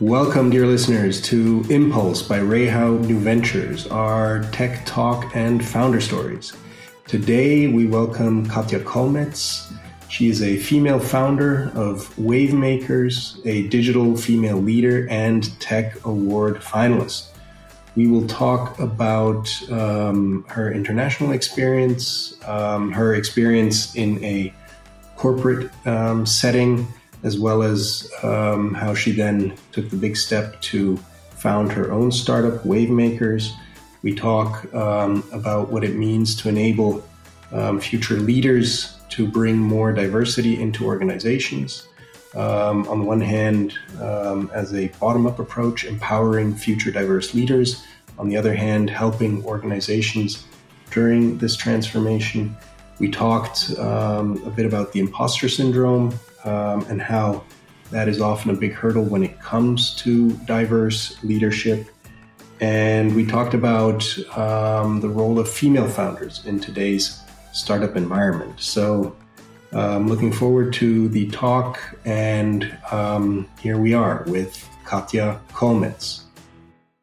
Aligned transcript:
Welcome, 0.00 0.50
dear 0.50 0.66
listeners, 0.66 1.22
to 1.22 1.64
Impulse 1.70 2.20
by 2.20 2.38
Rehau 2.38 3.00
New 3.06 3.18
Ventures, 3.18 3.86
our 3.86 4.42
tech 4.50 4.84
talk 4.84 5.34
and 5.34 5.64
founder 5.64 6.02
stories. 6.02 6.52
Today, 7.06 7.68
we 7.68 7.86
welcome 7.86 8.46
Katja 8.46 8.80
Kolmetz. 8.80 9.72
She 10.10 10.28
is 10.28 10.42
a 10.42 10.58
female 10.58 10.98
founder 11.00 11.70
of 11.74 12.14
Wavemakers, 12.16 13.40
a 13.46 13.68
digital 13.68 14.18
female 14.18 14.58
leader 14.58 15.08
and 15.08 15.58
tech 15.60 16.04
award 16.04 16.56
finalist. 16.56 17.28
We 17.96 18.06
will 18.06 18.26
talk 18.26 18.78
about 18.78 19.50
um, 19.70 20.44
her 20.48 20.70
international 20.70 21.32
experience, 21.32 22.36
um, 22.44 22.92
her 22.92 23.14
experience 23.14 23.94
in 23.94 24.22
a 24.22 24.52
corporate 25.16 25.70
um, 25.86 26.26
setting, 26.26 26.86
as 27.26 27.40
well 27.40 27.64
as 27.64 28.08
um, 28.22 28.72
how 28.72 28.94
she 28.94 29.10
then 29.10 29.52
took 29.72 29.90
the 29.90 29.96
big 29.96 30.16
step 30.16 30.60
to 30.60 30.96
found 31.30 31.72
her 31.72 31.90
own 31.90 32.12
startup, 32.12 32.62
Wavemakers. 32.62 33.50
We 34.02 34.14
talk 34.14 34.72
um, 34.72 35.24
about 35.32 35.68
what 35.68 35.82
it 35.82 35.96
means 35.96 36.36
to 36.36 36.48
enable 36.48 37.04
um, 37.50 37.80
future 37.80 38.14
leaders 38.14 38.96
to 39.10 39.26
bring 39.26 39.56
more 39.56 39.92
diversity 39.92 40.60
into 40.62 40.84
organizations. 40.84 41.88
Um, 42.36 42.86
on 42.86 43.00
the 43.00 43.04
one 43.04 43.20
hand, 43.20 43.76
um, 44.00 44.48
as 44.54 44.72
a 44.72 44.86
bottom 45.00 45.26
up 45.26 45.40
approach, 45.40 45.84
empowering 45.84 46.54
future 46.54 46.92
diverse 46.92 47.34
leaders. 47.34 47.84
On 48.20 48.28
the 48.28 48.36
other 48.36 48.54
hand, 48.54 48.88
helping 48.88 49.44
organizations 49.44 50.46
during 50.92 51.38
this 51.38 51.56
transformation. 51.56 52.56
We 53.00 53.10
talked 53.10 53.76
um, 53.78 54.40
a 54.46 54.50
bit 54.50 54.64
about 54.64 54.92
the 54.92 55.00
imposter 55.00 55.48
syndrome, 55.48 56.18
um, 56.46 56.86
and 56.88 57.00
how 57.00 57.44
that 57.90 58.08
is 58.08 58.20
often 58.20 58.50
a 58.50 58.54
big 58.54 58.72
hurdle 58.72 59.04
when 59.04 59.22
it 59.22 59.40
comes 59.40 59.94
to 59.96 60.32
diverse 60.46 61.22
leadership. 61.22 61.88
And 62.60 63.14
we 63.14 63.26
talked 63.26 63.54
about 63.54 64.02
um, 64.36 65.00
the 65.00 65.08
role 65.08 65.38
of 65.38 65.48
female 65.48 65.88
founders 65.88 66.44
in 66.46 66.58
today's 66.58 67.20
startup 67.52 67.96
environment. 67.96 68.60
So 68.60 69.14
I'm 69.72 69.78
um, 69.78 70.08
looking 70.08 70.32
forward 70.32 70.72
to 70.74 71.08
the 71.08 71.28
talk, 71.30 71.78
and 72.04 72.76
um, 72.90 73.48
here 73.60 73.78
we 73.78 73.92
are 73.92 74.24
with 74.26 74.66
Katja 74.84 75.40
Kolmetz. 75.50 76.22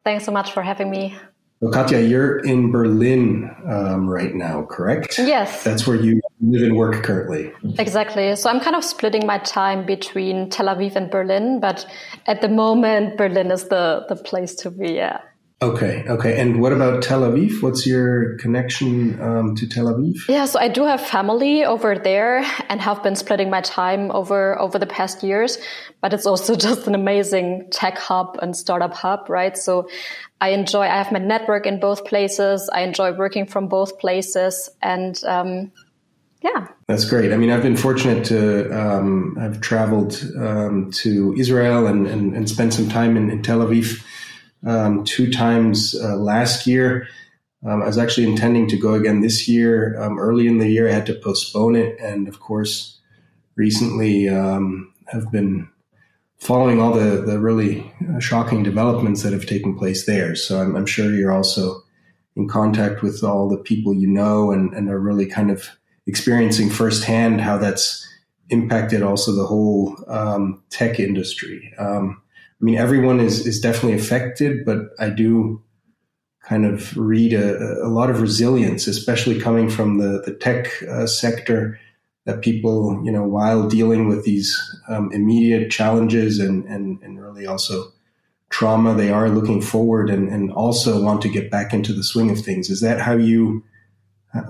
Thanks 0.04 0.24
so 0.24 0.32
much 0.32 0.52
for 0.52 0.62
having 0.62 0.90
me. 0.90 1.14
Well, 1.60 1.72
Katja, 1.72 2.02
you're 2.02 2.38
in 2.40 2.72
Berlin 2.72 3.54
um, 3.66 4.08
right 4.08 4.34
now, 4.34 4.64
correct? 4.64 5.18
Yes. 5.18 5.62
That's 5.62 5.86
where 5.86 5.96
you 5.96 6.20
live 6.50 6.62
and 6.62 6.76
work 6.76 7.02
currently. 7.02 7.52
Exactly. 7.78 8.34
So 8.36 8.50
I'm 8.50 8.60
kind 8.60 8.76
of 8.76 8.84
splitting 8.84 9.26
my 9.26 9.38
time 9.38 9.86
between 9.86 10.50
Tel 10.50 10.66
Aviv 10.66 10.96
and 10.96 11.10
Berlin, 11.10 11.60
but 11.60 11.86
at 12.26 12.40
the 12.40 12.48
moment, 12.48 13.16
Berlin 13.16 13.50
is 13.50 13.68
the, 13.68 14.04
the 14.08 14.16
place 14.16 14.54
to 14.56 14.70
be. 14.70 14.94
Yeah. 14.94 15.20
Okay, 15.62 16.04
okay. 16.08 16.38
And 16.38 16.60
what 16.60 16.72
about 16.72 17.02
Tel 17.02 17.22
Aviv? 17.22 17.62
What's 17.62 17.86
your 17.86 18.36
connection 18.36 19.18
um, 19.22 19.54
to 19.54 19.66
Tel 19.66 19.86
Aviv? 19.86 20.28
Yeah, 20.28 20.44
so 20.44 20.58
I 20.58 20.68
do 20.68 20.84
have 20.84 21.00
family 21.00 21.64
over 21.64 21.96
there 21.96 22.44
and 22.68 22.82
have 22.82 23.02
been 23.02 23.16
splitting 23.16 23.48
my 23.48 23.62
time 23.62 24.10
over 24.10 24.60
over 24.60 24.78
the 24.78 24.86
past 24.86 25.22
years. 25.22 25.56
But 26.02 26.12
it's 26.12 26.26
also 26.26 26.54
just 26.68 26.86
an 26.86 26.94
amazing 26.94 27.68
tech 27.70 27.96
hub 27.96 28.38
and 28.42 28.54
startup 28.54 28.92
hub, 28.92 29.30
right? 29.30 29.56
So 29.56 29.88
I 30.38 30.50
enjoy. 30.50 30.82
I 30.82 30.98
have 30.98 31.12
my 31.12 31.20
network 31.20 31.66
in 31.66 31.80
both 31.80 32.04
places. 32.04 32.68
I 32.70 32.82
enjoy 32.82 33.14
working 33.16 33.46
from 33.46 33.68
both 33.68 33.98
places, 33.98 34.68
and 34.82 35.18
um, 35.24 35.72
yeah, 36.44 36.68
that's 36.86 37.06
great. 37.06 37.32
I 37.32 37.38
mean, 37.38 37.50
I've 37.50 37.62
been 37.62 37.76
fortunate 37.76 38.22
to 38.26 38.70
um, 38.70 39.34
have 39.40 39.62
traveled 39.62 40.22
um, 40.36 40.90
to 40.90 41.34
Israel 41.38 41.86
and, 41.86 42.06
and, 42.06 42.36
and 42.36 42.50
spent 42.50 42.74
some 42.74 42.86
time 42.86 43.16
in, 43.16 43.30
in 43.30 43.42
Tel 43.42 43.60
Aviv 43.60 44.04
um, 44.66 45.04
two 45.04 45.32
times 45.32 45.98
uh, 45.98 46.16
last 46.16 46.66
year. 46.66 47.08
Um, 47.64 47.82
I 47.82 47.86
was 47.86 47.96
actually 47.96 48.26
intending 48.26 48.68
to 48.68 48.76
go 48.76 48.92
again 48.92 49.22
this 49.22 49.48
year. 49.48 49.98
Um, 49.98 50.18
early 50.18 50.46
in 50.46 50.58
the 50.58 50.68
year, 50.68 50.86
I 50.86 50.92
had 50.92 51.06
to 51.06 51.14
postpone 51.14 51.76
it, 51.76 51.98
and 51.98 52.28
of 52.28 52.40
course, 52.40 53.00
recently 53.56 54.28
um, 54.28 54.92
have 55.06 55.32
been 55.32 55.70
following 56.36 56.78
all 56.78 56.92
the 56.92 57.22
the 57.22 57.38
really 57.38 57.90
uh, 58.14 58.20
shocking 58.20 58.62
developments 58.62 59.22
that 59.22 59.32
have 59.32 59.46
taken 59.46 59.78
place 59.78 60.04
there. 60.04 60.36
So 60.36 60.60
I'm, 60.60 60.76
I'm, 60.76 60.84
sure 60.84 61.10
you're 61.10 61.32
also 61.32 61.82
in 62.36 62.48
contact 62.48 63.00
with 63.00 63.24
all 63.24 63.48
the 63.48 63.56
people 63.56 63.94
you 63.94 64.08
know, 64.08 64.52
and, 64.52 64.74
and 64.74 64.90
are 64.90 65.00
really 65.00 65.24
kind 65.24 65.50
of 65.50 65.70
experiencing 66.06 66.70
firsthand 66.70 67.40
how 67.40 67.58
that's 67.58 68.06
impacted 68.50 69.02
also 69.02 69.32
the 69.32 69.46
whole 69.46 69.96
um, 70.08 70.62
tech 70.70 71.00
industry. 71.00 71.72
Um, 71.78 72.20
I 72.60 72.64
mean, 72.64 72.76
everyone 72.76 73.20
is, 73.20 73.46
is 73.46 73.60
definitely 73.60 73.98
affected, 73.98 74.64
but 74.64 74.90
I 74.98 75.10
do 75.10 75.62
kind 76.42 76.66
of 76.66 76.96
read 76.96 77.32
a, 77.32 77.82
a 77.82 77.88
lot 77.88 78.10
of 78.10 78.20
resilience, 78.20 78.86
especially 78.86 79.40
coming 79.40 79.70
from 79.70 79.98
the, 79.98 80.22
the 80.26 80.34
tech 80.34 80.82
uh, 80.82 81.06
sector, 81.06 81.80
that 82.26 82.40
people, 82.40 83.02
you 83.04 83.12
know, 83.12 83.22
while 83.22 83.68
dealing 83.68 84.08
with 84.08 84.24
these 84.24 84.58
um, 84.88 85.10
immediate 85.12 85.70
challenges 85.70 86.38
and, 86.38 86.64
and, 86.64 86.98
and 87.02 87.20
really 87.22 87.46
also 87.46 87.92
trauma, 88.48 88.94
they 88.94 89.10
are 89.10 89.28
looking 89.28 89.60
forward 89.60 90.08
and, 90.08 90.30
and 90.30 90.50
also 90.52 91.02
want 91.02 91.20
to 91.20 91.28
get 91.28 91.50
back 91.50 91.74
into 91.74 91.92
the 91.92 92.04
swing 92.04 92.30
of 92.30 92.38
things. 92.38 92.70
Is 92.70 92.80
that 92.80 93.00
how 93.00 93.12
you, 93.12 93.62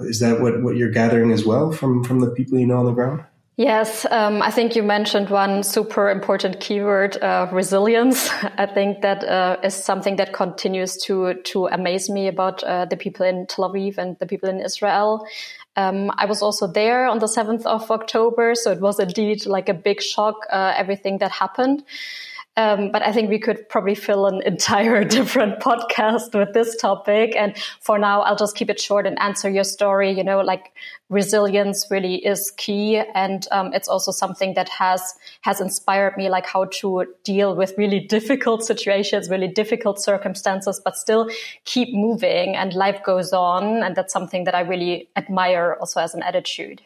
is 0.01 0.21
that 0.21 0.41
what, 0.41 0.63
what 0.63 0.77
you're 0.77 0.91
gathering 0.91 1.33
as 1.33 1.45
well 1.45 1.73
from, 1.73 2.05
from 2.05 2.21
the 2.21 2.31
people 2.31 2.59
you 2.59 2.67
know 2.67 2.79
on 2.79 2.87
the 2.87 2.93
ground? 2.93 3.25
Yes, 3.57 4.05
um, 4.11 4.43
I 4.43 4.51
think 4.51 4.75
you 4.75 4.83
mentioned 4.83 5.31
one 5.31 5.63
super 5.63 6.11
important 6.11 6.59
keyword, 6.59 7.17
uh, 7.23 7.49
resilience. 7.53 8.29
I 8.43 8.67
think 8.67 9.03
that 9.03 9.23
uh, 9.23 9.59
is 9.63 9.75
something 9.75 10.17
that 10.17 10.33
continues 10.33 10.97
to 11.05 11.35
to 11.35 11.67
amaze 11.67 12.11
me 12.11 12.27
about 12.27 12.65
uh, 12.65 12.87
the 12.87 12.97
people 12.97 13.25
in 13.25 13.47
Tel 13.47 13.71
Aviv 13.71 13.97
and 13.97 14.19
the 14.19 14.27
people 14.27 14.49
in 14.49 14.59
Israel. 14.59 15.25
Um, 15.77 16.11
I 16.19 16.27
was 16.27 16.43
also 16.43 16.67
there 16.67 17.07
on 17.07 17.21
the 17.21 17.29
seventh 17.29 17.65
of 17.65 17.89
October, 17.93 18.57
so 18.57 18.73
it 18.73 18.81
was 18.81 18.99
indeed 18.99 19.47
like 19.47 19.69
a 19.69 19.75
big 19.75 20.03
shock. 20.03 20.47
Uh, 20.51 20.73
everything 20.77 21.19
that 21.19 21.31
happened. 21.31 21.85
Um, 22.57 22.93
but 22.93 23.03
I 23.03 23.13
think 23.13 23.31
we 23.31 23.41
could 23.41 23.69
probably 23.69 23.97
fill 23.97 24.27
an 24.27 24.41
entire 24.43 25.03
different 25.19 25.59
podcast 25.59 26.39
with 26.39 26.55
this 26.55 26.77
topic. 26.77 27.35
And 27.37 27.57
for 27.81 27.99
now, 27.99 28.23
I'll 28.23 28.37
just 28.37 28.57
keep 28.57 28.71
it 28.71 28.81
short 28.81 29.07
and 29.07 29.19
answer 29.21 29.51
your 29.51 29.65
story. 29.65 30.13
You 30.13 30.23
know, 30.23 30.41
like 30.41 30.73
resilience 31.11 31.87
really 31.91 32.25
is 32.25 32.53
key. 32.53 33.03
And 33.15 33.47
um, 33.51 33.73
it's 33.75 33.89
also 33.89 34.13
something 34.13 34.55
that 34.55 34.69
has, 34.69 35.15
has 35.41 35.61
inspired 35.61 36.17
me, 36.17 36.29
like 36.29 36.47
how 36.47 36.67
to 36.81 37.07
deal 37.25 37.57
with 37.57 37.75
really 37.77 38.01
difficult 38.09 38.63
situations, 38.65 39.29
really 39.29 39.49
difficult 39.49 40.01
circumstances, 40.01 40.81
but 40.85 40.97
still 40.97 41.29
keep 41.65 41.93
moving 41.93 42.55
and 42.55 42.73
life 42.73 43.03
goes 43.05 43.33
on. 43.33 43.83
And 43.83 43.97
that's 43.97 44.13
something 44.13 44.45
that 44.45 44.55
I 44.55 44.61
really 44.61 45.09
admire 45.17 45.77
also 45.81 46.01
as 46.01 46.15
an 46.15 46.23
attitude. 46.23 46.83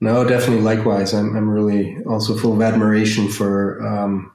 No, 0.00 0.24
definitely. 0.24 0.62
Likewise, 0.62 1.12
I'm 1.12 1.36
I'm 1.36 1.48
really 1.48 2.02
also 2.04 2.36
full 2.36 2.52
of 2.52 2.62
admiration 2.62 3.28
for 3.28 3.84
um, 3.86 4.32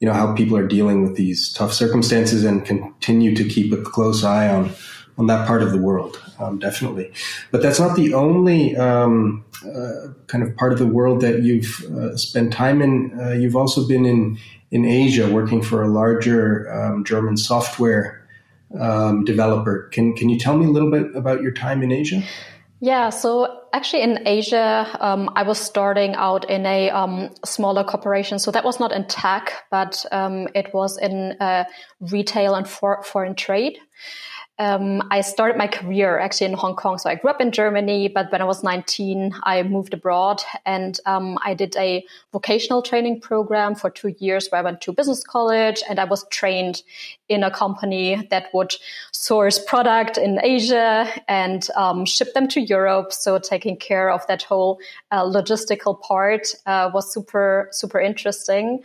you 0.00 0.06
know 0.06 0.12
how 0.12 0.34
people 0.34 0.56
are 0.56 0.66
dealing 0.66 1.02
with 1.02 1.16
these 1.16 1.52
tough 1.52 1.72
circumstances 1.72 2.44
and 2.44 2.64
continue 2.64 3.34
to 3.34 3.44
keep 3.48 3.72
a 3.72 3.80
close 3.80 4.24
eye 4.24 4.48
on 4.48 4.70
on 5.16 5.26
that 5.28 5.46
part 5.46 5.62
of 5.62 5.72
the 5.72 5.78
world. 5.78 6.20
Um, 6.38 6.58
definitely, 6.58 7.10
but 7.50 7.62
that's 7.62 7.80
not 7.80 7.96
the 7.96 8.12
only 8.12 8.76
um, 8.76 9.42
uh, 9.64 10.08
kind 10.26 10.44
of 10.44 10.54
part 10.56 10.74
of 10.74 10.78
the 10.78 10.86
world 10.86 11.22
that 11.22 11.42
you've 11.42 11.82
uh, 11.96 12.14
spent 12.18 12.52
time 12.52 12.82
in. 12.82 13.18
Uh, 13.18 13.30
you've 13.30 13.56
also 13.56 13.88
been 13.88 14.04
in 14.04 14.38
in 14.70 14.84
Asia, 14.84 15.32
working 15.32 15.62
for 15.62 15.82
a 15.82 15.88
larger 15.88 16.70
um, 16.70 17.04
German 17.04 17.38
software 17.38 18.22
um, 18.78 19.24
developer. 19.24 19.88
Can 19.92 20.14
can 20.14 20.28
you 20.28 20.38
tell 20.38 20.58
me 20.58 20.66
a 20.66 20.70
little 20.70 20.90
bit 20.90 21.16
about 21.16 21.40
your 21.40 21.52
time 21.52 21.82
in 21.82 21.90
Asia? 21.90 22.22
Yeah, 22.80 23.08
so 23.08 23.62
actually 23.72 24.02
in 24.02 24.28
Asia, 24.28 24.86
um, 25.00 25.30
I 25.34 25.44
was 25.44 25.58
starting 25.58 26.14
out 26.14 26.50
in 26.50 26.66
a 26.66 26.90
um, 26.90 27.30
smaller 27.44 27.84
corporation. 27.84 28.38
So 28.38 28.50
that 28.50 28.64
was 28.64 28.78
not 28.78 28.92
in 28.92 29.06
tech, 29.06 29.64
but 29.70 30.04
um, 30.12 30.48
it 30.54 30.74
was 30.74 30.98
in 30.98 31.36
uh, 31.40 31.64
retail 32.00 32.54
and 32.54 32.68
for- 32.68 33.02
foreign 33.02 33.34
trade 33.34 33.78
um, 34.58 35.06
I 35.10 35.20
started 35.20 35.58
my 35.58 35.66
career 35.66 36.18
actually 36.18 36.46
in 36.46 36.54
Hong 36.54 36.76
Kong. 36.76 36.96
So 36.96 37.10
I 37.10 37.14
grew 37.14 37.30
up 37.30 37.40
in 37.40 37.52
Germany, 37.52 38.08
but 38.08 38.32
when 38.32 38.40
I 38.40 38.44
was 38.44 38.62
19, 38.62 39.34
I 39.42 39.62
moved 39.62 39.92
abroad 39.92 40.42
and 40.64 40.98
um, 41.04 41.38
I 41.44 41.52
did 41.52 41.76
a 41.76 42.04
vocational 42.32 42.80
training 42.80 43.20
program 43.20 43.74
for 43.74 43.90
two 43.90 44.14
years 44.18 44.48
where 44.48 44.60
I 44.60 44.64
went 44.64 44.80
to 44.82 44.92
business 44.92 45.22
college 45.22 45.82
and 45.88 45.98
I 45.98 46.04
was 46.04 46.26
trained 46.30 46.82
in 47.28 47.42
a 47.42 47.50
company 47.50 48.26
that 48.30 48.54
would 48.54 48.74
source 49.12 49.58
product 49.58 50.16
in 50.16 50.40
Asia 50.42 51.06
and 51.28 51.68
um, 51.76 52.06
ship 52.06 52.32
them 52.32 52.48
to 52.48 52.60
Europe. 52.60 53.12
So 53.12 53.38
taking 53.38 53.76
care 53.76 54.10
of 54.10 54.26
that 54.28 54.42
whole 54.42 54.78
uh, 55.10 55.24
logistical 55.24 56.00
part 56.00 56.54
uh, 56.64 56.90
was 56.94 57.12
super, 57.12 57.68
super 57.72 58.00
interesting. 58.00 58.82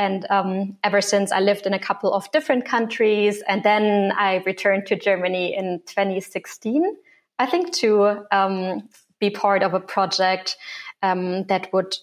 And 0.00 0.26
um, 0.30 0.78
ever 0.82 1.02
since, 1.02 1.30
I 1.30 1.40
lived 1.40 1.66
in 1.66 1.74
a 1.74 1.78
couple 1.78 2.14
of 2.14 2.32
different 2.32 2.64
countries, 2.64 3.42
and 3.46 3.62
then 3.62 4.12
I 4.16 4.42
returned 4.46 4.86
to 4.86 4.96
Germany 4.96 5.54
in 5.54 5.82
2016. 5.84 6.96
I 7.38 7.44
think 7.44 7.74
to 7.74 8.24
um, 8.32 8.88
be 9.18 9.28
part 9.28 9.62
of 9.62 9.74
a 9.74 9.80
project 9.80 10.56
um, 11.02 11.44
that 11.48 11.70
would 11.74 11.94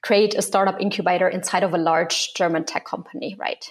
create 0.00 0.36
a 0.36 0.42
startup 0.42 0.80
incubator 0.80 1.28
inside 1.28 1.64
of 1.64 1.74
a 1.74 1.76
large 1.76 2.34
German 2.34 2.66
tech 2.66 2.84
company, 2.84 3.34
right? 3.36 3.68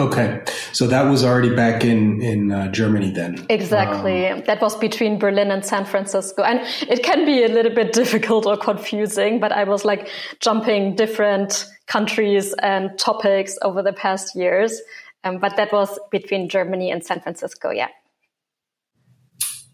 Okay, 0.00 0.42
so 0.72 0.86
that 0.86 1.02
was 1.02 1.22
already 1.22 1.54
back 1.54 1.84
in 1.84 2.22
in 2.22 2.50
uh, 2.50 2.68
Germany 2.72 3.10
then. 3.10 3.44
Exactly, 3.50 4.28
um, 4.28 4.42
that 4.46 4.62
was 4.62 4.74
between 4.76 5.18
Berlin 5.18 5.50
and 5.50 5.62
San 5.62 5.84
Francisco, 5.84 6.42
and 6.42 6.60
it 6.88 7.02
can 7.02 7.26
be 7.26 7.44
a 7.44 7.48
little 7.48 7.74
bit 7.74 7.92
difficult 8.02 8.46
or 8.46 8.56
confusing. 8.56 9.40
But 9.40 9.52
I 9.52 9.64
was 9.64 9.84
like 9.84 10.08
jumping 10.40 10.96
different 10.96 11.66
countries 11.86 12.54
and 12.62 12.98
topics 12.98 13.58
over 13.60 13.82
the 13.82 13.92
past 13.92 14.34
years. 14.34 14.80
Um, 15.22 15.36
but 15.36 15.56
that 15.56 15.70
was 15.70 15.98
between 16.10 16.48
Germany 16.48 16.90
and 16.90 17.04
San 17.04 17.20
Francisco, 17.20 17.70
yeah. 17.70 17.88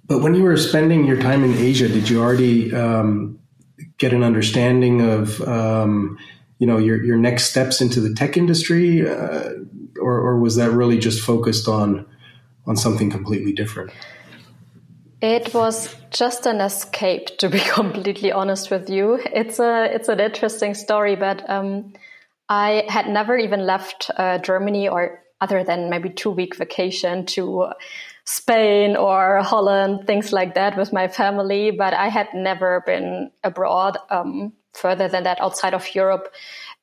But 0.07 0.23
when 0.23 0.35
you 0.35 0.43
were 0.43 0.57
spending 0.57 1.07
your 1.07 1.21
time 1.21 1.45
in 1.45 1.55
Asia, 1.55 1.89
did 1.89 2.09
you 2.09 2.21
already 2.21 2.75
um, 2.75 3.39
get 3.99 4.13
an 4.13 4.25
understanding 4.25 5.03
of 5.03 5.41
um, 5.43 6.19
you 6.59 6.67
know 6.67 6.79
your 6.79 7.03
your 7.05 7.17
next 7.17 7.51
steps 7.51 7.81
into 7.81 8.01
the 8.01 8.13
tech 8.15 8.37
industry, 8.37 9.09
uh, 9.09 9.51
or, 10.07 10.21
or 10.21 10.39
was 10.39 10.55
that 10.55 10.71
really 10.71 10.99
just 10.99 11.21
focused 11.21 11.67
on 11.67 12.07
on 12.69 12.77
something 12.77 13.11
completely 13.11 13.53
different? 13.53 13.91
It 15.21 15.53
was 15.55 15.95
just 16.11 16.47
an 16.47 16.61
escape, 16.61 17.39
to 17.39 17.49
be 17.49 17.59
completely 17.79 18.31
honest 18.31 18.71
with 18.71 18.89
you. 18.89 19.19
It's 19.41 19.59
a 19.59 19.73
it's 19.97 20.09
an 20.09 20.21
interesting 20.21 20.75
story, 20.75 21.17
but 21.17 21.39
um, 21.51 21.93
I 22.49 22.85
had 22.89 23.09
never 23.09 23.37
even 23.37 23.67
left 23.67 24.11
uh, 24.17 24.39
Germany, 24.39 24.89
or 24.89 25.23
other 25.41 25.65
than 25.65 25.91
maybe 25.91 26.11
two 26.11 26.31
week 26.31 26.55
vacation 26.57 27.27
to 27.35 27.73
Spain 28.25 28.97
or 28.97 29.43
Holland, 29.43 30.07
things 30.07 30.33
like 30.33 30.55
that, 30.55 30.77
with 30.77 30.93
my 30.93 31.09
family. 31.09 31.73
But 31.73 31.95
I 31.95 32.09
had 32.09 32.29
never 32.33 32.83
been 32.87 33.33
abroad 33.43 33.99
um, 34.11 34.53
further 34.73 35.09
than 35.09 35.25
that 35.25 35.41
outside 35.41 35.75
of 35.75 35.95
Europe 35.95 36.33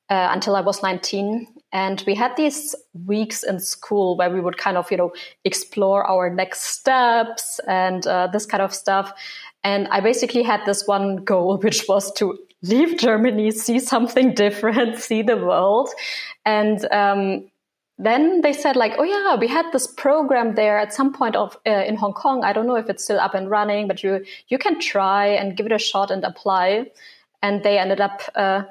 uh, 0.10 0.30
until 0.32 0.56
I 0.56 0.62
was 0.62 0.84
19. 0.84 1.48
And 1.74 2.04
we 2.06 2.14
had 2.14 2.36
these 2.38 2.76
weeks 3.06 3.42
in 3.42 3.60
school 3.60 4.16
where 4.16 4.30
we 4.30 4.40
would 4.40 4.58
kind 4.58 4.78
of, 4.78 4.90
you 4.92 4.98
know, 4.98 5.12
explore 5.44 6.06
our 6.06 6.30
next 6.30 6.62
steps 6.62 7.60
and 7.68 8.06
uh, 8.06 8.28
this 8.28 8.46
kind 8.46 8.62
of 8.62 8.74
stuff. 8.74 9.12
And 9.64 9.88
I 9.88 10.00
basically 10.00 10.44
had 10.44 10.62
this 10.66 10.88
one 10.88 11.18
goal, 11.18 11.58
which 11.64 11.86
was 11.90 12.14
to 12.14 12.38
leave 12.62 13.00
Germany, 13.00 13.50
see 13.52 13.80
something 13.80 14.34
different, 14.36 15.00
see 15.00 15.24
the 15.24 15.36
world. 15.36 15.90
And 16.46 16.86
um, 16.92 17.50
then 17.98 18.42
they 18.42 18.54
said 18.54 18.76
like, 18.76 18.94
oh 19.00 19.04
yeah, 19.04 19.36
we 19.36 19.48
had 19.48 19.66
this 19.72 19.88
program 19.88 20.54
there 20.54 20.78
at 20.78 20.94
some 20.94 21.12
point 21.12 21.36
of 21.36 21.58
uh, 21.66 21.72
in 21.72 21.96
Hong 21.96 22.14
Kong. 22.14 22.44
I 22.44 22.54
don't 22.54 22.68
know 22.68 22.76
if 22.76 22.88
it's 22.88 23.04
still 23.04 23.20
up 23.20 23.34
and 23.34 23.50
running, 23.50 23.88
but 23.88 24.04
you 24.04 24.24
you 24.48 24.60
can 24.60 24.80
try 24.80 25.28
and 25.28 25.58
give 25.58 25.66
it 25.66 25.72
a 25.72 25.80
shot 25.80 26.12
and 26.12 26.24
apply. 26.24 26.92
And 27.42 27.64
they 27.64 27.78
ended 27.78 28.00
up 28.00 28.22
uh, 28.36 28.64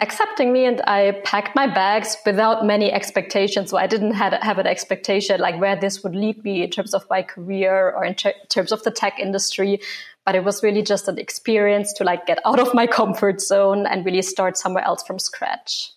accepting 0.00 0.52
me, 0.52 0.64
and 0.64 0.80
I 0.82 1.20
packed 1.24 1.56
my 1.56 1.66
bags 1.66 2.16
without 2.24 2.64
many 2.64 2.92
expectations. 2.92 3.70
So 3.70 3.76
I 3.76 3.86
didn't 3.86 4.12
have, 4.12 4.32
have 4.34 4.58
an 4.58 4.66
expectation 4.66 5.40
like 5.40 5.60
where 5.60 5.74
this 5.76 6.02
would 6.02 6.14
lead 6.14 6.42
me 6.44 6.62
in 6.62 6.70
terms 6.70 6.94
of 6.94 7.04
my 7.10 7.22
career 7.22 7.92
or 7.96 8.04
in 8.04 8.14
ter- 8.14 8.34
terms 8.48 8.72
of 8.72 8.82
the 8.84 8.90
tech 8.90 9.18
industry 9.18 9.80
but 10.28 10.34
it 10.34 10.44
was 10.44 10.62
really 10.62 10.82
just 10.82 11.08
an 11.08 11.18
experience 11.18 11.94
to 11.94 12.04
like 12.04 12.26
get 12.26 12.38
out 12.44 12.60
of 12.60 12.74
my 12.74 12.86
comfort 12.86 13.40
zone 13.40 13.86
and 13.86 14.04
really 14.04 14.20
start 14.20 14.58
somewhere 14.58 14.84
else 14.84 15.02
from 15.02 15.18
scratch. 15.18 15.90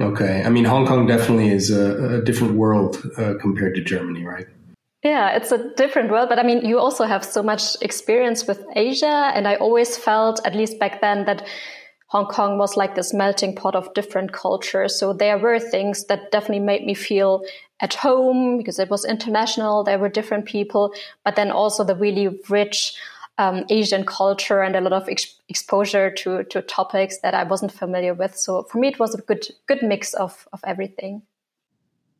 Okay. 0.00 0.42
I 0.44 0.48
mean, 0.48 0.64
Hong 0.64 0.84
Kong 0.84 1.06
definitely 1.06 1.50
is 1.50 1.70
a, 1.70 2.16
a 2.16 2.22
different 2.22 2.54
world 2.54 3.00
uh, 3.16 3.34
compared 3.40 3.76
to 3.76 3.82
Germany, 3.84 4.24
right? 4.24 4.48
Yeah, 5.04 5.36
it's 5.36 5.52
a 5.52 5.72
different 5.76 6.10
world, 6.10 6.28
but 6.28 6.40
I 6.40 6.42
mean, 6.42 6.64
you 6.64 6.80
also 6.80 7.04
have 7.04 7.24
so 7.24 7.40
much 7.40 7.80
experience 7.82 8.48
with 8.48 8.64
Asia. 8.74 9.30
And 9.32 9.46
I 9.46 9.54
always 9.54 9.96
felt, 9.96 10.44
at 10.44 10.56
least 10.56 10.80
back 10.80 11.00
then, 11.00 11.24
that 11.26 11.46
Hong 12.08 12.26
Kong 12.26 12.58
was 12.58 12.76
like 12.76 12.94
this 12.94 13.12
melting 13.12 13.54
pot 13.54 13.74
of 13.74 13.92
different 13.94 14.32
cultures. 14.32 14.98
So 14.98 15.12
there 15.12 15.38
were 15.38 15.60
things 15.60 16.06
that 16.06 16.30
definitely 16.32 16.60
made 16.60 16.86
me 16.86 16.94
feel 16.94 17.44
at 17.80 17.94
home 17.94 18.56
because 18.56 18.78
it 18.78 18.90
was 18.90 19.04
international. 19.04 19.84
There 19.84 19.98
were 19.98 20.08
different 20.08 20.46
people, 20.46 20.92
but 21.24 21.36
then 21.36 21.50
also 21.50 21.84
the 21.84 21.94
really 21.94 22.40
rich 22.48 22.94
um, 23.36 23.64
Asian 23.70 24.04
culture 24.04 24.62
and 24.62 24.74
a 24.74 24.80
lot 24.80 24.92
of 24.92 25.08
ex- 25.08 25.36
exposure 25.48 26.10
to 26.10 26.44
to 26.44 26.62
topics 26.62 27.18
that 27.18 27.34
I 27.34 27.44
wasn't 27.44 27.72
familiar 27.72 28.14
with. 28.14 28.36
So 28.36 28.64
for 28.64 28.78
me, 28.78 28.88
it 28.88 28.98
was 28.98 29.14
a 29.14 29.22
good 29.22 29.46
good 29.66 29.82
mix 29.82 30.14
of 30.14 30.48
of 30.52 30.60
everything. 30.64 31.22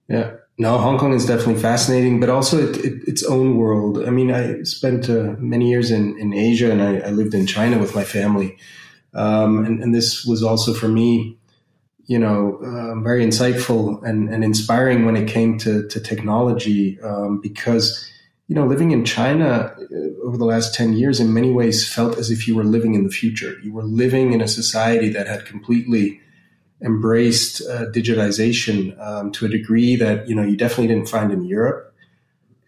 Yeah, 0.09 0.37
no, 0.57 0.79
Hong 0.79 0.99
Kong 0.99 1.13
is 1.13 1.27
definitely 1.27 1.61
fascinating, 1.61 2.19
but 2.19 2.31
also 2.31 2.57
it, 2.59 2.77
it, 2.79 3.07
its 3.07 3.23
own 3.25 3.59
world. 3.59 4.07
I 4.07 4.11
mean, 4.11 4.33
I 4.33 4.63
spent 4.63 5.11
uh, 5.11 5.35
many 5.39 5.69
years 5.69 5.91
in 5.91 6.19
in 6.19 6.33
Asia, 6.33 6.71
and 6.71 6.81
I, 6.81 7.09
I, 7.09 7.11
lived 7.11 7.35
in 7.35 7.47
China 7.47 7.79
with 7.79 7.95
my 7.95 8.05
family, 8.05 8.57
um, 9.15 9.65
and, 9.65 9.83
and 9.83 9.95
this 9.95 10.25
was 10.25 10.43
also 10.43 10.75
for 10.75 10.89
me 10.89 11.39
you 12.09 12.19
know, 12.19 12.59
uh, 12.65 12.99
very 13.01 13.25
insightful 13.25 14.03
and, 14.03 14.33
and 14.33 14.43
inspiring 14.43 15.05
when 15.05 15.15
it 15.15 15.29
came 15.29 15.59
to, 15.59 15.87
to 15.89 16.01
technology 16.01 16.99
um, 17.03 17.39
because, 17.39 18.11
you 18.49 18.55
know, 18.55 18.65
living 18.65 18.93
in 18.93 19.05
China 19.05 19.77
uh, 19.79 20.27
over 20.27 20.39
the 20.39 20.47
last 20.47 20.75
10 20.75 20.95
years 20.95 21.21
in 21.21 21.35
many 21.35 21.53
ways 21.53 21.87
felt 21.87 22.17
as 22.17 22.31
if 22.31 22.49
you 22.49 22.57
were 22.57 22.65
living 22.65 22.95
in 22.95 23.05
the 23.05 23.11
future. 23.11 23.59
You 23.63 23.75
were 23.75 23.83
living 23.83 24.33
in 24.33 24.41
a 24.41 24.49
society 24.49 25.11
that 25.11 25.27
had 25.27 25.45
completely 25.45 26.19
embraced 26.81 27.61
uh, 27.69 27.85
digitization 27.91 28.99
um, 28.99 29.31
to 29.33 29.45
a 29.45 29.49
degree 29.51 29.95
that, 29.97 30.27
you 30.27 30.35
know, 30.35 30.43
you 30.43 30.57
definitely 30.57 30.87
didn't 30.87 31.11
find 31.11 31.31
in 31.31 31.45
Europe 31.45 31.88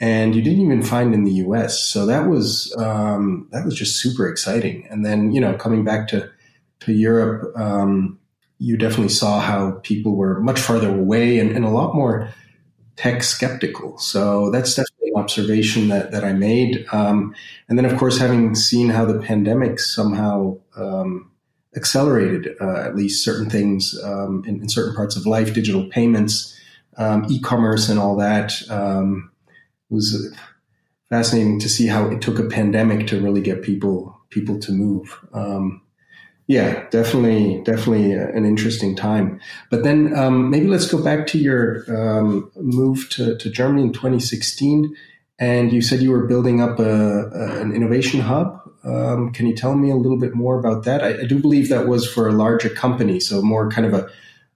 and 0.00 0.34
you 0.34 0.40
didn't 0.40 0.62
even 0.62 0.82
find 0.82 1.14
in 1.14 1.24
the 1.24 1.32
US. 1.32 1.78
So 1.78 2.06
that 2.06 2.26
was, 2.26 2.74
um, 2.78 3.46
that 3.52 3.66
was 3.66 3.74
just 3.74 4.00
super 4.00 4.26
exciting. 4.26 4.86
And 4.90 5.04
then, 5.04 5.30
you 5.32 5.40
know, 5.40 5.54
coming 5.54 5.84
back 5.84 6.08
to, 6.08 6.30
to 6.80 6.92
Europe, 6.92 7.54
um, 7.56 8.18
you 8.58 8.78
definitely 8.78 9.10
saw 9.10 9.40
how 9.40 9.72
people 9.82 10.16
were 10.16 10.40
much 10.40 10.58
farther 10.58 10.88
away 10.88 11.38
and, 11.38 11.50
and 11.52 11.66
a 11.66 11.70
lot 11.70 11.94
more 11.94 12.30
tech 12.96 13.22
skeptical. 13.22 13.98
So 13.98 14.50
that's 14.50 14.74
definitely 14.74 15.10
an 15.14 15.20
observation 15.20 15.88
that, 15.88 16.12
that 16.12 16.24
I 16.24 16.32
made. 16.32 16.86
Um, 16.92 17.34
and 17.68 17.78
then, 17.78 17.84
of 17.84 17.98
course, 17.98 18.18
having 18.18 18.54
seen 18.54 18.88
how 18.88 19.04
the 19.04 19.18
pandemic 19.18 19.80
somehow 19.80 20.58
um, 20.76 21.30
accelerated 21.76 22.56
uh, 22.60 22.80
at 22.80 22.96
least 22.96 23.22
certain 23.22 23.48
things 23.50 23.98
um, 24.02 24.44
in, 24.46 24.60
in, 24.60 24.68
certain 24.68 24.94
parts 24.94 25.16
of 25.16 25.26
life, 25.26 25.54
digital 25.54 25.86
payments, 25.88 26.58
um, 26.96 27.24
e-commerce, 27.30 27.88
and 27.88 27.98
all 27.98 28.16
that 28.16 28.52
was 29.90 30.32
fascinating 31.08 31.58
to 31.60 31.68
see 31.68 31.86
how 31.86 32.08
it 32.08 32.22
took 32.22 32.38
a 32.38 32.48
pandemic 32.48 33.06
to 33.08 33.20
really 33.20 33.42
get 33.42 33.62
people 33.62 34.16
people 34.30 34.58
to 34.60 34.72
move. 34.72 35.18
Um, 35.32 35.82
yeah, 36.46 36.88
definitely, 36.90 37.62
definitely 37.62 38.12
an 38.12 38.44
interesting 38.44 38.96
time. 38.96 39.40
But 39.70 39.84
then 39.84 40.16
um, 40.16 40.50
maybe 40.50 40.66
let's 40.66 40.90
go 40.90 41.00
back 41.00 41.28
to 41.28 41.38
your 41.38 41.84
um, 41.88 42.50
move 42.56 43.08
to, 43.10 43.36
to 43.38 43.50
Germany 43.50 43.82
in 43.82 43.92
2016. 43.92 44.96
And 45.38 45.72
you 45.72 45.80
said 45.80 46.00
you 46.00 46.10
were 46.10 46.26
building 46.26 46.60
up 46.60 46.80
a, 46.80 47.28
a, 47.28 47.60
an 47.60 47.72
innovation 47.72 48.18
hub. 48.18 48.60
Um, 48.82 49.32
can 49.32 49.46
you 49.46 49.54
tell 49.54 49.76
me 49.76 49.90
a 49.90 49.96
little 49.96 50.18
bit 50.18 50.34
more 50.34 50.58
about 50.58 50.84
that? 50.86 51.04
I, 51.04 51.20
I, 51.20 51.24
do 51.24 51.38
believe 51.38 51.68
that 51.68 51.86
was 51.86 52.10
for 52.10 52.28
a 52.28 52.32
larger 52.32 52.68
company, 52.68 53.20
so 53.20 53.42
more 53.42 53.70
kind 53.70 53.86
of 53.86 53.94
a, 53.94 54.08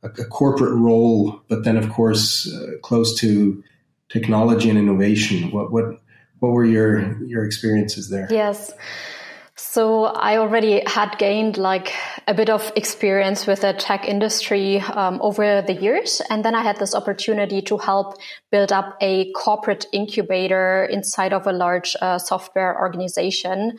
a 0.02 0.24
corporate 0.24 0.74
role, 0.74 1.42
but 1.46 1.62
then, 1.62 1.76
of 1.76 1.90
course, 1.90 2.52
uh, 2.52 2.72
close 2.82 3.14
to 3.20 3.62
technology 4.08 4.70
and 4.70 4.78
innovation. 4.78 5.50
What 5.50 5.72
what 5.72 6.00
what 6.40 6.52
were 6.52 6.64
your 6.64 7.22
your 7.24 7.44
experiences 7.44 8.10
there? 8.10 8.28
Yes. 8.30 8.72
So 9.56 10.06
I 10.06 10.36
already 10.38 10.82
had 10.86 11.16
gained 11.16 11.58
like 11.58 11.92
a 12.26 12.34
bit 12.34 12.50
of 12.50 12.72
experience 12.74 13.46
with 13.46 13.60
the 13.60 13.72
tech 13.72 14.04
industry 14.08 14.80
um, 14.80 15.20
over 15.22 15.62
the 15.62 15.74
years. 15.74 16.20
And 16.28 16.44
then 16.44 16.56
I 16.56 16.62
had 16.62 16.78
this 16.78 16.94
opportunity 16.94 17.62
to 17.62 17.78
help 17.78 18.16
build 18.50 18.72
up 18.72 18.96
a 19.00 19.30
corporate 19.32 19.86
incubator 19.92 20.84
inside 20.90 21.32
of 21.32 21.46
a 21.46 21.52
large 21.52 21.96
uh, 22.00 22.18
software 22.18 22.76
organization. 22.80 23.78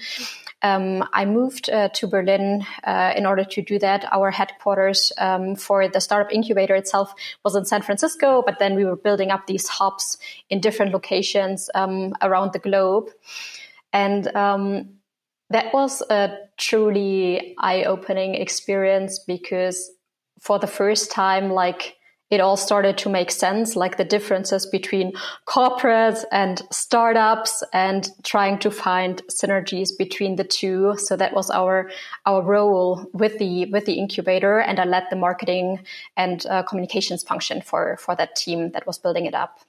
Um, 0.66 1.08
I 1.14 1.26
moved 1.26 1.70
uh, 1.70 1.90
to 1.90 2.08
Berlin 2.08 2.66
uh, 2.84 3.14
in 3.16 3.28
order 3.28 3.44
to 3.44 3.62
do 3.62 3.78
that. 3.80 4.12
Our 4.12 4.32
headquarters 4.32 5.12
um, 5.20 5.56
for 5.56 5.88
the 5.88 6.02
startup 6.02 6.34
incubator 6.34 6.74
itself 6.74 7.14
was 7.44 7.56
in 7.56 7.66
San 7.66 7.84
Francisco, 7.84 8.42
but 8.44 8.58
then 8.58 8.74
we 8.76 8.84
were 8.84 8.96
building 8.96 9.30
up 9.30 9.46
these 9.46 9.68
hubs 9.68 10.18
in 10.50 10.62
different 10.62 10.92
locations 10.92 11.70
um, 11.76 12.14
around 12.24 12.54
the 12.54 12.60
globe. 12.60 13.12
And 13.94 14.36
um, 14.36 14.96
that 15.52 15.72
was 15.72 16.02
a 16.10 16.36
truly 16.58 17.54
eye-opening 17.60 18.34
experience 18.34 19.20
because 19.20 19.92
for 20.40 20.58
the 20.58 20.68
first 20.68 21.12
time, 21.12 21.52
like 21.52 21.95
it 22.32 22.40
all 22.40 22.58
started 22.58 22.98
to 22.98 23.10
make 23.10 23.30
sense, 23.30 23.76
like 23.76 23.98
the 23.98 24.04
differences 24.04 24.66
between 24.66 25.14
corporates 25.48 26.24
and 26.32 26.62
startups 26.72 27.64
and 27.72 28.10
trying 28.24 28.58
to 28.60 28.72
find 28.72 29.22
synergies 29.30 29.90
between 29.98 30.36
the 30.36 30.44
two. 30.44 30.96
So 30.98 31.16
that 31.16 31.34
was 31.34 31.52
our, 31.52 31.92
our 32.26 32.42
role 32.42 33.06
with 33.14 33.38
the, 33.38 33.66
with 33.66 33.86
the 33.86 33.94
incubator. 33.94 34.60
And 34.60 34.80
I 34.80 34.86
led 34.86 35.04
the 35.10 35.16
marketing 35.16 35.86
and 36.18 36.44
uh, 36.48 36.64
communications 36.64 37.24
function 37.24 37.62
for, 37.62 37.98
for 37.98 38.16
that 38.16 38.36
team 38.36 38.72
that 38.72 38.88
was 38.88 38.98
building 38.98 39.28
it 39.28 39.36
up. 39.36 39.60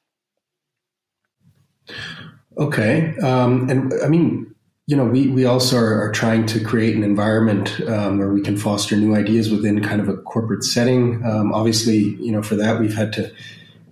Okay. 2.56 3.16
Um, 3.18 3.68
and 3.68 3.92
I 4.02 4.08
mean, 4.08 4.55
you 4.86 4.96
know, 4.96 5.04
we, 5.04 5.26
we 5.28 5.44
also 5.44 5.76
are, 5.78 6.00
are 6.00 6.12
trying 6.12 6.46
to 6.46 6.62
create 6.62 6.94
an 6.94 7.02
environment 7.02 7.80
um, 7.88 8.18
where 8.18 8.30
we 8.30 8.40
can 8.40 8.56
foster 8.56 8.96
new 8.96 9.16
ideas 9.16 9.50
within 9.50 9.82
kind 9.82 10.00
of 10.00 10.08
a 10.08 10.16
corporate 10.16 10.62
setting. 10.62 11.24
Um, 11.24 11.52
obviously, 11.52 11.98
you 11.98 12.30
know, 12.30 12.42
for 12.42 12.54
that 12.54 12.78
we've 12.78 12.94
had 12.94 13.12
to 13.14 13.32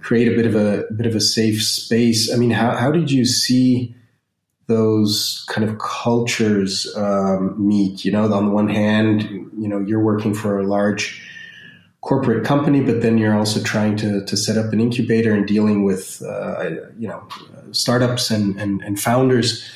create 0.00 0.28
a 0.28 0.36
bit 0.36 0.46
of 0.46 0.54
a, 0.54 0.84
a 0.84 0.92
bit 0.92 1.06
of 1.06 1.16
a 1.16 1.20
safe 1.20 1.62
space. 1.62 2.32
I 2.32 2.36
mean, 2.36 2.50
how 2.50 2.76
how 2.76 2.92
did 2.92 3.10
you 3.10 3.24
see 3.24 3.94
those 4.66 5.44
kind 5.48 5.68
of 5.68 5.78
cultures 5.78 6.94
um, 6.96 7.56
meet? 7.58 8.04
You 8.04 8.12
know, 8.12 8.32
on 8.32 8.46
the 8.46 8.52
one 8.52 8.68
hand, 8.68 9.22
you 9.58 9.66
know, 9.66 9.80
you're 9.80 10.02
working 10.02 10.32
for 10.32 10.60
a 10.60 10.66
large 10.66 11.20
corporate 12.02 12.44
company, 12.44 12.82
but 12.82 13.00
then 13.00 13.18
you're 13.18 13.36
also 13.36 13.62
trying 13.62 13.96
to, 13.96 14.24
to 14.26 14.36
set 14.36 14.58
up 14.58 14.72
an 14.72 14.80
incubator 14.80 15.34
and 15.34 15.46
dealing 15.46 15.84
with, 15.84 16.22
uh, 16.22 16.70
you 16.98 17.08
know, 17.08 17.26
startups 17.72 18.30
and, 18.30 18.60
and, 18.60 18.82
and 18.82 19.00
founders. 19.00 19.66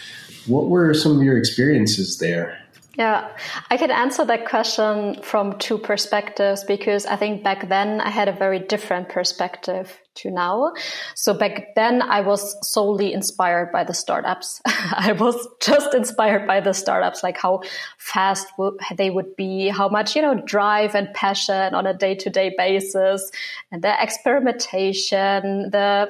What 0.48 0.68
were 0.68 0.92
some 0.94 1.16
of 1.16 1.22
your 1.22 1.36
experiences 1.36 2.18
there? 2.18 2.58
Yeah, 2.98 3.28
I 3.70 3.76
can 3.76 3.92
answer 3.92 4.24
that 4.24 4.48
question 4.48 5.22
from 5.22 5.56
two 5.60 5.78
perspectives 5.78 6.64
because 6.64 7.06
I 7.06 7.14
think 7.14 7.44
back 7.44 7.68
then 7.68 8.00
I 8.00 8.10
had 8.10 8.26
a 8.26 8.32
very 8.32 8.58
different 8.58 9.08
perspective 9.08 9.96
to 10.16 10.32
now. 10.32 10.72
So 11.14 11.32
back 11.32 11.76
then 11.76 12.02
I 12.02 12.22
was 12.22 12.56
solely 12.68 13.12
inspired 13.12 13.70
by 13.70 13.84
the 13.84 13.94
startups. 13.94 14.60
I 14.66 15.12
was 15.12 15.46
just 15.60 15.94
inspired 15.94 16.48
by 16.48 16.58
the 16.58 16.74
startups, 16.74 17.22
like 17.22 17.38
how 17.38 17.62
fast 17.98 18.48
they 18.96 19.10
would 19.10 19.36
be, 19.36 19.68
how 19.68 19.88
much, 19.88 20.16
you 20.16 20.22
know, 20.22 20.34
drive 20.34 20.96
and 20.96 21.14
passion 21.14 21.76
on 21.76 21.86
a 21.86 21.94
day 21.94 22.16
to 22.16 22.30
day 22.30 22.52
basis 22.58 23.30
and 23.70 23.80
the 23.80 24.02
experimentation, 24.02 25.70
the, 25.70 26.08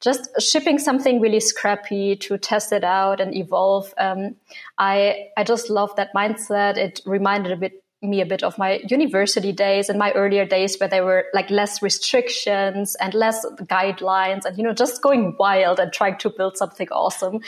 just 0.00 0.30
shipping 0.40 0.78
something 0.78 1.20
really 1.20 1.40
scrappy 1.40 2.16
to 2.16 2.38
test 2.38 2.72
it 2.72 2.84
out 2.84 3.20
and 3.20 3.34
evolve. 3.34 3.92
Um, 3.98 4.36
I 4.78 5.28
I 5.36 5.44
just 5.44 5.70
love 5.70 5.94
that 5.96 6.14
mindset. 6.14 6.76
It 6.76 7.00
reminded 7.04 7.52
a 7.52 7.56
bit 7.56 7.84
me 8.02 8.22
a 8.22 8.26
bit 8.26 8.42
of 8.42 8.56
my 8.56 8.80
university 8.88 9.52
days 9.52 9.90
and 9.90 9.98
my 9.98 10.10
earlier 10.12 10.46
days 10.46 10.78
where 10.78 10.88
there 10.88 11.04
were 11.04 11.26
like 11.34 11.50
less 11.50 11.82
restrictions 11.82 12.96
and 12.96 13.12
less 13.12 13.44
guidelines 13.64 14.46
and 14.46 14.56
you 14.56 14.64
know 14.64 14.72
just 14.72 15.02
going 15.02 15.36
wild 15.38 15.78
and 15.78 15.92
trying 15.92 16.16
to 16.16 16.30
build 16.30 16.56
something 16.56 16.88
awesome. 16.90 17.40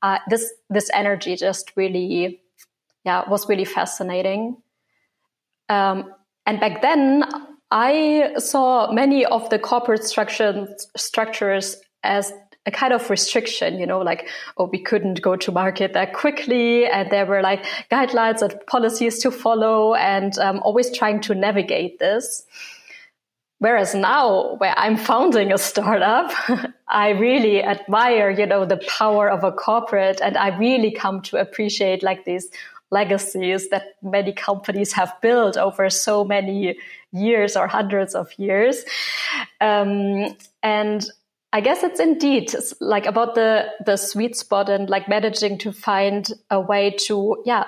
Uh, 0.00 0.18
this 0.28 0.50
this 0.70 0.88
energy 0.94 1.36
just 1.36 1.72
really 1.76 2.40
yeah 3.04 3.28
was 3.28 3.48
really 3.48 3.66
fascinating. 3.66 4.56
Um, 5.68 6.14
and 6.46 6.58
back 6.58 6.80
then 6.80 7.24
I 7.70 8.32
saw 8.38 8.90
many 8.90 9.24
of 9.26 9.50
the 9.50 9.58
corporate 9.58 10.04
structures 10.04 10.88
structures 10.96 11.76
as 12.02 12.32
a 12.66 12.70
kind 12.70 12.92
of 12.92 13.08
restriction, 13.08 13.78
you 13.78 13.86
know, 13.86 14.00
like, 14.00 14.28
oh, 14.58 14.66
we 14.66 14.78
couldn't 14.78 15.22
go 15.22 15.34
to 15.36 15.50
market 15.50 15.94
that 15.94 16.12
quickly. 16.12 16.86
And 16.86 17.10
there 17.10 17.24
were 17.24 17.42
like 17.42 17.64
guidelines 17.90 18.42
and 18.42 18.54
policies 18.66 19.18
to 19.20 19.30
follow 19.30 19.94
and 19.94 20.36
um, 20.38 20.60
always 20.62 20.96
trying 20.96 21.20
to 21.22 21.34
navigate 21.34 21.98
this. 21.98 22.44
Whereas 23.58 23.94
now, 23.94 24.54
where 24.56 24.74
I'm 24.76 24.96
founding 24.96 25.52
a 25.52 25.58
startup, 25.58 26.32
I 26.88 27.10
really 27.10 27.62
admire, 27.62 28.30
you 28.30 28.46
know, 28.46 28.64
the 28.64 28.80
power 28.88 29.30
of 29.30 29.44
a 29.44 29.52
corporate 29.52 30.20
and 30.22 30.36
I 30.36 30.56
really 30.56 30.90
come 30.90 31.20
to 31.22 31.38
appreciate 31.38 32.02
like 32.02 32.24
these 32.24 32.48
legacies 32.90 33.68
that 33.68 33.96
many 34.02 34.32
companies 34.32 34.92
have 34.94 35.14
built 35.20 35.56
over 35.56 35.88
so 35.90 36.24
many 36.24 36.76
years 37.12 37.56
or 37.56 37.68
hundreds 37.68 38.14
of 38.14 38.32
years. 38.38 38.84
Um, 39.60 40.36
and 40.62 41.06
I 41.52 41.60
guess 41.60 41.82
it's 41.82 41.98
indeed 41.98 42.54
like 42.80 43.06
about 43.06 43.34
the 43.34 43.66
the 43.84 43.96
sweet 43.96 44.36
spot 44.36 44.68
and 44.68 44.88
like 44.88 45.08
managing 45.08 45.58
to 45.58 45.72
find 45.72 46.30
a 46.48 46.60
way 46.60 46.90
to 47.06 47.42
yeah 47.44 47.64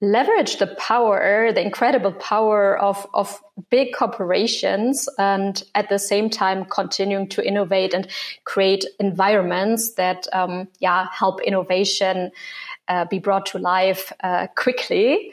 leverage 0.00 0.56
the 0.56 0.66
power, 0.66 1.52
the 1.52 1.64
incredible 1.64 2.12
power 2.12 2.76
of 2.76 3.06
of 3.14 3.40
big 3.70 3.94
corporations, 3.94 5.08
and 5.18 5.62
at 5.76 5.88
the 5.88 5.98
same 5.98 6.28
time 6.28 6.64
continuing 6.64 7.28
to 7.28 7.46
innovate 7.46 7.94
and 7.94 8.08
create 8.44 8.84
environments 8.98 9.94
that 9.94 10.26
um, 10.32 10.66
yeah 10.80 11.06
help 11.12 11.40
innovation 11.42 12.32
uh, 12.88 13.04
be 13.04 13.20
brought 13.20 13.46
to 13.46 13.58
life 13.58 14.12
uh, 14.24 14.48
quickly. 14.56 15.32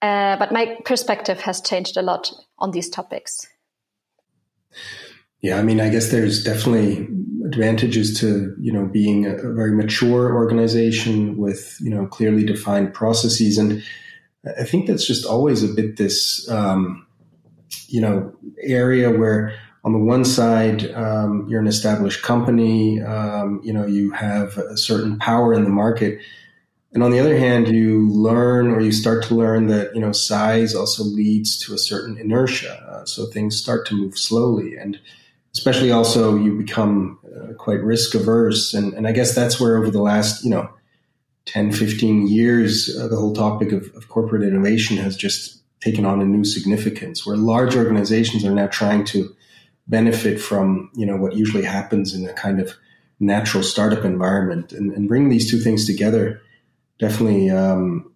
Uh, 0.00 0.36
but 0.36 0.52
my 0.52 0.78
perspective 0.84 1.40
has 1.40 1.60
changed 1.60 1.96
a 1.96 2.02
lot 2.02 2.32
on 2.58 2.70
these 2.70 2.88
topics. 2.88 3.48
Yeah, 5.42 5.58
I 5.58 5.62
mean, 5.62 5.80
I 5.80 5.88
guess 5.88 6.10
there's 6.12 6.42
definitely 6.42 7.08
advantages 7.44 8.18
to 8.20 8.54
you 8.60 8.72
know 8.72 8.86
being 8.86 9.26
a, 9.26 9.34
very 9.52 9.72
mature 9.72 10.34
organization 10.34 11.36
with 11.36 11.76
you 11.80 11.90
know 11.90 12.06
clearly 12.06 12.44
defined 12.44 12.94
processes, 12.94 13.58
and 13.58 13.82
I 14.44 14.64
think 14.64 14.86
that's 14.86 15.04
just 15.04 15.26
always 15.26 15.64
a 15.64 15.68
bit 15.68 15.96
this 15.96 16.48
um, 16.48 17.04
you 17.88 18.00
know 18.00 18.32
area 18.62 19.10
where 19.10 19.52
on 19.84 19.92
the 19.92 19.98
one 19.98 20.24
side 20.24 20.88
um, 20.92 21.46
you're 21.48 21.60
an 21.60 21.66
established 21.66 22.22
company, 22.22 23.02
um, 23.02 23.60
you 23.64 23.72
know 23.72 23.84
you 23.84 24.12
have 24.12 24.56
a 24.58 24.76
certain 24.76 25.18
power 25.18 25.52
in 25.52 25.64
the 25.64 25.70
market. 25.70 26.20
And 26.94 27.02
on 27.02 27.10
the 27.10 27.20
other 27.20 27.38
hand, 27.38 27.68
you 27.68 28.06
learn 28.10 28.70
or 28.70 28.78
you 28.78 28.92
start 28.92 29.24
to 29.24 29.34
learn 29.34 29.68
that, 29.68 29.94
you 29.94 30.00
know, 30.02 30.12
size 30.12 30.74
also 30.74 31.02
leads 31.02 31.58
to 31.60 31.72
a 31.72 31.78
certain 31.78 32.18
inertia. 32.18 32.74
Uh, 32.86 33.06
so 33.06 33.24
things 33.24 33.56
start 33.56 33.86
to 33.86 33.94
move 33.94 34.18
slowly. 34.18 34.76
And, 34.76 35.00
especially 35.54 35.90
also 35.92 36.36
you 36.36 36.56
become 36.56 37.18
uh, 37.26 37.52
quite 37.54 37.80
risk 37.82 38.14
averse. 38.14 38.74
And, 38.74 38.94
and 38.94 39.06
I 39.06 39.12
guess 39.12 39.34
that's 39.34 39.60
where 39.60 39.76
over 39.76 39.90
the 39.90 40.00
last, 40.00 40.44
you 40.44 40.50
know, 40.50 40.68
10, 41.46 41.72
15 41.72 42.28
years, 42.28 42.96
uh, 42.98 43.08
the 43.08 43.16
whole 43.16 43.34
topic 43.34 43.72
of, 43.72 43.92
of, 43.96 44.08
corporate 44.08 44.42
innovation 44.44 44.96
has 44.96 45.16
just 45.16 45.60
taken 45.80 46.06
on 46.06 46.20
a 46.20 46.24
new 46.24 46.44
significance 46.44 47.26
where 47.26 47.36
large 47.36 47.74
organizations 47.74 48.44
are 48.44 48.52
now 48.52 48.68
trying 48.68 49.04
to 49.04 49.34
benefit 49.88 50.40
from, 50.40 50.88
you 50.94 51.04
know, 51.04 51.16
what 51.16 51.34
usually 51.34 51.64
happens 51.64 52.14
in 52.14 52.28
a 52.28 52.32
kind 52.32 52.60
of 52.60 52.72
natural 53.18 53.62
startup 53.62 54.04
environment 54.04 54.72
and, 54.72 54.92
and 54.92 55.08
bring 55.08 55.28
these 55.28 55.50
two 55.50 55.58
things 55.58 55.84
together 55.84 56.40
definitely 56.98 57.50
um, 57.50 58.12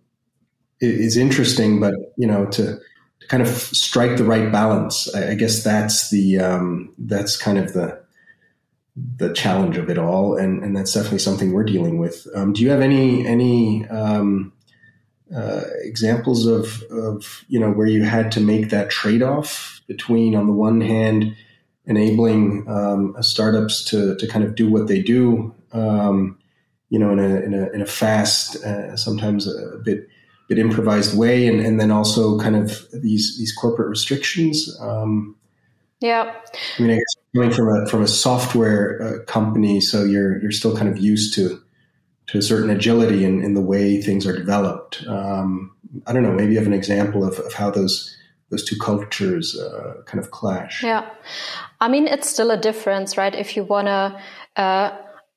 is 0.81 1.17
interesting, 1.17 1.81
but, 1.81 1.95
you 2.17 2.27
know, 2.27 2.47
to, 2.47 2.65
to 2.67 2.81
kind 3.29 3.43
of 3.43 3.49
strike 3.49 4.17
the 4.17 4.25
right 4.25 4.51
balance. 4.51 5.13
I, 5.15 5.33
I 5.33 5.35
guess 5.35 5.63
that's 5.63 6.11
the 6.11 6.39
um, 6.39 6.95
that's 6.99 7.37
kind 7.37 7.59
of 7.59 7.73
the 7.73 8.05
the 9.17 9.33
challenge 9.33 9.77
of 9.77 9.91
it 9.91 9.99
all, 9.99 10.37
and 10.37 10.63
and 10.63 10.77
that's 10.77 10.93
definitely 10.93 11.19
something 11.19 11.53
we're 11.53 11.65
dealing 11.65 11.99
with. 11.99 12.27
Um, 12.35 12.53
do 12.53 12.63
you 12.63 12.71
have 12.71 12.81
any 12.81 13.27
any 13.27 13.87
um, 13.89 14.53
uh, 15.35 15.63
examples 15.83 16.47
of 16.47 16.83
of 16.91 17.45
you 17.49 17.59
know 17.59 17.71
where 17.71 17.87
you 17.87 18.05
had 18.05 18.33
to 18.33 18.41
make 18.41 18.71
that 18.71 18.91
trade 18.91 19.23
off 19.23 19.83
between 19.87 20.35
on 20.35 20.47
the 20.47 20.53
one 20.53 20.81
hand 20.81 21.37
enabling 21.87 22.69
um, 22.69 23.17
startups 23.21 23.85
to 23.85 24.17
to 24.17 24.27
kind 24.27 24.45
of 24.45 24.55
do 24.55 24.71
what 24.71 24.89
they 24.89 25.01
do, 25.01 25.55
um, 25.73 26.39
you 26.91 26.99
know, 26.99 27.11
in 27.13 27.19
a 27.19 27.41
in 27.41 27.55
a 27.55 27.71
in 27.71 27.83
a 27.83 27.87
fast, 27.87 28.57
uh, 28.65 28.97
sometimes 28.97 29.47
a, 29.47 29.75
a 29.75 29.79
bit 29.79 30.09
bit 30.49 30.59
improvised 30.59 31.17
way, 31.17 31.47
and, 31.47 31.61
and 31.61 31.81
then 31.81 31.91
also 31.91 32.39
kind 32.39 32.57
of 32.57 32.87
these 32.93 33.37
these 33.39 33.53
corporate 33.53 33.89
restrictions. 33.89 34.77
Um, 34.81 35.37
yeah, 36.01 36.35
I 36.79 36.83
mean, 36.83 36.91
I 36.91 36.95
guess 36.95 37.17
coming 37.35 37.51
from 37.51 37.69
a 37.69 37.87
from 37.87 38.03
a 38.03 38.09
software 38.09 39.03
uh, 39.03 39.25
company, 39.25 39.81
so 39.81 40.05
you're 40.05 40.41
you're 40.41 40.53
still 40.53 40.77
kind 40.77 40.89
of 40.89 40.99
used 40.99 41.35
to 41.35 41.63
to 42.29 42.39
a 42.39 42.43
certain 42.43 42.71
agility 42.71 43.25
in, 43.25 43.43
in 43.43 43.55
the 43.55 43.61
way 43.61 44.03
things 44.03 44.27
are 44.27 44.37
developed. 44.37 45.05
Um, 45.07 45.73
I 46.07 46.13
don't 46.13 46.23
know. 46.23 46.33
Maybe 46.33 46.53
you 46.53 46.59
have 46.59 46.67
an 46.67 46.73
example 46.73 47.25
of, 47.25 47.39
of 47.39 47.53
how 47.53 47.71
those 47.71 48.17
those 48.51 48.65
two 48.65 48.77
cultures 48.77 49.59
uh, 49.59 50.03
kind 50.07 50.23
of 50.23 50.31
clash. 50.31 50.83
Yeah, 50.83 51.09
I 51.81 51.89
mean, 51.89 52.07
it's 52.07 52.29
still 52.29 52.51
a 52.51 52.57
difference, 52.57 53.17
right? 53.17 53.35
If 53.35 53.57
you 53.57 53.65
want 53.65 53.87
to 53.87 54.21
uh, 54.61 54.97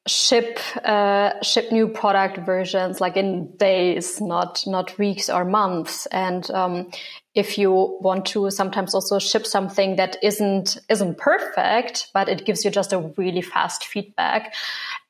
ship 0.10 0.60
uh, 0.84 1.42
ship 1.42 1.72
new 1.72 1.88
product 1.88 2.38
versions 2.40 3.00
like 3.00 3.16
in 3.16 3.56
days, 3.58 4.20
not 4.20 4.64
not 4.66 4.98
weeks 4.98 5.30
or 5.30 5.46
months. 5.46 6.06
And 6.08 6.50
um, 6.52 6.92
if 7.36 7.58
you 7.58 7.98
want 8.02 8.26
to 8.26 8.50
sometimes 8.50 8.96
also 8.96 9.20
ship 9.20 9.46
something 9.46 9.96
that 9.98 10.18
isn't 10.24 10.78
isn't 10.90 11.18
perfect, 11.18 12.08
but 12.14 12.28
it 12.28 12.46
gives 12.46 12.66
you 12.66 12.72
just 12.72 12.92
a 12.92 13.00
really 13.18 13.42
fast 13.42 13.86
feedback. 13.86 14.54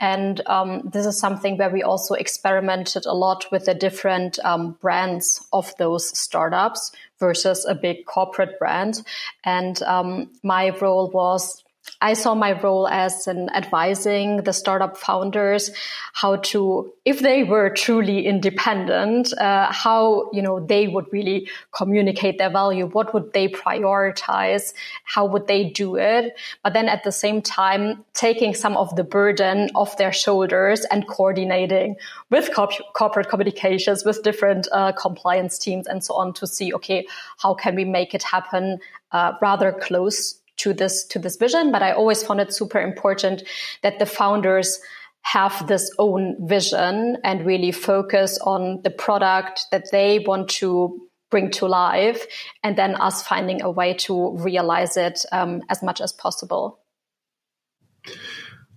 And 0.02 0.42
um, 0.46 0.90
this 0.94 1.06
is 1.06 1.20
something 1.20 1.58
where 1.58 1.70
we 1.70 1.82
also 1.84 2.14
experimented 2.14 3.06
a 3.06 3.14
lot 3.14 3.46
with 3.52 3.66
the 3.66 3.74
different 3.74 4.40
um, 4.46 4.78
brands 4.82 5.46
of 5.52 5.74
those 5.78 6.18
startups 6.18 6.92
versus 7.20 7.66
a 7.66 7.76
big 7.76 8.06
corporate 8.06 8.60
brand. 8.60 9.02
And 9.44 9.82
um, 9.84 10.32
my 10.44 10.70
role 10.70 11.10
was 11.10 11.64
I 12.02 12.14
saw 12.14 12.34
my 12.34 12.60
role 12.62 12.88
as 12.88 13.28
an 13.28 13.50
advising 13.50 14.44
the 14.44 14.54
startup 14.54 14.98
founders 14.98 15.72
how 16.14 16.38
to, 16.38 16.94
if 17.06 17.20
they 17.20 17.44
were 17.44 17.70
truly 17.70 18.26
independent, 18.26 19.34
uh, 19.38 19.72
how 19.72 20.30
you 20.32 20.42
know 20.42 20.60
they 20.60 20.88
would 20.88 21.06
really 21.12 21.50
communicate 21.72 22.38
their 22.38 22.50
value. 22.50 22.88
What 22.88 23.14
would 23.14 23.34
they 23.34 23.48
prioritize? 23.48 24.74
How 25.04 25.26
would 25.26 25.48
they 25.48 25.70
do 25.70 25.96
it? 25.96 26.38
But 26.64 26.74
then 26.74 26.90
at 26.90 27.04
the 27.04 27.12
same 27.12 27.42
time, 27.42 28.06
taking 28.14 28.54
some 28.54 28.78
of 28.78 28.96
the 28.96 29.04
burden 29.04 29.70
off 29.76 29.98
their 29.98 30.14
shoulders 30.14 30.86
and 30.86 31.08
coordinating 31.08 31.96
with 32.30 32.52
corporate 32.94 33.30
communications, 33.30 34.06
with 34.06 34.24
different 34.24 34.68
uh, 34.72 34.92
compliance 34.94 35.58
teams, 35.58 35.88
and 35.88 36.04
so 36.04 36.16
on 36.16 36.34
to 36.34 36.48
see, 36.48 36.74
okay, 36.74 37.06
how 37.38 37.54
can 37.54 37.76
we 37.76 37.86
make 37.86 38.14
it 38.14 38.24
happen 38.24 38.80
uh, 39.12 39.34
rather 39.42 39.72
close 39.72 40.39
to 40.60 40.74
this 40.74 41.06
to 41.06 41.20
this 41.20 41.38
vision 41.38 41.72
but 41.72 41.82
i 41.82 41.92
always 41.92 42.24
found 42.24 42.40
it 42.40 42.54
super 42.54 42.80
important 42.80 43.44
that 43.82 44.00
the 44.00 44.06
founders 44.06 44.80
have 45.22 45.68
this 45.68 45.92
own 46.00 46.36
vision 46.48 47.18
and 47.24 47.46
really 47.46 47.72
focus 47.72 48.40
on 48.44 48.82
the 48.84 48.90
product 48.90 49.66
that 49.72 49.86
they 49.92 50.20
want 50.20 50.50
to 50.50 51.00
bring 51.30 51.52
to 51.52 51.68
life 51.68 52.26
and 52.64 52.78
then 52.78 52.96
us 52.96 53.22
finding 53.22 53.62
a 53.62 53.70
way 53.70 53.94
to 53.94 54.36
realize 54.38 54.98
it 54.98 55.24
um, 55.32 55.62
as 55.70 55.84
much 55.84 56.02
as 56.02 56.12
possible. 56.12 56.80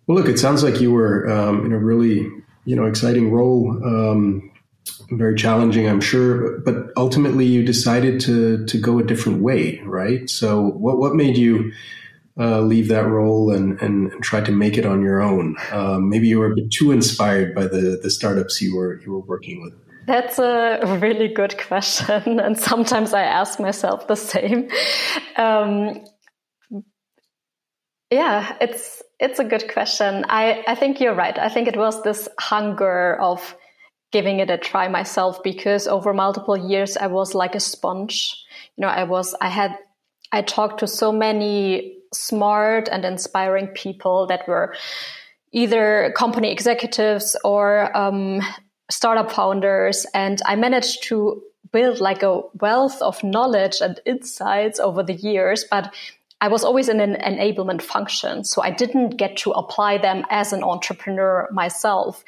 Well 0.07 0.19
look 0.19 0.29
it 0.29 0.39
sounds 0.39 0.62
like 0.62 0.81
you 0.81 0.93
were 0.93 1.31
um, 1.31 1.65
in 1.65 1.73
a 1.73 1.79
really 1.79 2.29
you 2.65 2.77
know 2.77 2.85
exciting 2.85 3.31
role 3.31 3.71
um, 3.85 4.51
very 5.19 5.35
challenging, 5.37 5.88
I'm 5.88 6.00
sure. 6.00 6.59
But 6.61 6.90
ultimately, 6.97 7.47
you 7.47 7.64
decided 7.64 8.21
to 8.21 8.64
to 8.66 8.78
go 8.78 8.99
a 8.99 9.04
different 9.04 9.42
way, 9.42 9.81
right? 9.85 10.28
So, 10.28 10.62
what 10.62 10.99
what 10.99 11.14
made 11.14 11.37
you 11.37 11.73
uh, 12.38 12.61
leave 12.61 12.88
that 12.88 13.07
role 13.07 13.50
and, 13.50 13.81
and, 13.83 14.11
and 14.11 14.23
try 14.23 14.40
to 14.40 14.52
make 14.52 14.78
it 14.78 14.87
on 14.87 15.02
your 15.02 15.21
own? 15.21 15.57
Um, 15.71 16.09
maybe 16.09 16.28
you 16.28 16.38
were 16.38 16.52
a 16.52 16.54
bit 16.54 16.71
too 16.71 16.92
inspired 16.92 17.54
by 17.54 17.66
the 17.66 17.99
the 18.02 18.11
startups 18.11 18.61
you 18.61 18.76
were 18.76 19.00
you 19.00 19.12
were 19.12 19.21
working 19.21 19.62
with. 19.62 19.75
That's 20.07 20.38
a 20.38 20.99
really 21.00 21.28
good 21.28 21.57
question, 21.59 22.40
and 22.45 22.59
sometimes 22.59 23.14
I 23.14 23.23
ask 23.23 23.61
myself 23.61 24.09
the 24.09 24.16
same. 24.16 24.69
Um, 25.37 26.04
yeah, 28.11 28.57
it's 28.61 29.02
it's 29.19 29.38
a 29.38 29.45
good 29.45 29.73
question. 29.73 30.25
I, 30.28 30.64
I 30.66 30.75
think 30.75 31.00
you're 31.00 31.14
right. 31.14 31.38
I 31.38 31.49
think 31.49 31.69
it 31.69 31.76
was 31.76 32.02
this 32.02 32.28
hunger 32.38 33.16
of 33.21 33.57
giving 34.12 34.38
it 34.38 34.50
a 34.50 34.59
try 34.59 34.88
myself 34.88 35.42
because 35.42 35.88
over 35.88 36.12
multiple 36.12 36.57
years 36.57 36.97
I 36.97 37.09
was 37.09 37.35
like 37.35 37.54
a 37.54 37.61
sponge. 37.61 38.37
You 38.76 38.83
know, 38.83 38.88
I 38.88 39.04
was, 39.04 39.35
I 39.40 39.49
had, 39.49 39.76
I 40.31 40.42
talked 40.42 40.81
to 40.81 40.87
so 40.87 41.11
many 41.11 41.99
smart 42.12 42.88
and 42.90 43.04
inspiring 43.04 43.69
people 43.69 44.26
that 44.26 44.47
were 44.47 44.75
either 45.52 46.12
company 46.16 46.50
executives 46.50 47.37
or 47.42 47.95
um, 47.97 48.40
startup 48.90 49.33
founders. 49.33 50.07
And 50.14 50.40
I 50.47 50.57
managed 50.57 51.02
to 51.04 51.42
build 51.73 52.00
like 52.00 52.23
a 52.23 52.42
wealth 52.61 53.00
of 53.00 53.23
knowledge 53.25 53.81
and 53.81 53.99
insights 54.04 54.78
over 54.78 55.02
the 55.02 55.14
years, 55.14 55.64
but 55.71 55.92
I 56.40 56.49
was 56.49 56.64
always 56.64 56.88
in 56.88 57.00
an 57.00 57.14
enablement 57.14 57.83
function. 57.83 58.45
So 58.45 58.62
I 58.62 58.71
didn't 58.71 59.16
get 59.16 59.37
to 59.38 59.52
apply 59.52 59.99
them 59.99 60.25
as 60.28 60.52
an 60.52 60.62
entrepreneur 60.62 61.49
myself. 61.52 62.25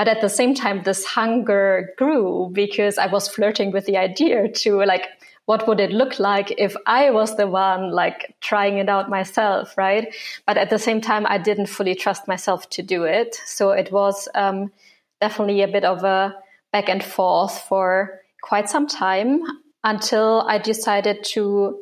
But 0.00 0.08
at 0.08 0.22
the 0.22 0.30
same 0.30 0.54
time, 0.54 0.82
this 0.82 1.04
hunger 1.04 1.92
grew 1.98 2.48
because 2.54 2.96
I 2.96 3.06
was 3.08 3.28
flirting 3.28 3.70
with 3.70 3.84
the 3.84 3.98
idea 3.98 4.48
to 4.50 4.82
like, 4.82 5.06
what 5.44 5.68
would 5.68 5.78
it 5.78 5.92
look 5.92 6.18
like 6.18 6.54
if 6.56 6.74
I 6.86 7.10
was 7.10 7.36
the 7.36 7.46
one 7.46 7.90
like 7.90 8.34
trying 8.40 8.78
it 8.78 8.88
out 8.88 9.10
myself, 9.10 9.76
right? 9.76 10.08
But 10.46 10.56
at 10.56 10.70
the 10.70 10.78
same 10.78 11.02
time, 11.02 11.26
I 11.28 11.36
didn't 11.36 11.66
fully 11.66 11.94
trust 11.94 12.26
myself 12.26 12.70
to 12.70 12.82
do 12.82 13.04
it. 13.04 13.38
So 13.44 13.72
it 13.72 13.92
was 13.92 14.26
um, 14.34 14.72
definitely 15.20 15.60
a 15.60 15.68
bit 15.68 15.84
of 15.84 16.02
a 16.02 16.34
back 16.72 16.88
and 16.88 17.04
forth 17.04 17.58
for 17.68 18.22
quite 18.40 18.70
some 18.70 18.86
time 18.86 19.42
until 19.84 20.46
I 20.48 20.56
decided 20.56 21.24
to 21.34 21.78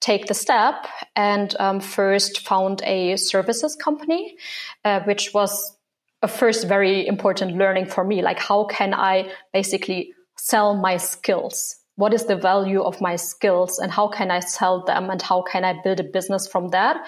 take 0.00 0.24
the 0.24 0.32
step 0.32 0.86
and 1.14 1.54
um, 1.60 1.80
first 1.80 2.48
found 2.48 2.80
a 2.84 3.16
services 3.16 3.76
company, 3.76 4.38
uh, 4.86 5.00
which 5.00 5.34
was 5.34 5.76
a 6.22 6.28
first 6.28 6.68
very 6.68 7.06
important 7.06 7.56
learning 7.56 7.86
for 7.86 8.04
me. 8.04 8.22
Like, 8.22 8.38
how 8.38 8.64
can 8.64 8.94
I 8.94 9.30
basically 9.52 10.14
sell 10.36 10.76
my 10.76 10.96
skills? 10.96 11.76
What 11.96 12.14
is 12.14 12.26
the 12.26 12.36
value 12.36 12.80
of 12.82 13.00
my 13.00 13.16
skills 13.16 13.78
and 13.78 13.92
how 13.92 14.08
can 14.08 14.30
I 14.30 14.40
sell 14.40 14.84
them 14.84 15.10
and 15.10 15.20
how 15.20 15.42
can 15.42 15.64
I 15.64 15.80
build 15.82 16.00
a 16.00 16.04
business 16.04 16.46
from 16.46 16.68
that? 16.68 17.04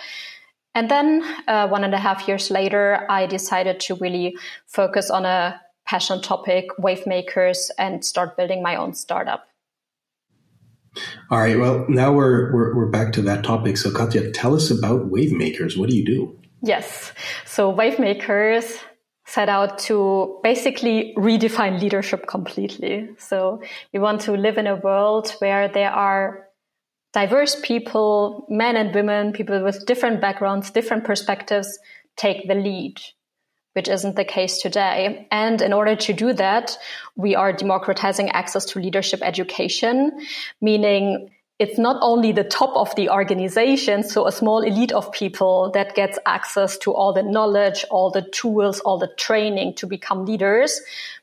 And 0.75 0.91
then 0.91 1.23
uh, 1.47 1.69
one 1.69 1.85
and 1.85 1.95
a 1.95 1.99
half 1.99 2.27
years 2.27 2.51
later, 2.51 3.07
I 3.09 3.27
decided 3.27 3.79
to 3.81 3.95
really 3.95 4.37
focus 4.67 5.09
on 5.09 5.25
a 5.25 5.61
passion 5.87 6.21
topic, 6.21 6.67
Wavemakers, 6.79 7.71
and 7.79 8.05
start 8.05 8.37
building 8.37 8.63
my 8.63 8.75
own 8.75 8.95
startup. 8.95 9.47
All 11.31 11.39
right. 11.39 11.59
Well, 11.59 11.87
now 11.89 12.13
we're, 12.13 12.53
we're, 12.53 12.75
we're 12.75 12.91
back 12.91 13.13
to 13.15 13.23
that 13.23 13.45
topic. 13.45 13.77
So, 13.77 13.93
Katja, 13.93 14.33
tell 14.33 14.55
us 14.55 14.71
about 14.71 15.11
Wavemakers. 15.11 15.77
What 15.77 15.91
do 15.91 15.97
you 15.97 16.05
do? 16.05 16.39
Yes. 16.63 17.13
So, 17.45 17.73
Wavemakers 17.73 18.79
set 19.27 19.49
out 19.49 19.79
to 19.79 20.39
basically 20.43 21.15
redefine 21.17 21.81
leadership 21.81 22.27
completely. 22.27 23.09
So 23.19 23.63
we 23.93 23.99
want 23.99 24.21
to 24.23 24.33
live 24.33 24.59
in 24.59 24.67
a 24.67 24.77
world 24.77 25.35
where 25.39 25.69
there 25.69 25.91
are 25.91 26.49
diverse 27.15 27.57
people, 27.63 28.45
men 28.51 28.77
and 28.77 28.95
women, 28.95 29.33
people 29.33 29.63
with 29.63 29.87
different 29.87 30.21
backgrounds, 30.21 30.71
different 30.71 31.05
perspectives 31.05 31.79
take 32.17 32.47
the 32.49 32.55
lead, 32.55 33.01
which 33.73 33.89
isn't 33.89 34.17
the 34.17 34.25
case 34.25 34.61
today. 34.61 35.27
And 35.31 35.63
in 35.63 35.73
order 35.73 35.97
to 35.97 36.13
do 36.13 36.33
that, 36.35 36.77
we 37.17 37.35
are 37.35 37.53
democratizing 37.53 38.31
access 38.31 38.65
to 38.67 38.81
leadership 38.81 39.21
education, 39.23 40.21
meaning 40.61 41.31
it's 41.65 41.79
not 41.79 41.97
only 42.03 42.31
the 42.31 42.45
top 42.45 42.77
of 42.77 42.95
the 42.95 43.09
organization, 43.09 44.03
so 44.03 44.27
a 44.27 44.33
small 44.33 44.61
elite 44.61 44.93
of 44.93 45.11
people 45.13 45.71
that 45.73 45.95
gets 45.95 46.19
access 46.27 46.77
to 46.77 46.93
all 46.93 47.15
the 47.15 47.23
knowledge, 47.23 47.87
all 47.91 48.11
the 48.11 48.21
tools, 48.33 48.81
all 48.81 48.99
the 48.99 49.09
training 49.17 49.75
to 49.77 49.87
become 49.87 50.27
leaders. 50.27 50.79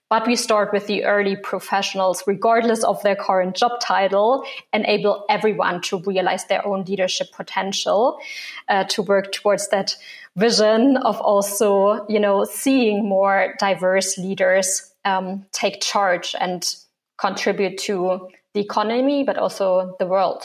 But 0.09 0.25
we 0.25 0.35
start 0.35 0.73
with 0.73 0.87
the 0.87 1.05
early 1.05 1.35
professionals, 1.35 2.23
regardless 2.25 2.83
of 2.83 3.03
their 3.03 3.15
current 3.15 3.55
job 3.55 3.79
title, 3.79 4.43
enable 4.73 5.25
everyone 5.29 5.79
to 5.83 5.99
realize 5.99 6.45
their 6.45 6.65
own 6.65 6.85
leadership 6.85 7.27
potential, 7.31 8.17
uh, 8.67 8.85
to 8.85 9.03
work 9.03 9.31
towards 9.31 9.69
that 9.69 9.95
vision 10.35 10.97
of 10.97 11.21
also, 11.21 12.03
you 12.09 12.19
know, 12.19 12.45
seeing 12.45 13.07
more 13.07 13.53
diverse 13.59 14.17
leaders 14.17 14.91
um, 15.05 15.45
take 15.51 15.81
charge 15.81 16.35
and 16.39 16.75
contribute 17.19 17.77
to 17.77 18.27
the 18.53 18.59
economy, 18.59 19.23
but 19.23 19.37
also 19.37 19.95
the 19.99 20.05
world. 20.05 20.43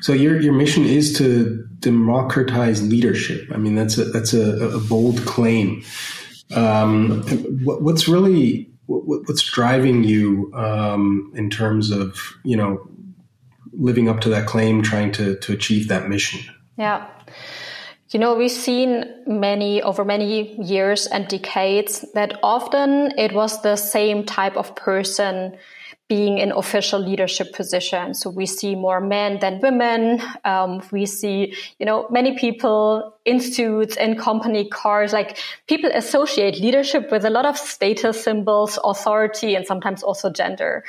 So 0.00 0.12
your 0.12 0.40
your 0.40 0.54
mission 0.54 0.84
is 0.84 1.12
to 1.18 1.66
democratize 1.80 2.86
leadership. 2.86 3.48
I 3.52 3.58
mean, 3.58 3.74
that's 3.74 3.98
a 3.98 4.04
that's 4.06 4.32
a, 4.32 4.76
a 4.76 4.80
bold 4.80 5.24
claim. 5.26 5.82
Um, 6.54 7.22
what, 7.64 7.82
what's 7.82 8.08
really 8.08 8.70
what, 8.86 9.28
what's 9.28 9.42
driving 9.42 10.04
you 10.04 10.50
um, 10.54 11.32
in 11.34 11.50
terms 11.50 11.90
of 11.90 12.18
you 12.44 12.56
know 12.56 12.88
living 13.72 14.08
up 14.08 14.20
to 14.22 14.28
that 14.30 14.46
claim, 14.46 14.82
trying 14.82 15.12
to 15.12 15.36
to 15.36 15.52
achieve 15.52 15.88
that 15.88 16.08
mission? 16.08 16.40
Yeah. 16.78 17.06
You 18.10 18.20
know, 18.20 18.36
we've 18.36 18.50
seen 18.50 19.04
many 19.26 19.82
over 19.82 20.04
many 20.04 20.62
years 20.62 21.06
and 21.06 21.26
decades 21.26 22.04
that 22.14 22.38
often 22.42 23.12
it 23.18 23.32
was 23.32 23.62
the 23.62 23.74
same 23.74 24.24
type 24.24 24.56
of 24.56 24.76
person 24.76 25.56
being 26.08 26.38
in 26.38 26.52
official 26.52 27.00
leadership 27.00 27.52
positions. 27.52 28.20
So 28.20 28.30
we 28.30 28.46
see 28.46 28.76
more 28.76 29.00
men 29.00 29.40
than 29.40 29.60
women. 29.60 30.22
Um, 30.44 30.80
we 30.92 31.04
see, 31.04 31.54
you 31.78 31.86
know, 31.86 32.06
many 32.10 32.38
people 32.38 33.14
in 33.24 33.40
suits, 33.40 33.96
in 33.96 34.16
company 34.16 34.68
cars. 34.68 35.12
Like 35.12 35.38
people 35.66 35.90
associate 35.92 36.60
leadership 36.60 37.10
with 37.10 37.24
a 37.24 37.30
lot 37.30 37.44
of 37.44 37.58
status 37.58 38.22
symbols, 38.22 38.78
authority, 38.84 39.56
and 39.56 39.66
sometimes 39.66 40.04
also 40.04 40.30
gender. 40.30 40.84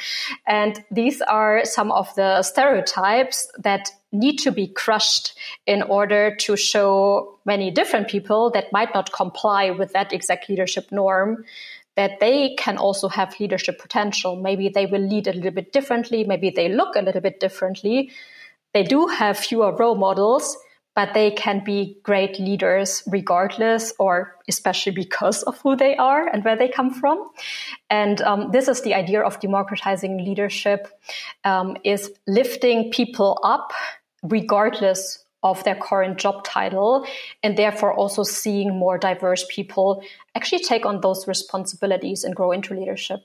And 0.46 0.84
these 0.92 1.22
are 1.22 1.66
some 1.66 1.92
of 1.92 2.14
the 2.14 2.44
stereotypes 2.44 3.52
that 3.58 3.90
need 4.12 4.38
to 4.38 4.52
be 4.52 4.68
crushed 4.68 5.38
in 5.66 5.82
order 5.82 6.36
to 6.36 6.56
show 6.56 7.40
many 7.44 7.72
different 7.72 8.08
people 8.08 8.52
that 8.52 8.72
might 8.72 8.94
not 8.94 9.12
comply 9.12 9.72
with 9.72 9.94
that 9.94 10.14
exact 10.14 10.48
leadership 10.48 10.92
norm 10.92 11.44
that 11.98 12.20
they 12.20 12.54
can 12.56 12.78
also 12.78 13.10
have 13.10 13.38
leadership 13.40 13.80
potential. 13.80 14.36
Maybe 14.36 14.70
they 14.70 14.86
will 14.86 15.02
lead 15.02 15.28
a 15.28 15.34
little 15.34 15.52
bit 15.52 15.74
differently. 15.74 16.24
Maybe 16.24 16.52
they 16.52 16.70
look 16.70 16.96
a 16.96 17.02
little 17.02 17.22
bit 17.22 17.40
differently. 17.40 18.12
They 18.74 18.84
do 18.84 19.08
have 19.08 19.38
fewer 19.38 19.76
role 19.76 19.96
models, 19.96 20.56
but 20.96 21.16
they 21.16 21.32
can 21.32 21.64
be 21.64 21.98
great 22.04 22.40
leaders 22.40 23.02
regardless 23.08 23.94
or 23.98 24.36
especially 24.48 24.92
because 24.92 25.42
of 25.44 25.60
who 25.62 25.76
they 25.76 25.96
are 25.98 26.28
and 26.28 26.46
where 26.46 26.56
they 26.56 26.68
come 26.70 26.94
from. 26.94 27.30
And 27.90 28.22
um, 28.22 28.52
this 28.52 28.68
is 28.68 28.82
the 28.84 28.94
idea 28.94 29.22
of 29.22 29.40
democratizing 29.40 30.24
leadership 30.24 30.88
um, 31.44 31.78
is 31.84 32.12
lifting 32.28 32.92
people 32.92 33.40
up 33.44 33.74
regardless 34.22 35.26
of 35.52 35.64
their 35.64 35.76
current 35.76 36.18
job 36.18 36.44
title 36.44 37.06
and 37.44 37.58
therefore 37.58 37.94
also 37.94 38.24
seeing 38.24 38.78
more 38.78 38.98
diverse 38.98 39.46
people 39.50 40.04
actually 40.36 40.64
take 40.64 40.86
on 40.86 41.02
those 41.02 41.28
responsibilities 41.28 42.24
and 42.24 42.36
grow 42.36 42.52
into 42.52 42.74
leadership. 42.74 43.22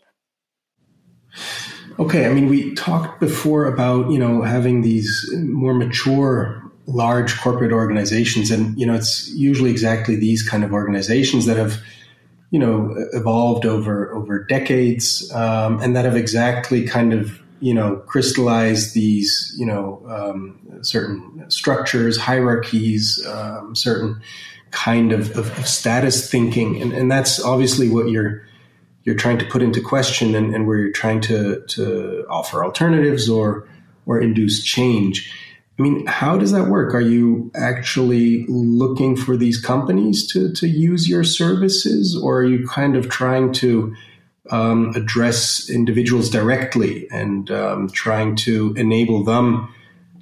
Okay, 1.98 2.26
I 2.26 2.32
mean, 2.32 2.48
we 2.48 2.74
talked 2.74 3.20
before 3.20 3.66
about 3.66 4.10
you 4.10 4.18
know 4.18 4.42
having 4.42 4.82
these 4.82 5.30
more 5.34 5.74
mature, 5.74 6.62
large 6.86 7.38
corporate 7.38 7.72
organizations, 7.72 8.50
and 8.50 8.78
you 8.78 8.86
know 8.86 8.94
it's 8.94 9.30
usually 9.30 9.70
exactly 9.70 10.16
these 10.16 10.46
kind 10.46 10.64
of 10.64 10.72
organizations 10.72 11.46
that 11.46 11.56
have 11.56 11.82
you 12.50 12.58
know 12.58 12.94
evolved 13.12 13.66
over 13.66 14.14
over 14.14 14.44
decades, 14.44 15.30
um, 15.32 15.80
and 15.80 15.94
that 15.96 16.04
have 16.04 16.16
exactly 16.16 16.86
kind 16.86 17.12
of 17.12 17.41
you 17.62 17.72
know 17.72 17.96
crystallize 18.06 18.92
these 18.92 19.54
you 19.56 19.64
know 19.64 20.02
um, 20.08 20.80
certain 20.82 21.48
structures, 21.48 22.18
hierarchies, 22.18 23.24
um, 23.26 23.74
certain 23.74 24.20
kind 24.72 25.12
of, 25.12 25.36
of, 25.36 25.56
of 25.58 25.68
status 25.68 26.30
thinking, 26.30 26.80
and, 26.82 26.92
and 26.92 27.10
that's 27.10 27.42
obviously 27.42 27.88
what 27.88 28.08
you're 28.08 28.44
you're 29.04 29.14
trying 29.14 29.38
to 29.38 29.44
put 29.44 29.62
into 29.62 29.80
question 29.80 30.34
and, 30.34 30.54
and 30.54 30.66
where 30.66 30.78
you're 30.78 30.92
trying 30.92 31.20
to, 31.20 31.64
to 31.66 32.24
offer 32.28 32.64
alternatives 32.64 33.28
or 33.28 33.68
or 34.06 34.20
induce 34.20 34.62
change. 34.62 35.32
I 35.78 35.82
mean, 35.82 36.06
how 36.06 36.36
does 36.36 36.52
that 36.52 36.68
work? 36.68 36.94
Are 36.94 37.00
you 37.00 37.50
actually 37.54 38.44
looking 38.46 39.16
for 39.16 39.36
these 39.36 39.60
companies 39.60 40.26
to, 40.32 40.52
to 40.54 40.68
use 40.68 41.08
your 41.08 41.24
services, 41.24 42.16
or 42.16 42.40
are 42.40 42.44
you 42.44 42.66
kind 42.66 42.96
of 42.96 43.08
trying 43.08 43.52
to 43.54 43.94
um, 44.50 44.92
address 44.94 45.70
individuals 45.70 46.28
directly 46.28 47.08
and 47.10 47.50
um, 47.50 47.88
trying 47.90 48.36
to 48.36 48.74
enable 48.76 49.24
them 49.24 49.72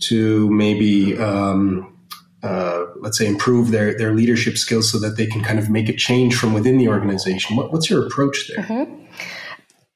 to 0.00 0.50
maybe 0.50 1.18
um, 1.18 1.96
uh, 2.42 2.86
let's 2.96 3.18
say 3.18 3.26
improve 3.26 3.70
their 3.70 3.96
their 3.96 4.12
leadership 4.14 4.56
skills 4.56 4.90
so 4.90 4.98
that 4.98 5.16
they 5.16 5.26
can 5.26 5.42
kind 5.42 5.58
of 5.58 5.68
make 5.70 5.88
a 5.88 5.96
change 5.96 6.34
from 6.34 6.52
within 6.52 6.78
the 6.78 6.88
organization 6.88 7.56
what, 7.56 7.72
what's 7.72 7.90
your 7.90 8.06
approach 8.06 8.48
there 8.48 8.64
mm-hmm. 8.64 9.04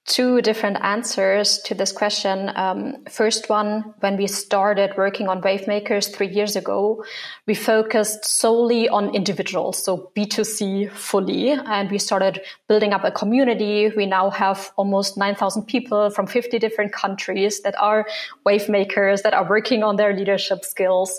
Two 0.07 0.43
different 0.43 0.77
answers 0.83 1.59
to 1.61 1.75
this 1.75 1.91
question. 1.91 2.51
Um, 2.55 3.05
first 3.09 3.49
one 3.49 3.95
when 4.01 4.17
we 4.19 4.27
started 4.27 4.93
working 4.99 5.29
on 5.29 5.41
wavemakers 5.41 6.15
three 6.15 6.29
years 6.29 6.57
ago 6.57 7.05
we 7.47 7.55
focused 7.55 8.25
solely 8.25 8.89
on 8.89 9.15
individuals 9.15 9.83
so 9.83 10.11
b2c 10.17 10.91
fully 10.91 11.51
and 11.53 11.91
we 11.91 11.99
started 11.99 12.41
building 12.69 12.93
up 12.93 13.05
a 13.05 13.11
community. 13.11 13.91
We 13.97 14.07
now 14.07 14.31
have 14.31 14.73
almost 14.77 15.17
9000 15.17 15.65
people 15.65 16.11
from 16.11 16.27
50 16.27 16.59
different 16.59 16.93
countries 16.93 17.63
that 17.63 17.75
are 17.81 18.07
wavemakers 18.47 19.23
that 19.23 19.33
are 19.33 19.49
working 19.49 19.83
on 19.83 19.97
their 19.97 20.15
leadership 20.15 20.65
skills. 20.65 21.19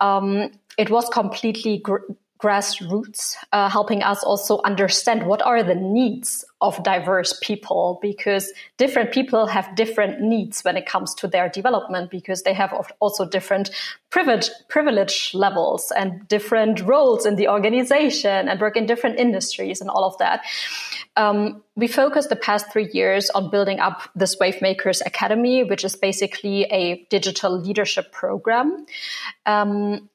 Um, 0.00 0.50
it 0.78 0.90
was 0.90 1.08
completely 1.08 1.78
gr- 1.78 2.06
grassroots, 2.38 3.34
uh, 3.52 3.68
helping 3.68 4.02
us 4.02 4.22
also 4.22 4.60
understand 4.64 5.26
what 5.26 5.42
are 5.42 5.62
the 5.62 5.74
needs 5.74 6.44
of 6.60 6.80
diverse 6.82 7.38
people 7.42 7.98
because 8.00 8.52
different 8.76 9.12
people 9.12 9.46
have 9.46 9.74
different 9.74 10.20
needs 10.20 10.62
when 10.62 10.76
it 10.76 10.86
comes 10.86 11.14
to 11.14 11.28
their 11.28 11.48
development 11.48 12.10
because 12.10 12.42
they 12.42 12.52
have 12.52 12.72
also 13.00 13.24
different 13.24 13.70
privilege, 14.10 14.50
privilege 14.68 15.32
levels 15.34 15.92
and 15.96 16.26
different 16.28 16.80
roles 16.82 17.26
in 17.26 17.36
the 17.36 17.48
organization 17.48 18.48
and 18.48 18.60
work 18.60 18.76
in 18.76 18.86
different 18.86 19.18
industries 19.18 19.80
and 19.80 19.90
all 19.90 20.04
of 20.04 20.16
that. 20.18 20.44
Um, 21.16 21.62
we 21.74 21.88
focused 21.88 22.28
the 22.28 22.36
past 22.36 22.72
three 22.72 22.88
years 22.92 23.30
on 23.30 23.50
building 23.50 23.80
up 23.80 24.02
this 24.14 24.36
Wavemakers 24.36 25.04
Academy, 25.04 25.64
which 25.64 25.84
is 25.84 25.96
basically 25.96 26.64
a 26.64 27.04
digital 27.10 27.56
leadership 27.60 28.12
program. 28.12 28.86
Um, 29.46 30.08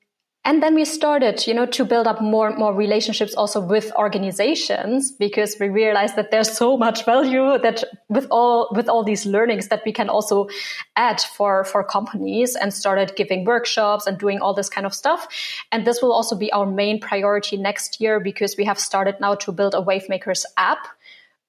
and 0.46 0.62
then 0.62 0.76
we 0.76 0.84
started, 0.84 1.48
you 1.48 1.54
know, 1.54 1.66
to 1.68 1.86
build 1.86 2.06
up 2.06 2.22
more 2.22 2.50
and 2.50 2.58
more 2.58 2.74
relationships 2.74 3.34
also 3.34 3.62
with 3.62 3.94
organizations 3.96 5.10
because 5.10 5.56
we 5.58 5.70
realized 5.70 6.18
that 6.18 6.32
there's 6.32 6.52
so 6.52 6.76
much 6.76 7.06
value 7.06 7.58
that 7.60 7.82
with 8.10 8.28
all, 8.30 8.68
with 8.76 8.90
all 8.90 9.06
these 9.06 9.26
learnings 9.26 9.70
that 9.70 9.84
we 9.86 9.94
can 9.94 10.10
also 10.10 10.50
add 10.98 11.22
for, 11.22 11.64
for 11.64 11.82
companies 11.82 12.58
and 12.58 12.74
started 12.74 13.16
giving 13.16 13.46
workshops 13.46 14.06
and 14.06 14.18
doing 14.18 14.40
all 14.40 14.54
this 14.54 14.68
kind 14.68 14.86
of 14.86 14.94
stuff. 14.94 15.28
And 15.72 15.88
this 15.88 16.02
will 16.02 16.12
also 16.12 16.36
be 16.36 16.52
our 16.52 16.66
main 16.66 17.00
priority 17.00 17.56
next 17.56 18.02
year 18.02 18.20
because 18.20 18.58
we 18.58 18.66
have 18.66 18.78
started 18.78 19.22
now 19.22 19.36
to 19.36 19.52
build 19.54 19.74
a 19.74 19.82
Wavemakers 19.82 20.44
app 20.58 20.88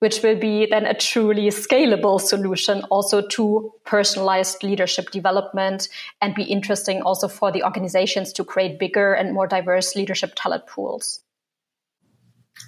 which 0.04 0.22
will 0.22 0.36
be 0.36 0.66
then 0.66 0.84
a 0.84 0.92
truly 0.92 1.46
scalable 1.48 2.20
solution 2.20 2.82
also 2.90 3.26
to 3.26 3.72
personalized 3.86 4.62
leadership 4.62 5.10
development 5.10 5.88
and 6.20 6.34
be 6.34 6.42
interesting 6.42 7.00
also 7.00 7.26
for 7.26 7.50
the 7.50 7.62
organizations 7.64 8.30
to 8.30 8.44
create 8.44 8.78
bigger 8.78 9.14
and 9.14 9.32
more 9.32 9.46
diverse 9.46 9.96
leadership 9.96 10.32
talent 10.36 10.66
pools. 10.66 11.20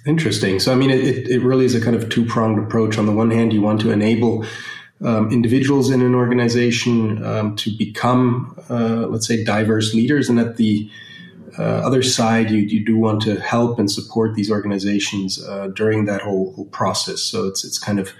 Interesting. 0.07 0.59
So, 0.59 0.71
I 0.71 0.75
mean, 0.75 0.89
it, 0.89 1.27
it 1.29 1.43
really 1.43 1.65
is 1.65 1.75
a 1.75 1.79
kind 1.79 1.95
of 1.95 2.09
two 2.09 2.25
pronged 2.25 2.57
approach. 2.57 2.97
On 2.97 3.05
the 3.05 3.11
one 3.11 3.29
hand, 3.29 3.53
you 3.53 3.61
want 3.61 3.81
to 3.81 3.91
enable 3.91 4.43
um, 5.05 5.31
individuals 5.31 5.91
in 5.91 6.01
an 6.01 6.15
organization 6.15 7.23
um, 7.23 7.55
to 7.57 7.69
become, 7.77 8.59
uh, 8.67 9.05
let's 9.11 9.27
say, 9.27 9.43
diverse 9.43 9.93
leaders, 9.93 10.27
and 10.27 10.39
at 10.39 10.57
the 10.57 10.89
other 11.63 12.03
side, 12.03 12.51
you, 12.51 12.59
you 12.59 12.85
do 12.85 12.97
want 12.97 13.21
to 13.23 13.39
help 13.39 13.79
and 13.79 13.89
support 13.91 14.35
these 14.35 14.51
organizations 14.51 15.43
uh, 15.43 15.67
during 15.67 16.05
that 16.05 16.21
whole, 16.21 16.53
whole, 16.53 16.65
process. 16.65 17.21
So 17.21 17.45
it's 17.45 17.63
it's 17.63 17.79
kind 17.79 17.99
of 17.99 18.11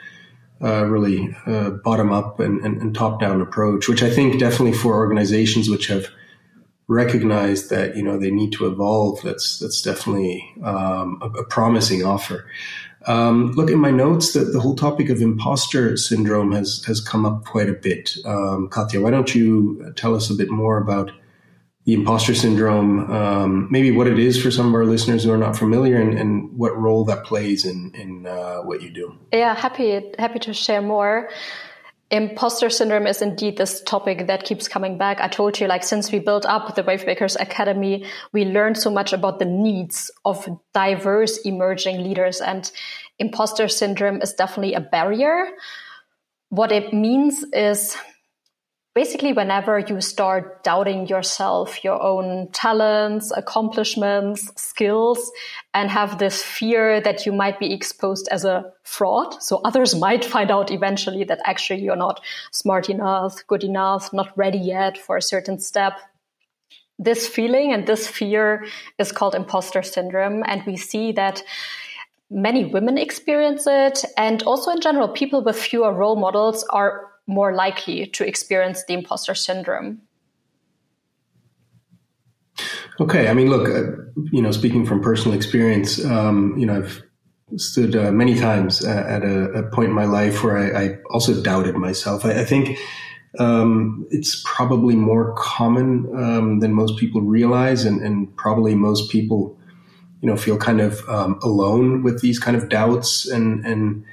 uh, 0.62 0.86
really 0.86 1.36
uh, 1.46 1.72
bottom 1.84 2.12
up 2.12 2.40
and, 2.40 2.60
and, 2.66 2.82
and, 2.82 2.96
top 2.96 3.20
down 3.20 3.42
approach, 3.42 3.88
which 3.88 4.02
I 4.02 4.10
think 4.10 4.40
definitely 4.40 4.74
for 4.74 4.96
organizations 4.96 5.70
which 5.70 5.86
have 5.86 6.08
recognized 6.88 7.70
that 7.70 7.96
you 7.96 8.04
know 8.04 8.18
they 8.18 8.32
need 8.32 8.54
to 8.54 8.66
evolve. 8.66 9.22
That's 9.22 9.60
that's 9.60 9.82
definitely 9.82 10.44
um, 10.64 11.20
a, 11.22 11.28
a, 11.40 11.46
promising 11.46 12.04
offer. 12.04 12.50
Um, 13.06 13.52
look 13.52 13.70
in 13.70 13.80
my 13.80 13.92
notes 13.92 14.34
that 14.34 14.52
the 14.52 14.60
whole 14.60 14.76
topic 14.76 15.10
of 15.10 15.22
imposter 15.22 15.96
syndrome 15.96 16.52
has 16.54 16.84
has 16.86 17.00
come 17.02 17.26
up 17.26 17.46
quite 17.46 17.70
a 17.70 17.74
bit. 17.74 18.18
Um, 18.26 18.70
Katja, 18.70 19.00
why 19.02 19.12
don't 19.12 19.36
you 19.36 19.94
tell 19.96 20.16
us 20.16 20.30
a 20.30 20.36
bit 20.36 20.50
more 20.50 20.78
about 20.78 21.12
the 21.88 21.94
imposter 21.94 22.36
syndrome, 22.36 23.10
um, 23.10 23.68
maybe 23.72 23.92
what 23.92 24.08
it 24.08 24.20
is 24.20 24.40
for 24.40 24.52
some 24.52 24.68
of 24.68 24.74
our 24.76 24.86
listeners 24.86 25.24
who 25.24 25.32
are 25.32 25.38
not 25.38 25.58
familiar, 25.58 25.96
and, 26.02 26.20
and 26.20 26.58
what 26.58 26.78
role 26.78 27.06
that 27.06 27.24
plays 27.24 27.66
in 27.66 27.92
in 27.96 28.28
uh, 28.28 28.58
what 28.58 28.82
you 28.82 28.90
do. 28.90 29.18
Yeah, 29.32 29.56
happy 29.56 30.04
happy 30.20 30.40
to 30.40 30.54
share 30.54 30.82
more. 30.82 31.30
Imposter 32.12 32.70
syndrome 32.70 33.08
is 33.08 33.22
indeed 33.22 33.58
this 33.58 33.82
topic 33.84 34.28
that 34.28 34.44
keeps 34.44 34.68
coming 34.68 34.98
back. 34.98 35.20
I 35.22 35.30
told 35.30 35.60
you, 35.60 35.68
like, 35.68 35.84
since 35.84 36.12
we 36.12 36.20
built 36.20 36.46
up 36.46 36.76
the 36.76 36.84
Wavemakers 36.84 37.40
Academy, 37.40 38.06
we 38.34 38.44
learned 38.44 38.78
so 38.78 38.90
much 38.90 39.14
about 39.14 39.40
the 39.40 39.46
needs 39.46 40.12
of 40.26 40.48
diverse 40.74 41.38
emerging 41.46 42.04
leaders, 42.04 42.42
and 42.42 42.70
imposter 43.18 43.70
syndrome 43.70 44.22
is 44.22 44.34
definitely 44.34 44.74
a 44.74 44.82
barrier. 44.82 45.52
What 46.50 46.74
it 46.74 46.94
means 46.94 47.46
is 47.54 47.96
basically 48.98 49.32
whenever 49.32 49.78
you 49.78 50.02
start 50.02 50.64
doubting 50.64 51.06
yourself, 51.06 51.84
your 51.84 52.02
own 52.02 52.50
talents, 52.52 53.32
accomplishments, 53.38 54.52
skills, 54.56 55.32
and 55.76 55.92
have 55.92 56.18
this 56.18 56.42
fear 56.42 57.00
that 57.00 57.24
you 57.24 57.32
might 57.32 57.60
be 57.60 57.72
exposed 57.72 58.28
as 58.32 58.44
a 58.44 58.66
fraud. 58.82 59.40
So 59.44 59.58
others 59.64 59.94
might 60.06 60.26
find 60.26 60.50
out 60.50 60.72
eventually 60.72 61.24
that 61.26 61.42
actually 61.46 61.82
you're 61.84 62.04
not 62.08 62.22
smart 62.52 62.90
enough, 62.90 63.46
good 63.46 63.64
enough, 63.64 64.12
not 64.14 64.36
ready 64.36 64.58
yet 64.58 64.98
for 64.98 65.16
a 65.16 65.22
certain 65.22 65.60
step. 65.60 65.94
This 66.98 67.28
feeling 67.28 67.74
and 67.74 67.86
this 67.86 68.08
fear 68.08 68.66
is 68.98 69.12
called 69.12 69.36
imposter 69.36 69.84
syndrome. 69.84 70.44
And 70.48 70.64
we 70.66 70.76
see 70.76 71.12
that 71.12 71.44
many 72.32 72.66
women 72.66 72.98
experience 72.98 73.68
it. 73.68 74.04
And 74.18 74.42
also 74.42 74.72
in 74.72 74.82
general, 74.82 75.08
people 75.08 75.44
with 75.44 75.56
fewer 75.56 75.94
role 75.94 76.16
models 76.16 76.64
are 76.72 77.12
more 77.28 77.54
likely 77.54 78.08
to 78.08 78.26
experience 78.26 78.84
the 78.88 78.94
imposter 78.94 79.36
syndrome. 79.36 80.02
Okay, 83.00 83.28
I 83.28 83.34
mean, 83.34 83.50
look, 83.50 83.70
uh, 83.70 83.92
you 84.32 84.42
know, 84.42 84.52
speaking 84.52 84.86
from 84.86 85.02
personal 85.02 85.38
experience, 85.38 86.04
um, 86.04 86.56
you 86.58 86.66
know, 86.66 86.78
I've 86.78 87.04
stood 87.58 87.96
uh, 87.96 88.12
many 88.12 88.40
times 88.40 88.84
at 88.84 89.24
a, 89.24 89.52
a, 89.52 89.70
point 89.70 89.90
in 89.90 89.96
my 89.96 90.06
life 90.06 90.44
where 90.44 90.58
I, 90.58 90.84
I 90.84 90.98
also 91.12 91.42
doubted 91.42 91.76
myself. 91.76 92.26
I, 92.26 92.42
I 92.42 92.44
think 92.44 92.78
um, 93.40 94.08
it's 94.10 94.42
probably 94.46 94.96
more 94.96 95.34
common 95.38 96.10
um, 96.18 96.60
than 96.60 96.74
most 96.74 96.98
people 96.98 97.22
realize, 97.22 97.86
and, 97.86 98.02
and, 98.02 98.36
probably 98.36 98.74
most 98.74 99.12
people, 99.12 99.58
you 100.22 100.28
know, 100.28 100.36
feel 100.36 100.58
kind 100.58 100.82
of 100.82 101.08
um, 101.08 101.40
alone 101.44 102.04
with 102.04 102.22
these 102.22 102.40
kind 102.40 102.58
of 102.58 102.70
doubts 102.70 103.28
and 103.28 103.66
and 103.66 104.04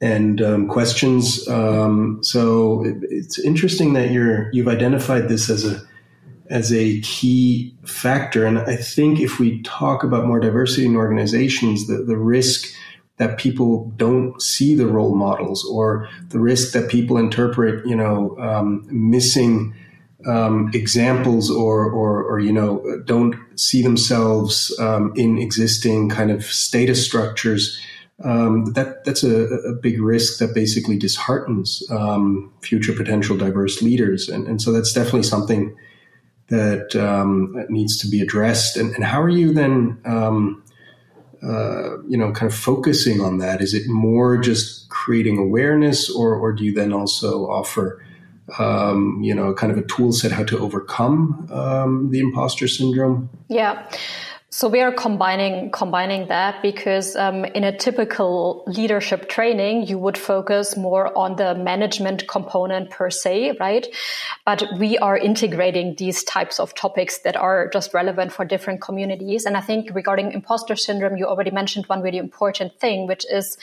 and 0.00 0.42
um, 0.42 0.68
questions. 0.68 1.46
Um, 1.48 2.18
so 2.22 2.84
it, 2.84 2.96
it's 3.02 3.38
interesting 3.38 3.94
that 3.94 4.10
you're 4.10 4.50
you've 4.52 4.68
identified 4.68 5.28
this 5.28 5.48
as 5.50 5.64
a 5.64 5.80
as 6.48 6.72
a 6.72 7.00
key 7.00 7.74
factor. 7.84 8.46
And 8.46 8.58
I 8.58 8.76
think 8.76 9.20
if 9.20 9.38
we 9.38 9.62
talk 9.62 10.04
about 10.04 10.26
more 10.26 10.40
diversity 10.40 10.86
in 10.86 10.96
organizations, 10.96 11.86
the, 11.86 12.04
the 12.04 12.16
risk 12.16 12.72
that 13.18 13.38
people 13.38 13.92
don't 13.96 14.40
see 14.40 14.74
the 14.74 14.86
role 14.86 15.14
models 15.14 15.64
or 15.64 16.08
the 16.28 16.38
risk 16.38 16.72
that 16.72 16.90
people 16.90 17.16
interpret, 17.16 17.86
you 17.86 17.96
know, 17.96 18.36
um, 18.38 18.86
missing 18.90 19.74
um, 20.26 20.70
examples 20.74 21.50
or, 21.50 21.90
or, 21.90 22.22
or, 22.22 22.38
you 22.38 22.52
know, 22.52 22.82
don't 23.04 23.36
see 23.58 23.82
themselves 23.82 24.76
um, 24.78 25.12
in 25.16 25.38
existing 25.38 26.10
kind 26.10 26.30
of 26.30 26.44
status 26.44 27.04
structures, 27.04 27.80
um, 28.24 28.72
that 28.72 29.04
that's 29.04 29.22
a, 29.22 29.44
a, 29.44 29.74
big 29.74 30.00
risk 30.00 30.38
that 30.38 30.54
basically 30.54 30.96
disheartens 30.96 31.82
um, 31.90 32.52
future 32.62 32.94
potential 32.94 33.36
diverse 33.36 33.82
leaders, 33.82 34.28
and, 34.28 34.46
and 34.46 34.62
so 34.62 34.72
that's 34.72 34.92
definitely 34.92 35.22
something 35.22 35.76
that 36.48 36.96
um, 36.96 37.66
needs 37.68 37.98
to 37.98 38.08
be 38.08 38.20
addressed. 38.20 38.76
And, 38.76 38.94
and, 38.94 39.04
how 39.04 39.20
are 39.20 39.28
you 39.28 39.52
then, 39.52 40.00
um, 40.06 40.62
uh, 41.42 41.98
you 42.08 42.16
know, 42.16 42.32
kind 42.32 42.50
of 42.50 42.56
focusing 42.56 43.20
on 43.20 43.38
that? 43.38 43.60
Is 43.60 43.74
it 43.74 43.86
more 43.86 44.38
just 44.38 44.88
creating 44.88 45.36
awareness, 45.38 46.08
or 46.08 46.34
or 46.34 46.52
do 46.52 46.64
you 46.64 46.72
then 46.72 46.94
also 46.94 47.46
offer 47.46 48.02
um, 48.58 49.20
you 49.22 49.34
know, 49.34 49.52
kind 49.54 49.72
of 49.72 49.78
a 49.78 49.82
tool 49.82 50.12
set 50.12 50.32
how 50.32 50.44
to 50.44 50.58
overcome 50.58 51.48
um, 51.50 52.10
the 52.10 52.20
imposter 52.20 52.68
syndrome? 52.68 53.28
Yeah. 53.48 53.88
So 54.56 54.68
we 54.68 54.80
are 54.80 54.90
combining 54.90 55.70
combining 55.70 56.28
that 56.28 56.62
because 56.62 57.14
um, 57.14 57.44
in 57.44 57.62
a 57.62 57.76
typical 57.76 58.64
leadership 58.66 59.28
training, 59.28 59.86
you 59.86 59.98
would 59.98 60.16
focus 60.16 60.78
more 60.78 61.12
on 61.14 61.36
the 61.36 61.54
management 61.54 62.26
component 62.26 62.88
per 62.88 63.10
se, 63.10 63.58
right? 63.60 63.86
But 64.46 64.64
we 64.78 64.96
are 64.96 65.14
integrating 65.14 65.96
these 65.98 66.24
types 66.24 66.58
of 66.58 66.74
topics 66.74 67.18
that 67.18 67.36
are 67.36 67.68
just 67.70 67.92
relevant 67.92 68.32
for 68.32 68.46
different 68.46 68.80
communities. 68.80 69.44
And 69.44 69.58
I 69.58 69.60
think 69.60 69.90
regarding 69.94 70.32
imposter 70.32 70.74
syndrome, 70.74 71.18
you 71.18 71.26
already 71.26 71.50
mentioned 71.50 71.84
one 71.84 72.00
really 72.00 72.16
important 72.16 72.80
thing, 72.80 73.06
which 73.06 73.26
is 73.30 73.58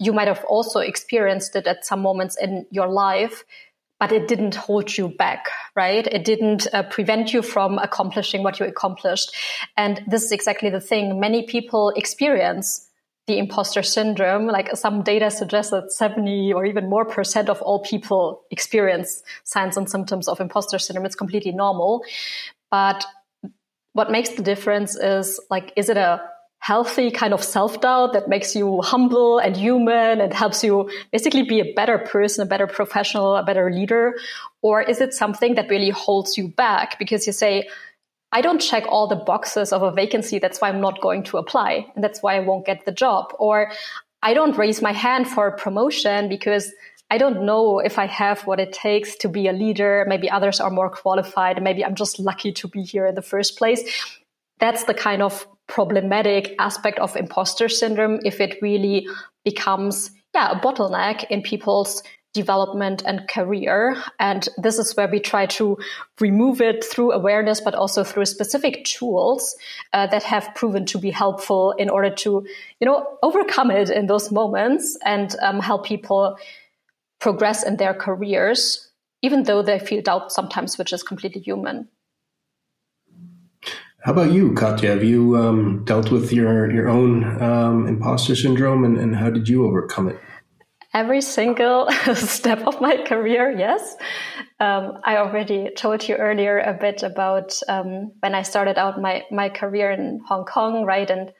you 0.00 0.12
might 0.12 0.26
have 0.26 0.44
also 0.46 0.80
experienced 0.80 1.54
it 1.54 1.68
at 1.68 1.86
some 1.86 2.02
moments 2.02 2.36
in 2.36 2.66
your 2.72 2.88
life 2.88 3.44
but 4.02 4.10
it 4.10 4.26
didn't 4.26 4.56
hold 4.56 4.98
you 4.98 5.10
back, 5.10 5.48
right? 5.76 6.08
It 6.08 6.24
didn't 6.24 6.66
uh, 6.74 6.82
prevent 6.82 7.32
you 7.32 7.40
from 7.40 7.78
accomplishing 7.78 8.42
what 8.42 8.58
you 8.58 8.66
accomplished. 8.66 9.32
And 9.76 10.02
this 10.08 10.24
is 10.24 10.32
exactly 10.32 10.70
the 10.70 10.80
thing. 10.80 11.20
Many 11.20 11.46
people 11.46 11.90
experience 11.90 12.88
the 13.28 13.38
imposter 13.38 13.80
syndrome. 13.80 14.48
Like 14.48 14.76
some 14.76 15.04
data 15.04 15.30
suggests 15.30 15.70
that 15.70 15.92
70 15.92 16.52
or 16.52 16.66
even 16.66 16.90
more 16.90 17.04
percent 17.04 17.48
of 17.48 17.62
all 17.62 17.78
people 17.78 18.42
experience 18.50 19.22
signs 19.44 19.76
and 19.76 19.88
symptoms 19.88 20.26
of 20.26 20.40
imposter 20.40 20.80
syndrome. 20.80 21.06
It's 21.06 21.14
completely 21.14 21.52
normal. 21.52 22.04
But 22.72 23.06
what 23.92 24.10
makes 24.10 24.30
the 24.30 24.42
difference 24.42 24.96
is 24.96 25.38
like, 25.48 25.72
is 25.76 25.88
it 25.88 25.96
a 25.96 26.28
healthy 26.62 27.10
kind 27.10 27.34
of 27.34 27.42
self-doubt 27.42 28.12
that 28.12 28.28
makes 28.28 28.54
you 28.54 28.80
humble 28.82 29.40
and 29.40 29.56
human 29.56 30.20
and 30.20 30.32
helps 30.32 30.62
you 30.62 30.88
basically 31.10 31.42
be 31.42 31.58
a 31.58 31.72
better 31.74 31.98
person, 31.98 32.44
a 32.44 32.46
better 32.46 32.68
professional, 32.68 33.34
a 33.34 33.42
better 33.42 33.68
leader? 33.68 34.14
Or 34.62 34.80
is 34.80 35.00
it 35.00 35.12
something 35.12 35.56
that 35.56 35.68
really 35.68 35.90
holds 35.90 36.38
you 36.38 36.46
back 36.46 37.00
because 37.00 37.26
you 37.26 37.32
say, 37.32 37.68
I 38.30 38.42
don't 38.42 38.60
check 38.60 38.84
all 38.88 39.08
the 39.08 39.16
boxes 39.16 39.72
of 39.72 39.82
a 39.82 39.90
vacancy. 39.90 40.38
That's 40.38 40.60
why 40.60 40.68
I'm 40.68 40.80
not 40.80 41.00
going 41.00 41.24
to 41.24 41.38
apply. 41.38 41.84
And 41.96 42.04
that's 42.04 42.22
why 42.22 42.36
I 42.36 42.40
won't 42.40 42.64
get 42.64 42.84
the 42.84 42.92
job. 42.92 43.34
Or 43.40 43.72
I 44.22 44.32
don't 44.32 44.56
raise 44.56 44.80
my 44.80 44.92
hand 44.92 45.26
for 45.26 45.48
a 45.48 45.56
promotion 45.56 46.28
because 46.28 46.72
I 47.10 47.18
don't 47.18 47.44
know 47.44 47.80
if 47.80 47.98
I 47.98 48.06
have 48.06 48.46
what 48.46 48.60
it 48.60 48.72
takes 48.72 49.16
to 49.16 49.28
be 49.28 49.48
a 49.48 49.52
leader. 49.52 50.04
Maybe 50.06 50.30
others 50.30 50.60
are 50.60 50.70
more 50.70 50.90
qualified. 50.90 51.60
Maybe 51.60 51.84
I'm 51.84 51.96
just 51.96 52.20
lucky 52.20 52.52
to 52.52 52.68
be 52.68 52.84
here 52.84 53.06
in 53.06 53.16
the 53.16 53.20
first 53.20 53.58
place. 53.58 53.82
That's 54.60 54.84
the 54.84 54.94
kind 54.94 55.22
of 55.22 55.44
problematic 55.72 56.54
aspect 56.58 56.98
of 56.98 57.16
imposter 57.16 57.66
syndrome 57.66 58.20
if 58.26 58.40
it 58.40 58.58
really 58.60 59.08
becomes 59.42 60.10
yeah 60.34 60.52
a 60.52 60.60
bottleneck 60.60 61.24
in 61.30 61.40
people's 61.40 62.02
development 62.34 63.02
and 63.04 63.28
career. 63.28 63.96
And 64.18 64.48
this 64.56 64.78
is 64.78 64.96
where 64.96 65.08
we 65.08 65.20
try 65.20 65.46
to 65.46 65.76
remove 66.20 66.60
it 66.60 66.84
through 66.84 67.12
awareness 67.12 67.60
but 67.60 67.74
also 67.74 68.04
through 68.04 68.24
specific 68.24 68.84
tools 68.84 69.54
uh, 69.92 70.06
that 70.06 70.22
have 70.22 70.54
proven 70.54 70.86
to 70.86 70.98
be 70.98 71.10
helpful 71.10 71.72
in 71.72 71.90
order 71.90 72.10
to 72.24 72.46
you 72.80 72.86
know 72.86 73.18
overcome 73.22 73.70
it 73.70 73.90
in 73.90 74.06
those 74.06 74.30
moments 74.30 74.98
and 75.04 75.36
um, 75.42 75.60
help 75.60 75.84
people 75.86 76.36
progress 77.18 77.64
in 77.64 77.76
their 77.76 77.94
careers 77.94 78.90
even 79.22 79.44
though 79.44 79.62
they 79.62 79.78
feel 79.78 80.02
doubt 80.02 80.32
sometimes 80.32 80.78
which 80.78 80.92
is 80.92 81.02
completely 81.02 81.40
human 81.40 81.88
how 84.04 84.10
about 84.12 84.32
you, 84.32 84.52
Katja? 84.54 84.88
Have 84.88 85.04
you 85.04 85.36
um, 85.36 85.84
dealt 85.84 86.10
with 86.10 86.32
your 86.32 86.70
your 86.72 86.88
own 86.88 87.40
um, 87.40 87.86
imposter 87.86 88.34
syndrome, 88.34 88.84
and, 88.84 88.98
and 88.98 89.14
how 89.14 89.30
did 89.30 89.48
you 89.48 89.64
overcome 89.64 90.08
it? 90.08 90.18
Every 90.92 91.20
single 91.20 91.90
step 92.14 92.66
of 92.66 92.80
my 92.80 92.96
career, 93.06 93.54
yes. 93.56 93.96
Um, 94.60 94.98
I 95.04 95.16
already 95.16 95.70
told 95.76 96.06
you 96.06 96.16
earlier 96.16 96.58
a 96.58 96.74
bit 96.74 97.02
about 97.02 97.58
um, 97.68 98.12
when 98.20 98.34
I 98.34 98.42
started 98.42 98.76
out 98.76 99.00
my 99.00 99.22
my 99.30 99.48
career 99.48 99.92
in 99.92 100.20
Hong 100.26 100.44
Kong, 100.44 100.84
right? 100.84 101.08
And 101.08 101.32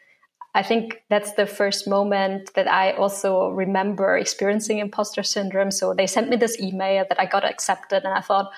I 0.55 0.62
think 0.62 1.03
that's 1.11 1.33
the 1.33 1.46
first 1.46 1.88
moment 1.88 2.55
that 2.55 2.68
I 2.68 2.92
also 2.92 3.48
remember 3.48 4.16
experiencing 4.16 4.79
imposter 4.79 5.25
syndrome. 5.25 5.72
So 5.72 5.94
they 5.94 6.07
sent 6.07 6.29
me 6.29 6.37
this 6.37 6.61
email 6.61 7.05
that 7.09 7.18
I 7.18 7.27
got 7.27 7.44
accepted, 7.44 8.05
and 8.05 8.14
I 8.14 8.20
thought 8.20 8.53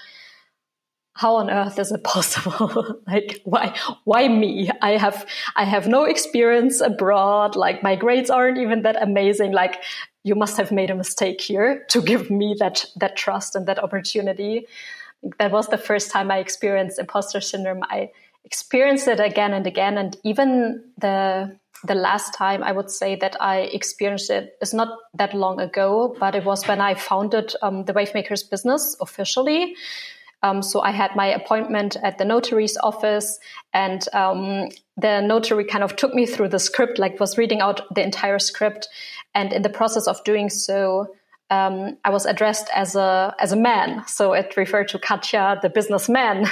how 1.14 1.36
on 1.36 1.48
earth 1.48 1.78
is 1.78 1.92
it 1.92 2.02
possible? 2.02 3.00
like, 3.06 3.40
why, 3.44 3.76
why 4.02 4.26
me? 4.26 4.70
I 4.82 4.92
have, 4.92 5.26
I 5.54 5.64
have 5.64 5.86
no 5.86 6.04
experience 6.04 6.80
abroad. 6.80 7.54
Like, 7.54 7.82
my 7.82 7.94
grades 7.94 8.30
aren't 8.30 8.58
even 8.58 8.82
that 8.82 9.00
amazing. 9.00 9.52
Like, 9.52 9.82
you 10.24 10.34
must 10.34 10.56
have 10.56 10.72
made 10.72 10.90
a 10.90 10.94
mistake 10.94 11.40
here 11.40 11.84
to 11.90 12.02
give 12.10 12.30
me 12.30 12.56
that, 12.58 12.84
that 12.96 13.16
trust 13.16 13.54
and 13.54 13.66
that 13.66 13.78
opportunity. 13.78 14.66
That 15.38 15.52
was 15.52 15.68
the 15.68 15.78
first 15.78 16.10
time 16.10 16.30
I 16.30 16.38
experienced 16.38 16.98
imposter 16.98 17.40
syndrome. 17.40 17.84
I 17.84 18.10
experienced 18.44 19.06
it 19.06 19.20
again 19.20 19.54
and 19.54 19.66
again. 19.66 19.96
And 19.96 20.16
even 20.24 20.82
the, 20.98 21.56
the 21.84 21.94
last 21.94 22.34
time 22.34 22.64
I 22.64 22.72
would 22.72 22.90
say 22.90 23.14
that 23.16 23.40
I 23.40 23.60
experienced 23.60 24.30
it 24.30 24.56
is 24.60 24.74
not 24.74 24.98
that 25.14 25.32
long 25.32 25.60
ago, 25.60 26.16
but 26.18 26.34
it 26.34 26.44
was 26.44 26.66
when 26.66 26.80
I 26.80 26.94
founded 26.94 27.54
um, 27.62 27.84
the 27.84 27.94
Wavemakers 27.94 28.50
business 28.50 28.96
officially. 29.00 29.76
Um, 30.44 30.60
so 30.60 30.82
I 30.82 30.90
had 30.90 31.16
my 31.16 31.26
appointment 31.26 31.96
at 32.02 32.18
the 32.18 32.24
notary's 32.26 32.76
office, 32.76 33.38
and 33.72 34.06
um, 34.12 34.68
the 34.98 35.22
notary 35.22 35.64
kind 35.64 35.82
of 35.82 35.96
took 35.96 36.12
me 36.12 36.26
through 36.26 36.50
the 36.50 36.58
script, 36.58 36.98
like 36.98 37.18
was 37.18 37.38
reading 37.38 37.62
out 37.62 37.80
the 37.94 38.02
entire 38.02 38.38
script. 38.38 38.86
And 39.34 39.54
in 39.54 39.62
the 39.62 39.70
process 39.70 40.06
of 40.06 40.22
doing 40.22 40.50
so, 40.50 41.14
um, 41.48 41.96
I 42.04 42.10
was 42.10 42.26
addressed 42.26 42.68
as 42.74 42.94
a 42.94 43.34
as 43.38 43.52
a 43.52 43.56
man, 43.56 44.06
so 44.06 44.34
it 44.34 44.54
referred 44.58 44.88
to 44.88 44.98
Katja, 44.98 45.60
the 45.62 45.70
businessman, 45.70 46.46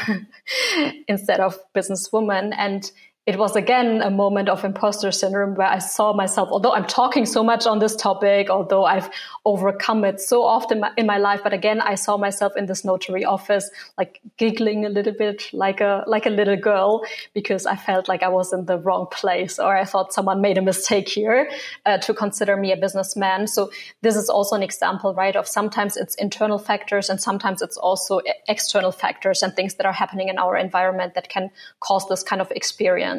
instead 1.07 1.41
of 1.41 1.59
businesswoman. 1.75 2.55
And 2.57 2.91
it 3.25 3.39
was 3.39 3.55
again 3.55 4.03
a 4.03 4.11
moment 4.11 4.49
of 4.49 4.65
imposter 4.65 5.13
syndrome 5.13 5.55
where 5.55 5.69
I 5.69 5.79
saw 5.79 6.13
myself, 6.13 6.49
although 6.51 6.73
I'm 6.73 6.87
talking 6.87 7.25
so 7.25 7.45
much 7.45 7.67
on 7.67 7.79
this 7.79 7.95
topic, 7.95 8.51
although 8.51 8.85
I've 8.85 9.09
overcome 9.45 10.05
it 10.05 10.21
so 10.21 10.43
often 10.43 10.85
in 10.97 11.07
my 11.07 11.19
life, 11.19 11.41
but 11.45 11.53
again, 11.53 11.81
I 11.81 11.95
saw 11.95 12.17
myself 12.17 12.57
in 12.57 12.67
this 12.67 12.85
notary 12.85 13.25
office, 13.25 13.71
like 13.97 14.21
giggling 14.39 14.85
a 14.87 14.89
little 14.89 15.13
bit 15.13 15.45
like 15.53 15.81
a, 15.81 16.03
like 16.09 16.27
a 16.27 16.31
little 16.31 16.57
girl 16.57 17.05
because 17.33 17.65
I 17.65 17.77
felt 17.77 18.09
like 18.09 18.25
I 18.25 18.29
was 18.29 18.53
in 18.53 18.65
the 18.65 18.79
wrong 18.79 19.07
place 19.13 19.61
or 19.61 19.77
I 19.77 19.85
thought 19.85 20.13
someone 20.13 20.41
made 20.41 20.59
a 20.59 20.63
mistake 20.63 21.09
here 21.09 21.49
uh, 21.87 21.99
to 21.99 22.15
consider 22.15 22.57
me 22.57 22.73
a 22.73 22.77
businessman. 22.77 23.47
So 23.47 23.71
this 24.01 24.17
is 24.17 24.29
also 24.31 24.57
an 24.57 24.65
example, 24.65 25.15
right? 25.15 25.37
Of 25.37 25.47
sometimes 25.47 25.97
it's 25.97 26.17
internal 26.17 26.59
factors 26.59 27.09
and 27.09 27.21
sometimes 27.21 27.63
it's 27.63 27.77
also 27.77 28.21
external 28.49 28.91
factors 28.91 29.45
and 29.45 29.55
things 29.55 29.75
that 29.75 29.87
are 29.87 29.93
happening 29.93 30.29
in 30.29 30.39
our 30.39 30.57
environment 30.57 31.15
that 31.15 31.29
can 31.29 31.51
cause 31.79 32.09
this 32.09 32.25
kind 32.25 32.43
of 32.43 32.51
experience. 32.51 33.12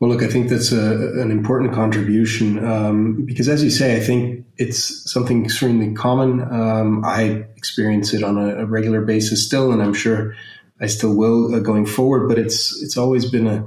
Well, 0.00 0.10
look, 0.10 0.22
I 0.22 0.28
think 0.28 0.48
that's 0.50 0.72
a, 0.72 1.20
an 1.20 1.30
important 1.30 1.72
contribution 1.72 2.62
um, 2.64 3.24
because, 3.24 3.48
as 3.48 3.62
you 3.62 3.70
say, 3.70 3.96
I 3.96 4.00
think 4.00 4.44
it's 4.56 5.10
something 5.10 5.44
extremely 5.44 5.94
common. 5.94 6.42
Um, 6.42 7.04
I 7.04 7.46
experience 7.56 8.12
it 8.12 8.22
on 8.22 8.36
a, 8.36 8.56
a, 8.58 8.66
regular 8.66 9.02
basis 9.02 9.46
still, 9.46 9.72
and 9.72 9.80
I'm 9.80 9.94
sure 9.94 10.34
I 10.80 10.88
still 10.88 11.14
will 11.14 11.54
uh, 11.54 11.60
going 11.60 11.86
forward. 11.86 12.28
But 12.28 12.38
it's 12.38 12.82
it's 12.82 12.96
always 12.96 13.30
been 13.30 13.46
a 13.46 13.66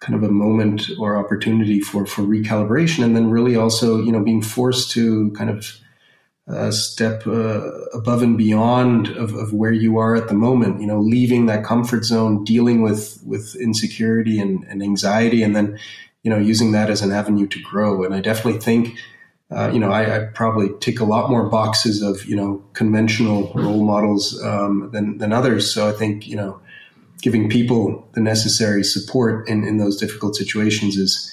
kind 0.00 0.14
of 0.14 0.28
a 0.28 0.32
moment 0.32 0.90
or 0.98 1.16
opportunity 1.16 1.80
for 1.80 2.04
for 2.04 2.22
recalibration, 2.22 3.04
and 3.04 3.16
then 3.16 3.30
really 3.30 3.56
also, 3.56 4.02
you 4.02 4.12
know, 4.12 4.22
being 4.22 4.42
forced 4.42 4.90
to 4.90 5.30
kind 5.30 5.48
of 5.48 5.78
step 6.70 7.26
uh, 7.26 7.70
above 7.92 8.22
and 8.22 8.38
beyond 8.38 9.08
of, 9.08 9.34
of 9.34 9.52
where 9.52 9.72
you 9.72 9.98
are 9.98 10.14
at 10.14 10.28
the 10.28 10.34
moment. 10.34 10.80
You 10.80 10.86
know, 10.86 11.00
leaving 11.00 11.46
that 11.46 11.64
comfort 11.64 12.04
zone, 12.04 12.44
dealing 12.44 12.82
with 12.82 13.20
with 13.24 13.56
insecurity 13.56 14.38
and, 14.38 14.64
and 14.64 14.82
anxiety, 14.82 15.42
and 15.42 15.56
then 15.56 15.78
you 16.22 16.30
know 16.30 16.38
using 16.38 16.72
that 16.72 16.88
as 16.88 17.02
an 17.02 17.12
avenue 17.12 17.46
to 17.48 17.60
grow. 17.62 18.04
And 18.04 18.14
I 18.14 18.20
definitely 18.20 18.60
think. 18.60 18.98
Uh, 19.48 19.70
you 19.72 19.78
know, 19.78 19.92
I, 19.92 20.16
I, 20.16 20.24
probably 20.34 20.70
tick 20.80 20.98
a 20.98 21.04
lot 21.04 21.30
more 21.30 21.48
boxes 21.48 22.02
of 22.02 22.24
you 22.24 22.34
know 22.34 22.64
conventional 22.72 23.52
role 23.54 23.84
models 23.84 24.42
um, 24.42 24.90
than 24.92 25.18
than 25.18 25.32
others. 25.32 25.72
So 25.72 25.88
I 25.88 25.92
think 25.92 26.26
you 26.26 26.34
know, 26.34 26.60
giving 27.22 27.48
people 27.48 28.08
the 28.14 28.20
necessary 28.20 28.82
support 28.82 29.48
in, 29.48 29.62
in 29.62 29.78
those 29.78 29.96
difficult 29.96 30.34
situations 30.34 30.96
is 30.96 31.32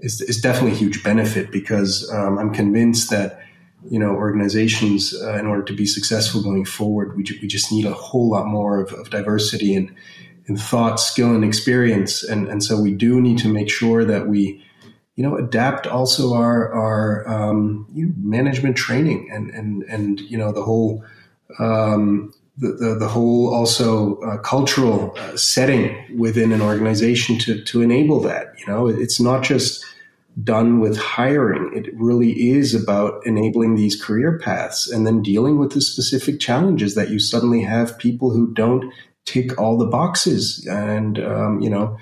is, 0.00 0.20
is 0.20 0.42
definitely 0.42 0.72
a 0.72 0.74
huge 0.74 1.02
benefit 1.02 1.50
because 1.50 2.10
um, 2.12 2.38
I'm 2.38 2.52
convinced 2.52 3.08
that 3.08 3.40
you 3.90 3.98
know 3.98 4.10
organizations 4.10 5.14
uh, 5.22 5.34
in 5.34 5.46
order 5.46 5.62
to 5.62 5.72
be 5.74 5.86
successful 5.86 6.42
going 6.42 6.64
forward. 6.64 7.16
We, 7.16 7.22
ju- 7.22 7.38
we 7.40 7.48
just 7.48 7.70
need 7.72 7.84
a 7.84 7.92
whole 7.92 8.30
lot 8.30 8.46
more 8.46 8.80
of, 8.80 8.92
of 8.92 9.10
diversity 9.10 9.74
and 9.74 9.94
in 10.46 10.56
thought, 10.56 11.00
skill, 11.00 11.34
and 11.34 11.44
experience, 11.44 12.22
and 12.22 12.48
and 12.48 12.62
so 12.62 12.80
we 12.80 12.92
do 12.92 13.20
need 13.20 13.38
to 13.38 13.48
make 13.48 13.70
sure 13.70 14.04
that 14.04 14.26
we 14.28 14.62
you 15.16 15.22
know 15.22 15.36
adapt 15.36 15.86
also 15.86 16.34
our 16.34 16.72
our 16.72 17.28
um, 17.28 17.86
you 17.92 18.06
know, 18.06 18.12
management 18.18 18.76
training 18.76 19.30
and 19.32 19.50
and 19.50 19.82
and 19.84 20.20
you 20.20 20.36
know 20.36 20.52
the 20.52 20.62
whole 20.62 21.04
um, 21.58 22.32
the, 22.58 22.72
the, 22.72 22.94
the 22.94 23.08
whole 23.08 23.52
also 23.52 24.16
uh, 24.20 24.38
cultural 24.38 25.16
uh, 25.18 25.36
setting 25.36 25.96
within 26.16 26.52
an 26.52 26.60
organization 26.60 27.38
to 27.38 27.62
to 27.64 27.80
enable 27.80 28.20
that 28.20 28.52
you 28.58 28.66
know 28.66 28.86
it's 28.86 29.20
not 29.20 29.42
just 29.42 29.84
done 30.42 30.80
with 30.80 30.96
hiring 30.96 31.70
it 31.76 31.94
really 31.94 32.48
is 32.50 32.74
about 32.74 33.24
enabling 33.24 33.76
these 33.76 34.02
career 34.02 34.36
paths 34.38 34.90
and 34.90 35.06
then 35.06 35.22
dealing 35.22 35.58
with 35.58 35.72
the 35.72 35.80
specific 35.80 36.40
challenges 36.40 36.96
that 36.96 37.08
you 37.08 37.20
suddenly 37.20 37.62
have 37.62 37.96
people 37.98 38.30
who 38.30 38.52
don't 38.52 38.92
tick 39.24 39.56
all 39.60 39.78
the 39.78 39.86
boxes 39.86 40.66
and 40.66 41.20
um, 41.20 41.60
you 41.60 41.70
know 41.70 41.96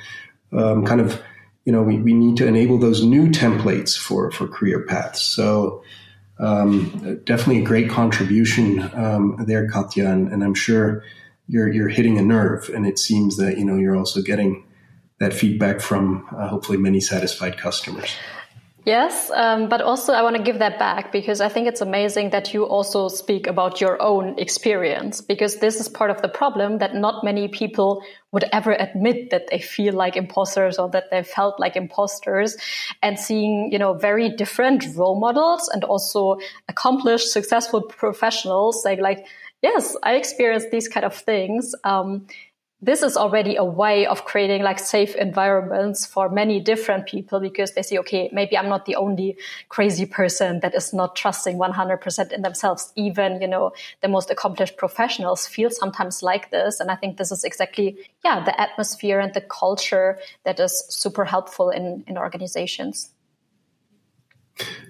um, 0.52 0.84
kind 0.84 1.00
of 1.00 1.22
you 1.64 1.72
know, 1.72 1.82
we, 1.82 1.98
we 1.98 2.12
need 2.12 2.36
to 2.38 2.46
enable 2.46 2.78
those 2.78 3.04
new 3.04 3.28
templates 3.28 3.96
for, 3.96 4.30
for 4.32 4.48
career 4.48 4.84
paths. 4.84 5.22
So 5.22 5.82
um, 6.38 7.20
definitely 7.24 7.60
a 7.60 7.66
great 7.66 7.88
contribution 7.88 8.80
um, 8.94 9.36
there, 9.46 9.68
Katja, 9.68 10.10
and, 10.10 10.32
and, 10.32 10.42
I'm 10.42 10.54
sure 10.54 11.04
you're 11.46 11.72
you're 11.72 11.88
hitting 11.88 12.18
a 12.18 12.22
nerve, 12.22 12.68
and 12.74 12.86
it 12.86 12.98
seems 12.98 13.36
that 13.36 13.58
you 13.58 13.64
know 13.64 13.76
you're 13.76 13.96
also 13.96 14.22
getting 14.22 14.64
that 15.22 15.32
feedback 15.32 15.80
from 15.80 16.26
uh, 16.36 16.48
hopefully 16.48 16.78
many 16.78 17.00
satisfied 17.00 17.56
customers. 17.56 18.14
Yes, 18.84 19.30
um, 19.30 19.68
but 19.68 19.80
also 19.80 20.12
I 20.12 20.22
want 20.22 20.34
to 20.34 20.42
give 20.42 20.58
that 20.58 20.76
back 20.76 21.12
because 21.12 21.40
I 21.40 21.48
think 21.48 21.68
it's 21.68 21.80
amazing 21.80 22.30
that 22.30 22.52
you 22.52 22.64
also 22.64 23.06
speak 23.06 23.46
about 23.46 23.80
your 23.80 24.02
own 24.02 24.36
experience 24.40 25.20
because 25.20 25.58
this 25.58 25.78
is 25.78 25.88
part 25.88 26.10
of 26.10 26.20
the 26.20 26.28
problem 26.28 26.78
that 26.78 26.92
not 26.92 27.22
many 27.22 27.46
people 27.46 28.02
would 28.32 28.44
ever 28.52 28.72
admit 28.72 29.30
that 29.30 29.46
they 29.50 29.60
feel 29.60 29.94
like 29.94 30.16
imposters 30.16 30.80
or 30.80 30.88
that 30.90 31.12
they 31.12 31.22
felt 31.22 31.60
like 31.60 31.76
imposters 31.76 32.56
and 33.02 33.20
seeing, 33.20 33.70
you 33.70 33.78
know, 33.78 33.94
very 33.94 34.28
different 34.28 34.84
role 34.96 35.18
models 35.20 35.70
and 35.72 35.84
also 35.84 36.38
accomplished, 36.68 37.30
successful 37.30 37.82
professionals 37.82 38.82
saying 38.82 39.00
like, 39.00 39.28
yes, 39.62 39.96
I 40.02 40.14
experienced 40.14 40.72
these 40.72 40.88
kind 40.88 41.06
of 41.06 41.14
things. 41.14 41.72
Um, 41.84 42.26
this 42.82 43.00
is 43.02 43.16
already 43.16 43.54
a 43.54 43.64
way 43.64 44.06
of 44.06 44.24
creating 44.24 44.62
like 44.62 44.80
safe 44.80 45.14
environments 45.14 46.04
for 46.04 46.28
many 46.28 46.58
different 46.58 47.06
people 47.06 47.38
because 47.38 47.72
they 47.72 47.82
say, 47.82 47.96
okay, 47.98 48.28
maybe 48.32 48.58
I'm 48.58 48.68
not 48.68 48.86
the 48.86 48.96
only 48.96 49.36
crazy 49.68 50.04
person 50.04 50.58
that 50.60 50.74
is 50.74 50.92
not 50.92 51.14
trusting 51.14 51.56
100% 51.56 52.32
in 52.32 52.42
themselves. 52.42 52.92
Even, 52.96 53.40
you 53.40 53.46
know, 53.46 53.72
the 54.00 54.08
most 54.08 54.32
accomplished 54.32 54.76
professionals 54.76 55.46
feel 55.46 55.70
sometimes 55.70 56.24
like 56.24 56.50
this. 56.50 56.80
And 56.80 56.90
I 56.90 56.96
think 56.96 57.18
this 57.18 57.30
is 57.30 57.44
exactly, 57.44 57.96
yeah, 58.24 58.44
the 58.44 58.60
atmosphere 58.60 59.20
and 59.20 59.32
the 59.32 59.42
culture 59.42 60.18
that 60.44 60.58
is 60.58 60.84
super 60.88 61.24
helpful 61.24 61.70
in, 61.70 62.02
in 62.08 62.18
organizations. 62.18 63.10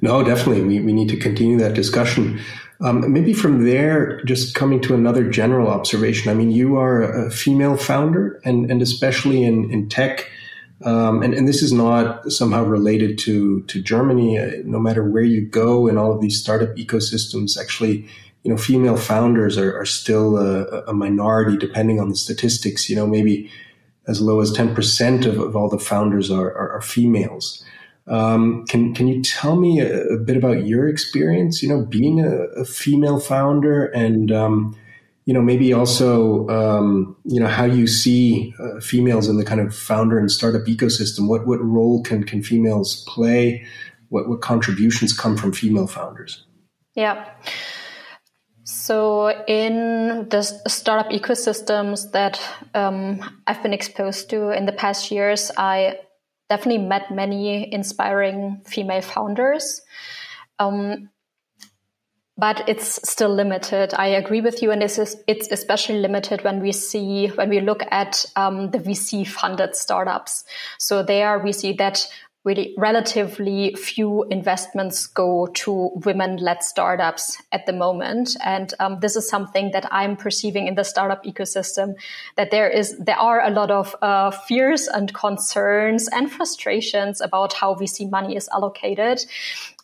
No, 0.01 0.23
definitely. 0.23 0.63
We, 0.63 0.81
we 0.81 0.93
need 0.95 1.11
to 1.11 1.19
continue 1.19 1.59
that 1.59 1.75
discussion. 1.75 2.41
Um, 2.83 3.13
maybe 3.13 3.33
from 3.33 3.65
there, 3.65 4.21
just 4.25 4.57
coming 4.57 4.81
to 4.83 4.95
another 4.95 5.31
general 5.31 5.69
observation. 5.69 6.31
I 6.31 6.35
mean, 6.35 6.51
you 6.51 6.77
are 6.77 7.03
a 7.03 7.31
female 7.31 7.77
founder, 7.77 8.41
and, 8.45 8.69
and 8.71 8.83
especially 8.83 9.45
in, 9.45 9.71
in 9.71 9.89
tech, 9.89 10.29
um, 10.85 11.23
and, 11.23 11.33
and 11.33 11.47
this 11.47 11.63
is 11.63 11.73
not 11.73 12.31
somehow 12.33 12.65
related 12.65 13.19
to, 13.19 13.63
to 13.63 13.81
Germany. 13.81 14.39
Uh, 14.39 14.51
no 14.65 14.81
matter 14.81 15.09
where 15.09 15.23
you 15.23 15.47
go 15.47 15.87
in 15.87 15.97
all 15.97 16.13
of 16.13 16.21
these 16.21 16.41
startup 16.41 16.75
ecosystems, 16.75 17.57
actually, 17.57 18.05
you 18.43 18.51
know, 18.51 18.57
female 18.57 18.97
founders 18.97 19.57
are, 19.57 19.79
are 19.79 19.87
still 19.87 20.37
a, 20.37 20.83
a 20.87 20.93
minority, 20.93 21.57
depending 21.57 22.01
on 22.01 22.09
the 22.09 22.17
statistics. 22.17 22.91
You 22.91 22.97
know, 22.97 23.07
maybe 23.07 23.49
as 24.09 24.21
low 24.21 24.41
as 24.41 24.53
10% 24.53 25.27
of, 25.27 25.39
of 25.39 25.55
all 25.55 25.69
the 25.69 25.79
founders 25.79 26.31
are, 26.31 26.49
are, 26.49 26.73
are 26.73 26.83
females. 26.83 27.65
Um, 28.07 28.65
can 28.67 28.95
can 28.95 29.07
you 29.07 29.23
tell 29.23 29.57
me 29.57 29.81
a, 29.81 30.05
a, 30.09 30.19
bit 30.19 30.37
about 30.37 30.67
your 30.67 30.89
experience? 30.89 31.63
You 31.63 31.69
know, 31.69 31.85
being 31.85 32.21
a, 32.21 32.47
a 32.61 32.65
female 32.65 33.21
founder, 33.21 33.87
and 33.87 34.33
um, 34.33 34.77
you 35.25 35.33
know, 35.33 35.41
maybe 35.41 35.73
also 35.73 36.49
um, 36.49 37.17
you 37.25 37.39
know 37.39 37.47
how 37.47 37.65
you 37.65 37.87
see 37.87 38.55
uh, 38.59 38.81
females 38.81 39.29
in 39.29 39.37
the 39.37 39.45
kind 39.45 39.61
of 39.61 39.75
founder 39.75 40.19
and 40.19 40.31
startup 40.31 40.63
ecosystem. 40.63 41.29
What 41.29 41.47
what 41.47 41.63
role 41.63 42.03
can 42.03 42.25
can 42.25 42.43
females 42.43 43.05
play? 43.07 43.65
What 44.09 44.29
what 44.29 44.41
contributions 44.41 45.17
come 45.17 45.37
from 45.37 45.53
female 45.53 45.87
founders? 45.87 46.45
Yeah. 46.95 47.29
So, 48.65 49.29
in 49.47 50.29
the 50.29 50.43
startup 50.43 51.11
ecosystems 51.13 52.11
that 52.13 52.41
um, 52.75 53.21
I've 53.47 53.63
been 53.63 53.73
exposed 53.73 54.31
to 54.31 54.51
in 54.51 54.67
the 54.67 54.73
past 54.73 55.11
years, 55.11 55.51
I 55.57 55.99
definitely 56.53 56.87
met 56.87 57.11
many 57.11 57.73
inspiring 57.73 58.61
female 58.67 59.01
founders. 59.01 59.81
Um, 60.59 61.09
but 62.37 62.69
it's 62.69 63.09
still 63.09 63.35
limited. 63.35 63.95
I 63.95 64.09
agree 64.09 64.43
with 64.43 64.63
you, 64.63 64.71
and 64.71 64.83
it's 64.83 64.99
it's 65.27 65.49
especially 65.51 66.01
limited 66.01 66.45
when 66.45 66.61
we 66.61 66.73
see 66.73 67.29
when 67.29 67.49
we 67.49 67.61
look 67.61 67.83
at 67.91 68.27
um, 68.37 68.71
the 68.71 68.79
VC 68.79 69.27
funded 69.27 69.77
startups. 69.77 70.45
So 70.79 71.03
there 71.03 71.39
we 71.39 71.53
see 71.53 71.73
that 71.75 72.07
really 72.45 72.75
relatively 72.77 73.75
few 73.77 74.25
investments 74.25 75.07
go 75.07 75.47
to 75.55 75.91
women-led 76.05 76.63
startups 76.63 77.41
at 77.53 77.67
the 77.67 77.73
moment. 77.73 78.37
And 78.45 78.75
um, 78.81 78.99
this 79.01 79.17
is 79.17 79.29
something 79.29 79.71
that 79.73 79.87
i'm 79.93 80.17
perceiving 80.17 80.67
in 80.67 80.75
the 80.75 80.85
startup 80.85 81.25
ecosystem 81.25 81.95
that 82.37 82.51
there 82.51 82.69
is 82.69 82.97
there 82.99 83.19
are 83.19 83.41
a 83.45 83.51
lot 83.51 83.71
of 83.71 83.95
uh, 84.03 84.31
fears 84.31 84.89
and 84.89 85.13
concerns 85.15 86.09
and 86.09 86.31
frustrations 86.31 87.21
about 87.21 87.53
how 87.53 87.75
vc 87.75 88.11
money 88.11 88.37
is 88.37 88.49
allocated 88.49 89.25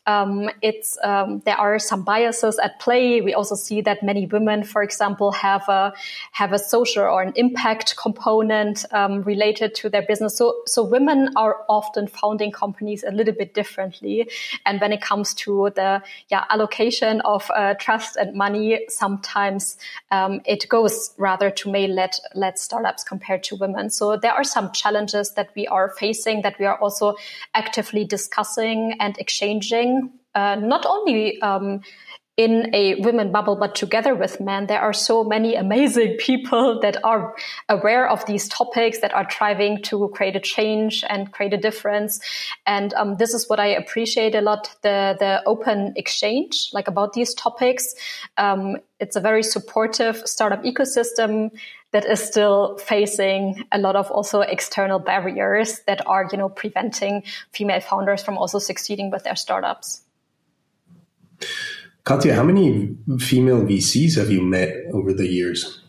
um, 0.08 0.48
it's 0.62 0.96
um, 1.04 1.42
there 1.44 1.56
are 1.56 1.78
some 1.78 2.02
biases 2.02 2.58
at 2.58 2.80
play. 2.80 3.20
We 3.20 3.34
also 3.34 3.54
see 3.54 3.82
that 3.82 4.02
many 4.02 4.24
women, 4.24 4.64
for 4.64 4.82
example, 4.82 5.32
have 5.32 5.68
a 5.68 5.92
have 6.32 6.54
a 6.54 6.58
social 6.58 7.02
or 7.02 7.20
an 7.20 7.34
impact 7.36 7.94
component 7.98 8.86
um, 8.92 9.22
related 9.22 9.74
to 9.76 9.90
their 9.90 10.00
business. 10.00 10.38
So 10.38 10.62
so 10.64 10.82
women 10.82 11.28
are 11.36 11.58
often 11.68 12.06
founding 12.06 12.52
companies 12.52 13.04
a 13.06 13.10
little 13.10 13.34
bit 13.34 13.52
differently. 13.52 14.30
And 14.64 14.80
when 14.80 14.92
it 14.92 15.02
comes 15.02 15.34
to 15.44 15.70
the 15.76 16.02
yeah 16.30 16.44
allocation 16.48 17.20
of 17.20 17.50
uh, 17.54 17.74
trust 17.74 18.16
and 18.16 18.34
money, 18.34 18.86
sometimes 18.88 19.76
um, 20.10 20.40
it 20.46 20.66
goes 20.70 21.12
rather 21.18 21.50
to 21.50 21.70
male 21.70 21.90
led 21.90 22.14
led 22.34 22.58
startups 22.58 23.04
compared 23.04 23.42
to 23.44 23.56
women. 23.56 23.90
So 23.90 24.16
there 24.16 24.32
are 24.32 24.44
some 24.44 24.72
challenges 24.72 25.32
that 25.34 25.50
we 25.54 25.66
are 25.66 25.90
facing 25.90 26.40
that 26.42 26.58
we 26.58 26.64
are 26.64 26.78
also 26.80 27.16
actively 27.52 28.06
discussing 28.06 28.96
and 29.00 29.18
exchanging 29.18 29.97
uh, 30.38 30.54
not 30.54 30.86
only 30.86 31.40
um, 31.42 31.80
in 32.36 32.72
a 32.72 32.94
women 33.00 33.32
bubble, 33.32 33.56
but 33.56 33.74
together 33.74 34.14
with 34.14 34.40
men, 34.40 34.68
there 34.68 34.80
are 34.80 34.92
so 34.92 35.24
many 35.24 35.56
amazing 35.56 36.16
people 36.28 36.78
that 36.80 36.96
are 37.04 37.34
aware 37.68 38.08
of 38.08 38.24
these 38.26 38.46
topics 38.48 39.00
that 39.00 39.12
are 39.12 39.28
striving 39.28 39.82
to 39.82 40.08
create 40.14 40.36
a 40.36 40.40
change 40.40 41.04
and 41.08 41.32
create 41.32 41.52
a 41.52 41.56
difference. 41.56 42.20
And 42.64 42.94
um, 42.94 43.16
this 43.16 43.34
is 43.34 43.48
what 43.48 43.58
I 43.58 43.66
appreciate 43.66 44.36
a 44.36 44.40
lot 44.40 44.70
the 44.82 45.16
the 45.18 45.42
open 45.44 45.94
exchange, 45.96 46.70
like 46.72 46.86
about 46.86 47.12
these 47.12 47.34
topics. 47.34 47.94
Um, 48.36 48.76
it's 49.00 49.16
a 49.16 49.20
very 49.20 49.42
supportive 49.42 50.16
startup 50.24 50.62
ecosystem 50.62 51.50
that 51.90 52.04
is 52.04 52.22
still 52.22 52.78
facing 52.78 53.64
a 53.72 53.78
lot 53.78 53.96
of 53.96 54.10
also 54.10 54.42
external 54.42 54.98
barriers 55.00 55.80
that 55.86 56.06
are, 56.06 56.28
you 56.30 56.38
know, 56.38 56.48
preventing 56.48 57.24
female 57.52 57.80
founders 57.80 58.22
from 58.22 58.38
also 58.38 58.58
succeeding 58.58 59.10
with 59.10 59.24
their 59.24 59.36
startups. 59.36 60.02
Katja, 62.04 62.34
how 62.34 62.42
many 62.42 62.96
female 63.18 63.60
VCs 63.60 64.16
have 64.16 64.30
you 64.30 64.42
met 64.42 64.74
over 64.92 65.12
the 65.12 65.26
years? 65.26 65.82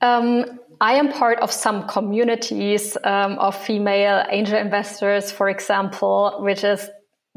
Um, 0.00 0.58
I 0.80 0.94
am 0.94 1.12
part 1.12 1.38
of 1.40 1.52
some 1.52 1.86
communities 1.86 2.96
um, 3.04 3.38
of 3.38 3.54
female 3.56 4.24
angel 4.30 4.58
investors, 4.58 5.30
for 5.30 5.48
example, 5.48 6.38
which 6.40 6.64
is 6.64 6.88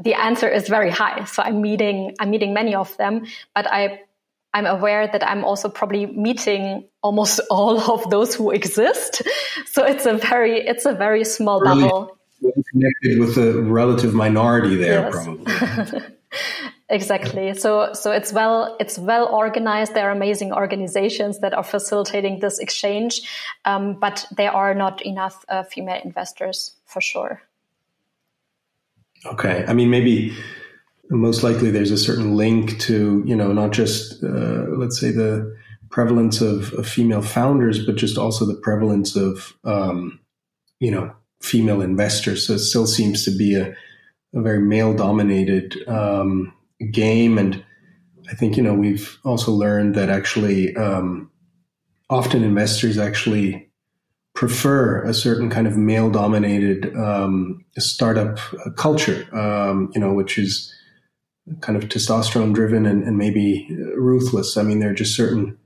the 0.02 0.14
answer 0.14 0.48
is 0.48 0.68
very 0.68 0.90
high. 0.90 1.24
So 1.24 1.42
I'm 1.42 1.62
meeting 1.62 2.14
I'm 2.18 2.30
meeting 2.30 2.52
many 2.52 2.74
of 2.74 2.96
them, 2.96 3.26
but 3.54 3.66
I 3.70 4.00
I'm 4.52 4.66
aware 4.66 5.06
that 5.06 5.26
I'm 5.26 5.44
also 5.44 5.68
probably 5.68 6.06
meeting 6.06 6.88
almost 7.02 7.40
all 7.50 7.78
of 7.92 8.10
those 8.10 8.34
who 8.34 8.50
exist. 8.50 9.22
So 9.70 9.84
it's 9.84 10.06
a 10.06 10.16
very 10.16 10.66
it's 10.66 10.86
a 10.86 10.92
very 10.92 11.24
small 11.24 11.60
really 11.60 11.84
bubble. 11.84 12.18
Connected 12.72 13.18
with 13.18 13.38
a 13.38 13.62
relative 13.62 14.12
minority 14.12 14.76
there, 14.76 15.02
yes. 15.02 15.12
probably. 15.14 16.02
Exactly. 16.88 17.52
So, 17.54 17.92
so 17.94 18.12
it's 18.12 18.32
well, 18.32 18.76
it's 18.78 18.96
well 18.96 19.26
organized. 19.26 19.94
There 19.94 20.08
are 20.08 20.12
amazing 20.12 20.52
organizations 20.52 21.40
that 21.40 21.52
are 21.52 21.64
facilitating 21.64 22.38
this 22.38 22.60
exchange, 22.60 23.22
um, 23.64 23.98
but 23.98 24.24
there 24.36 24.52
are 24.52 24.72
not 24.72 25.02
enough 25.02 25.44
uh, 25.48 25.64
female 25.64 26.00
investors 26.04 26.76
for 26.84 27.00
sure. 27.00 27.42
Okay. 29.24 29.64
I 29.66 29.72
mean, 29.72 29.90
maybe 29.90 30.36
most 31.10 31.42
likely 31.42 31.70
there's 31.70 31.90
a 31.90 31.98
certain 31.98 32.36
link 32.36 32.78
to 32.80 33.22
you 33.26 33.36
know 33.36 33.52
not 33.52 33.72
just 33.72 34.22
uh, 34.22 34.66
let's 34.76 35.00
say 35.00 35.10
the 35.10 35.56
prevalence 35.90 36.40
of, 36.40 36.72
of, 36.74 36.86
female 36.86 37.22
founders, 37.22 37.84
but 37.86 37.94
just 37.94 38.18
also 38.18 38.44
the 38.44 38.60
prevalence 38.62 39.14
of 39.16 39.54
um, 39.64 40.20
you 40.78 40.90
know 40.90 41.14
female 41.40 41.80
investors. 41.80 42.46
So 42.46 42.54
it 42.54 42.60
still 42.60 42.86
seems 42.86 43.24
to 43.24 43.30
be 43.30 43.54
a, 43.54 43.74
a 44.34 44.42
very 44.42 44.60
male 44.60 44.94
dominated 44.94 45.76
um, 45.88 46.52
game, 46.92 47.38
and 47.38 47.64
I 48.30 48.34
think 48.34 48.56
you 48.56 48.62
know 48.62 48.74
we've 48.74 49.18
also 49.24 49.52
learned 49.52 49.94
that 49.94 50.08
actually 50.08 50.74
um, 50.76 51.30
often 52.10 52.42
investors 52.42 52.98
actually 52.98 53.70
prefer 54.34 55.02
a 55.02 55.14
certain 55.14 55.48
kind 55.48 55.66
of 55.66 55.76
male 55.76 56.10
dominated 56.10 56.94
um, 56.94 57.64
startup 57.78 58.38
culture, 58.76 59.26
um, 59.34 59.90
you 59.94 60.00
know, 60.00 60.12
which 60.12 60.38
is 60.38 60.72
kind 61.62 61.82
of 61.82 61.88
testosterone 61.88 62.52
driven 62.52 62.86
and, 62.86 63.02
and, 63.04 63.16
maybe 63.16 63.68
ruthless. 63.96 64.56
I 64.56 64.62
mean, 64.62 64.80
there 64.80 64.90
are 64.90 64.94
just 64.94 65.16
certain 65.16 65.56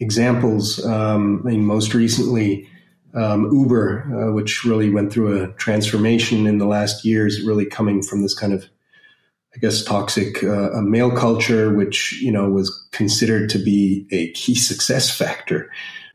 examples. 0.00 0.84
Um, 0.84 1.42
I 1.46 1.50
mean, 1.50 1.64
most 1.64 1.94
recently, 1.94 2.68
um, 3.14 3.50
Uber, 3.52 4.28
uh, 4.28 4.32
which 4.32 4.64
really 4.64 4.90
went 4.90 5.12
through 5.12 5.42
a 5.42 5.52
transformation 5.54 6.46
in 6.46 6.58
the 6.58 6.66
last 6.66 7.04
years, 7.04 7.42
really 7.42 7.64
coming 7.64 8.02
from 8.02 8.22
this 8.22 8.34
kind 8.34 8.52
of, 8.52 8.68
I 9.58 9.60
guess, 9.60 9.82
toxic 9.82 10.44
uh, 10.44 10.80
male 10.82 11.10
culture, 11.10 11.74
which 11.74 12.22
you 12.22 12.30
know 12.30 12.48
was 12.48 12.70
considered 12.92 13.50
to 13.50 13.58
be 13.58 14.06
a 14.12 14.30
key 14.30 14.54
success 14.54 15.10
factor. 15.10 15.68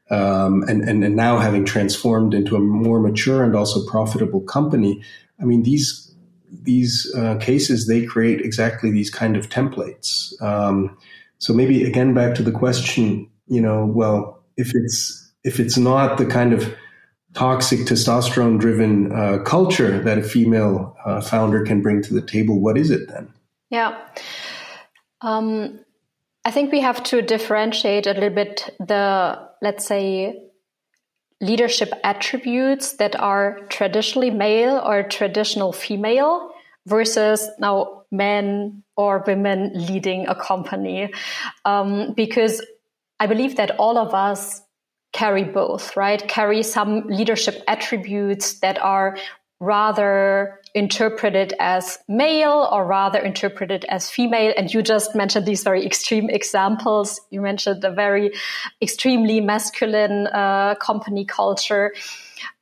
Um, 0.09 0.63
and, 0.69 0.81
and, 0.81 1.03
and 1.03 1.15
now 1.15 1.39
having 1.39 1.65
transformed 1.65 2.33
into 2.33 2.55
a 2.55 2.59
more 2.59 3.01
mature 3.01 3.43
and 3.43 3.53
also 3.53 3.85
profitable 3.85 4.39
company, 4.41 5.03
I 5.41 5.43
mean, 5.43 5.63
these 5.63 6.15
these 6.49 7.13
uh, 7.17 7.35
cases 7.39 7.87
they 7.87 8.05
create 8.05 8.39
exactly 8.39 8.91
these 8.91 9.09
kind 9.09 9.35
of 9.35 9.49
templates. 9.49 10.41
Um, 10.41 10.97
so 11.39 11.51
maybe 11.51 11.83
again 11.83 12.13
back 12.13 12.35
to 12.35 12.43
the 12.43 12.51
question, 12.51 13.29
you 13.47 13.59
know, 13.59 13.85
well, 13.85 14.41
if 14.55 14.71
it's 14.73 15.33
if 15.43 15.59
it's 15.59 15.77
not 15.77 16.17
the 16.17 16.25
kind 16.25 16.53
of 16.53 16.73
toxic 17.33 17.79
testosterone 17.79 18.59
driven 18.59 19.11
uh, 19.11 19.39
culture 19.39 19.99
that 20.03 20.17
a 20.17 20.23
female 20.23 20.95
uh, 21.05 21.21
founder 21.21 21.63
can 21.63 21.81
bring 21.81 22.01
to 22.03 22.13
the 22.13 22.21
table, 22.21 22.59
what 22.59 22.77
is 22.77 22.91
it 22.91 23.07
then? 23.09 23.33
Yeah. 23.69 23.99
Um, 25.21 25.79
I 26.45 26.51
think 26.51 26.71
we 26.71 26.81
have 26.81 27.01
to 27.05 27.21
differentiate 27.21 28.05
a 28.05 28.13
little 28.13 28.29
bit 28.29 28.69
the, 28.79 29.39
let's 29.61 29.85
say, 29.85 30.43
leadership 31.41 31.91
attributes 32.03 32.93
that 32.93 33.15
are 33.15 33.59
traditionally 33.69 34.29
male 34.29 34.81
or 34.83 35.03
traditional 35.03 35.73
female 35.73 36.51
versus 36.85 37.49
now 37.59 38.03
men 38.11 38.83
or 38.95 39.23
women 39.25 39.71
leading 39.73 40.27
a 40.27 40.35
company. 40.35 41.11
Um, 41.65 42.13
because 42.13 42.61
I 43.19 43.27
believe 43.27 43.55
that 43.55 43.71
all 43.77 43.97
of 43.97 44.13
us 44.13 44.61
carry 45.13 45.43
both, 45.43 45.95
right? 45.95 46.27
Carry 46.27 46.63
some 46.63 47.07
leadership 47.07 47.63
attributes 47.67 48.59
that 48.59 48.79
are 48.79 49.15
rather 49.59 50.59
interpreted 50.75 51.53
as 51.59 51.97
male 52.09 52.67
or 52.71 52.85
rather 52.85 53.19
interpreted 53.19 53.85
as 53.87 54.09
female. 54.09 54.53
And 54.57 54.73
you 54.73 54.81
just 54.81 55.15
mentioned 55.15 55.45
these 55.45 55.63
very 55.63 55.85
extreme 55.85 56.29
examples. 56.29 57.21
You 57.29 57.41
mentioned 57.41 57.83
a 57.85 57.91
very 57.91 58.33
extremely 58.81 59.39
masculine 59.39 60.27
uh, 60.27 60.75
company 60.75 61.23
culture. 61.23 61.93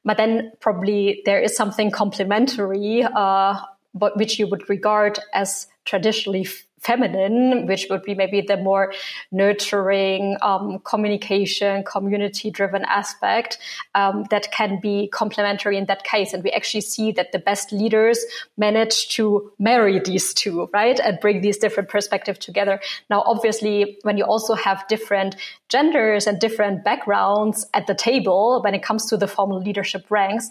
But 0.04 0.18
then 0.18 0.52
probably 0.60 1.22
there 1.26 1.42
is 1.42 1.56
something 1.56 1.90
complementary, 1.90 3.04
uh, 3.04 3.60
but 3.96 4.18
which 4.18 4.38
you 4.38 4.48
would 4.48 4.70
regard 4.70 5.20
as 5.34 5.68
traditionally 5.86 6.48
feminine, 6.82 7.68
which 7.68 7.88
would 7.90 8.04
be 8.04 8.16
maybe 8.16 8.42
the 8.42 8.58
more 8.58 8.94
nurturing, 9.32 10.36
um, 10.42 10.80
communication, 10.80 11.84
community 11.84 12.50
driven 12.50 12.84
aspect 12.86 13.60
um, 13.96 14.26
that 14.32 14.52
can 14.52 14.80
be 14.82 15.08
complementary 15.08 15.78
in 15.78 15.86
that 15.86 16.04
case. 16.04 16.34
And 16.34 16.44
we 16.44 16.50
actually 16.52 16.82
see 16.82 17.12
that 17.14 17.32
the 17.32 17.40
best 17.40 17.72
leaders 17.72 18.20
manage 18.58 19.10
to 19.10 19.52
marry 19.60 20.00
these 20.00 20.34
two, 20.34 20.70
right? 20.74 21.00
And 21.00 21.20
bring 21.20 21.42
these 21.42 21.58
different 21.58 21.90
perspectives 21.90 22.40
together. 22.40 22.80
Now, 23.10 23.24
obviously, 23.26 24.00
when 24.02 24.18
you 24.18 24.26
also 24.26 24.56
have 24.56 24.88
different 24.88 25.36
genders 25.70 26.26
and 26.26 26.40
different 26.40 26.84
backgrounds 26.84 27.68
at 27.74 27.86
the 27.88 27.96
table, 27.96 28.62
when 28.64 28.74
it 28.74 28.82
comes 28.82 29.06
to 29.08 29.18
the 29.18 29.28
formal 29.28 29.62
leadership 29.62 30.10
ranks, 30.10 30.50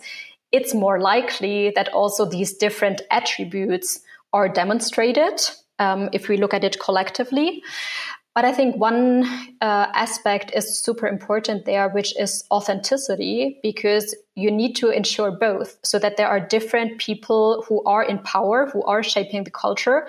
it's 0.52 0.74
more 0.74 1.00
likely 1.00 1.72
that 1.74 1.88
also 1.92 2.24
these 2.24 2.54
different 2.54 3.02
attributes 3.10 4.00
are 4.32 4.48
demonstrated 4.48 5.40
um, 5.80 6.08
if 6.12 6.28
we 6.28 6.36
look 6.36 6.54
at 6.54 6.62
it 6.62 6.78
collectively. 6.78 7.62
But 8.32 8.44
I 8.44 8.52
think 8.52 8.76
one 8.76 9.24
uh, 9.60 9.86
aspect 9.92 10.52
is 10.54 10.78
super 10.78 11.08
important 11.08 11.64
there, 11.64 11.88
which 11.88 12.16
is 12.16 12.44
authenticity, 12.52 13.58
because 13.60 14.14
you 14.36 14.52
need 14.52 14.76
to 14.76 14.90
ensure 14.90 15.32
both 15.32 15.78
so 15.82 15.98
that 15.98 16.16
there 16.16 16.28
are 16.28 16.38
different 16.38 16.98
people 16.98 17.64
who 17.68 17.82
are 17.84 18.04
in 18.04 18.20
power, 18.20 18.70
who 18.72 18.84
are 18.84 19.02
shaping 19.02 19.42
the 19.42 19.50
culture, 19.50 20.08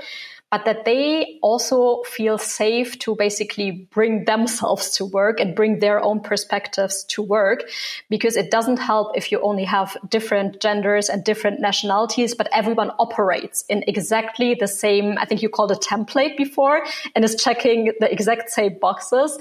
but 0.51 0.65
that 0.65 0.83
they 0.83 1.39
also 1.41 2.03
feel 2.03 2.37
safe 2.37 2.99
to 2.99 3.15
basically 3.15 3.87
bring 3.91 4.25
themselves 4.25 4.91
to 4.97 5.05
work 5.05 5.39
and 5.39 5.55
bring 5.55 5.79
their 5.79 6.03
own 6.03 6.19
perspectives 6.19 7.05
to 7.05 7.21
work 7.21 7.63
because 8.09 8.35
it 8.35 8.51
doesn't 8.51 8.77
help 8.77 9.15
if 9.15 9.31
you 9.31 9.39
only 9.41 9.63
have 9.63 9.95
different 10.09 10.59
genders 10.59 11.07
and 11.07 11.23
different 11.23 11.61
nationalities, 11.61 12.35
but 12.35 12.49
everyone 12.51 12.91
operates 12.99 13.63
in 13.69 13.83
exactly 13.87 14.53
the 14.53 14.67
same, 14.67 15.17
I 15.17 15.25
think 15.25 15.41
you 15.41 15.47
called 15.47 15.71
a 15.71 15.75
template 15.75 16.35
before 16.35 16.85
and 17.15 17.23
is 17.23 17.41
checking 17.41 17.93
the 18.01 18.11
exact 18.11 18.49
same 18.49 18.77
boxes. 18.77 19.37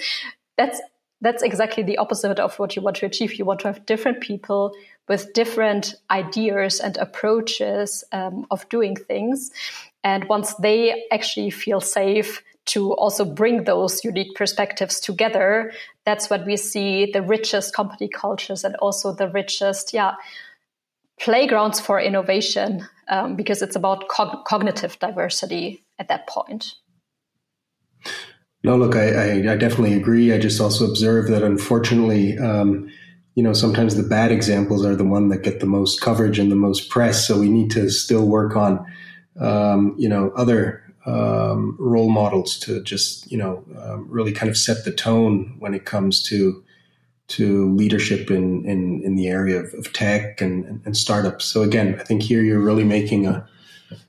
That's 0.56 0.80
that's 1.22 1.42
exactly 1.42 1.82
the 1.82 1.98
opposite 1.98 2.38
of 2.38 2.58
what 2.58 2.76
you 2.76 2.82
want 2.82 2.96
to 2.96 3.06
achieve. 3.06 3.34
You 3.34 3.44
want 3.44 3.60
to 3.60 3.66
have 3.66 3.84
different 3.84 4.22
people 4.22 4.72
with 5.06 5.32
different 5.34 5.94
ideas 6.10 6.80
and 6.80 6.96
approaches 6.96 8.04
um, 8.12 8.46
of 8.50 8.66
doing 8.68 8.96
things. 8.96 9.50
And 10.02 10.24
once 10.28 10.54
they 10.54 11.04
actually 11.12 11.50
feel 11.50 11.80
safe 11.80 12.42
to 12.66 12.92
also 12.92 13.24
bring 13.24 13.64
those 13.64 14.04
unique 14.04 14.34
perspectives 14.34 15.00
together, 15.00 15.72
that's 16.04 16.30
when 16.30 16.44
we 16.46 16.56
see 16.56 17.10
the 17.10 17.22
richest 17.22 17.74
company 17.74 18.08
cultures 18.08 18.64
and 18.64 18.76
also 18.76 19.12
the 19.12 19.28
richest, 19.28 19.92
yeah, 19.92 20.14
playgrounds 21.20 21.80
for 21.80 22.00
innovation, 22.00 22.86
um, 23.08 23.36
because 23.36 23.60
it's 23.60 23.76
about 23.76 24.08
cog- 24.08 24.44
cognitive 24.44 24.98
diversity 24.98 25.84
at 25.98 26.08
that 26.08 26.26
point. 26.26 26.74
No, 28.62 28.76
look, 28.76 28.94
I, 28.94 29.10
I, 29.10 29.52
I, 29.52 29.56
definitely 29.56 29.94
agree. 29.94 30.32
I 30.32 30.38
just 30.38 30.60
also 30.60 30.86
observe 30.86 31.28
that 31.28 31.42
unfortunately, 31.42 32.38
um, 32.38 32.90
you 33.34 33.42
know, 33.42 33.52
sometimes 33.52 33.96
the 33.96 34.02
bad 34.02 34.30
examples 34.30 34.84
are 34.84 34.94
the 34.94 35.04
one 35.04 35.28
that 35.28 35.42
get 35.42 35.60
the 35.60 35.66
most 35.66 36.00
coverage 36.00 36.38
and 36.38 36.52
the 36.52 36.56
most 36.56 36.90
press. 36.90 37.26
So 37.26 37.38
we 37.38 37.48
need 37.48 37.70
to 37.72 37.88
still 37.90 38.26
work 38.26 38.56
on 38.56 38.84
um, 39.38 39.94
you 39.98 40.08
know, 40.08 40.32
other 40.36 40.82
um, 41.06 41.76
role 41.78 42.10
models 42.10 42.58
to 42.60 42.82
just, 42.82 43.30
you 43.30 43.38
know, 43.38 43.64
um, 43.78 44.06
really 44.08 44.32
kind 44.32 44.50
of 44.50 44.56
set 44.56 44.84
the 44.84 44.92
tone 44.92 45.56
when 45.58 45.74
it 45.74 45.84
comes 45.84 46.22
to 46.24 46.64
to 47.28 47.72
leadership 47.76 48.28
in, 48.28 48.64
in, 48.64 49.02
in 49.04 49.14
the 49.14 49.28
area 49.28 49.60
of, 49.60 49.72
of 49.74 49.92
tech 49.92 50.40
and, 50.40 50.82
and 50.84 50.96
startups. 50.96 51.44
So 51.44 51.62
again, 51.62 51.96
I 52.00 52.02
think 52.02 52.22
here 52.22 52.42
you're 52.42 52.58
really 52.58 52.82
making 52.82 53.24
a, 53.24 53.48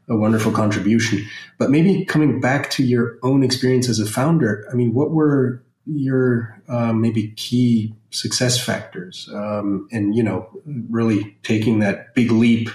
a 0.09 0.15
wonderful 0.15 0.51
contribution. 0.51 1.23
But 1.59 1.69
maybe 1.69 2.03
coming 2.03 2.41
back 2.41 2.71
to 2.71 2.83
your 2.83 3.19
own 3.21 3.43
experience 3.43 3.87
as 3.89 3.99
a 3.99 4.07
founder, 4.07 4.67
I 4.71 4.73
mean, 4.73 4.95
what 4.95 5.11
were 5.11 5.61
your 5.85 6.61
um, 6.67 7.01
maybe 7.01 7.29
key 7.29 7.93
success 8.11 8.59
factors 8.59 9.29
um, 9.33 9.87
and 9.91 10.15
you 10.15 10.21
know 10.21 10.49
really 10.89 11.37
taking 11.43 11.79
that 11.79 12.13
big 12.13 12.31
leap 12.31 12.69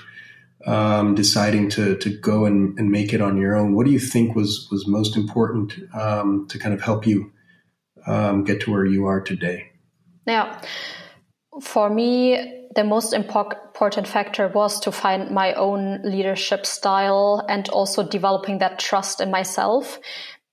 um, 0.66 1.14
deciding 1.14 1.70
to 1.70 1.96
to 1.96 2.10
go 2.10 2.44
and, 2.44 2.78
and 2.78 2.90
make 2.90 3.12
it 3.12 3.20
on 3.20 3.36
your 3.36 3.56
own. 3.56 3.74
What 3.74 3.86
do 3.86 3.92
you 3.92 4.00
think 4.00 4.34
was 4.34 4.68
was 4.70 4.86
most 4.86 5.16
important 5.16 5.74
um, 5.94 6.46
to 6.48 6.58
kind 6.58 6.74
of 6.74 6.82
help 6.82 7.06
you 7.06 7.32
um, 8.06 8.44
get 8.44 8.60
to 8.62 8.70
where 8.72 8.84
you 8.84 9.06
are 9.06 9.20
today? 9.20 9.70
Yeah, 10.26 10.60
for 11.62 11.88
me, 11.88 12.68
the 12.74 12.84
most 12.84 13.12
important 13.12 14.08
factor 14.08 14.48
was 14.48 14.80
to 14.80 14.92
find 14.92 15.30
my 15.30 15.54
own 15.54 16.02
leadership 16.02 16.66
style 16.66 17.44
and 17.48 17.68
also 17.68 18.02
developing 18.02 18.58
that 18.58 18.78
trust 18.78 19.20
in 19.20 19.30
myself, 19.30 20.00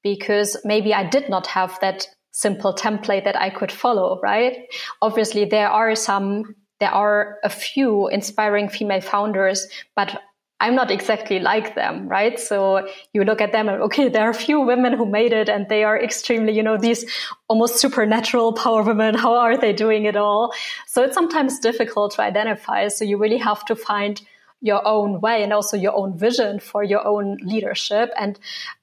because 0.03 0.57
maybe 0.63 0.93
I 0.93 1.09
did 1.09 1.27
not 1.27 1.47
have 1.47 1.79
that 1.81 2.07
simple 2.31 2.73
template 2.73 3.23
that 3.25 3.35
I 3.35 3.49
could 3.49 3.71
follow. 3.71 4.19
Right? 4.21 4.67
Obviously, 5.01 5.45
there 5.45 5.69
are 5.69 5.95
some 5.95 6.55
there 6.83 6.91
are 6.91 7.39
a 7.45 7.49
few 7.49 8.09
inspiring 8.09 8.67
female 8.67 8.99
founders, 8.99 9.69
but 9.95 10.21
I'm 10.59 10.75
not 10.75 10.91
exactly 10.91 11.39
like 11.39 11.75
them, 11.75 12.09
right? 12.09 12.37
So 12.37 12.89
you 13.13 13.23
look 13.23 13.39
at 13.39 13.53
them 13.53 13.69
and 13.69 13.81
okay, 13.83 14.09
there 14.09 14.23
are 14.23 14.31
a 14.31 14.41
few 14.47 14.59
women 14.59 14.91
who 14.91 15.05
made 15.05 15.31
it 15.31 15.47
and 15.47 15.69
they 15.69 15.85
are 15.85 15.97
extremely, 15.97 16.51
you 16.51 16.61
know, 16.61 16.75
these 16.75 17.05
almost 17.47 17.77
supernatural 17.77 18.51
power 18.51 18.83
women. 18.83 19.15
How 19.15 19.33
are 19.35 19.55
they 19.55 19.71
doing 19.71 20.03
it 20.03 20.17
all? 20.17 20.53
So 20.85 21.03
it's 21.05 21.13
sometimes 21.13 21.57
difficult 21.59 22.15
to 22.15 22.21
identify. 22.21 22.89
So 22.89 23.05
you 23.05 23.17
really 23.17 23.37
have 23.37 23.63
to 23.67 23.77
find 23.77 24.21
your 24.59 24.85
own 24.85 25.21
way 25.21 25.41
and 25.41 25.53
also 25.53 25.77
your 25.77 25.95
own 25.95 26.17
vision 26.17 26.59
for 26.59 26.83
your 26.83 27.07
own 27.07 27.37
leadership. 27.43 28.11
And 28.19 28.37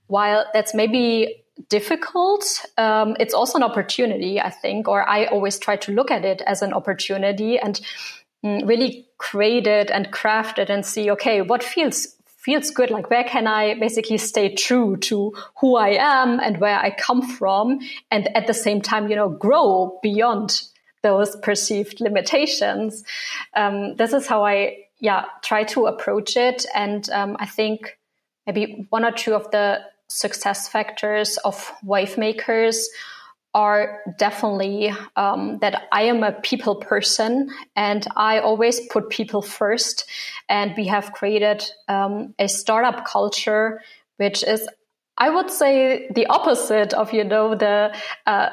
while 0.06 0.46
that's 0.54 0.72
maybe 0.72 1.39
difficult, 1.68 2.44
um, 2.78 3.16
it's 3.20 3.34
also 3.34 3.58
an 3.58 3.62
opportunity, 3.62 4.40
I 4.40 4.50
think, 4.50 4.88
or 4.88 5.08
I 5.08 5.26
always 5.26 5.58
try 5.58 5.76
to 5.76 5.92
look 5.92 6.10
at 6.10 6.24
it 6.24 6.42
as 6.46 6.62
an 6.62 6.72
opportunity 6.72 7.58
and 7.58 7.80
mm, 8.44 8.66
really 8.66 9.06
create 9.18 9.66
it 9.66 9.90
and 9.90 10.10
craft 10.10 10.58
it 10.58 10.70
and 10.70 10.84
see, 10.84 11.10
okay, 11.10 11.42
what 11.42 11.62
feels 11.62 12.16
feels 12.40 12.70
good? 12.70 12.90
Like 12.90 13.10
where 13.10 13.24
can 13.24 13.46
i 13.46 13.74
basically 13.78 14.16
stay 14.16 14.54
true 14.54 14.96
to 14.96 15.34
who 15.60 15.76
i 15.76 15.90
am 15.90 16.40
and 16.40 16.58
where 16.58 16.78
i 16.78 16.90
come 16.90 17.20
from 17.20 17.80
and 18.10 18.34
at 18.34 18.46
the 18.46 18.54
same 18.54 18.80
time 18.80 19.10
you 19.10 19.16
know 19.16 19.28
grow 19.28 19.98
beyond 20.02 20.62
those 21.02 21.36
perceived 21.36 22.00
limitations? 22.00 23.04
Um, 23.54 23.94
this 23.96 24.14
is 24.14 24.26
how 24.26 24.42
i 24.46 24.78
yeah 25.00 25.26
try 25.42 25.64
to 25.64 25.86
approach 25.86 26.36
it. 26.36 26.64
And 26.74 27.08
um, 27.10 27.36
i 27.38 27.44
think 27.44 27.98
maybe 28.46 28.86
one 28.88 29.04
or 29.04 29.12
two 29.12 29.34
of 29.34 29.50
the 29.50 29.80
success 30.10 30.68
factors 30.68 31.38
of 31.38 31.72
Wavemakers 31.84 32.84
are 33.54 34.00
definitely 34.18 34.92
um, 35.16 35.58
that 35.60 35.88
I 35.92 36.02
am 36.02 36.22
a 36.22 36.32
people 36.32 36.76
person 36.76 37.50
and 37.74 38.06
I 38.16 38.38
always 38.38 38.80
put 38.88 39.10
people 39.10 39.42
first. 39.42 40.04
And 40.48 40.74
we 40.76 40.86
have 40.86 41.12
created 41.12 41.64
um, 41.88 42.34
a 42.38 42.48
startup 42.48 43.04
culture, 43.04 43.82
which 44.18 44.44
is, 44.44 44.68
I 45.18 45.30
would 45.30 45.50
say, 45.50 46.08
the 46.14 46.26
opposite 46.26 46.92
of 46.94 47.12
you 47.12 47.24
know 47.24 47.54
the 47.54 47.94
uh, 48.26 48.50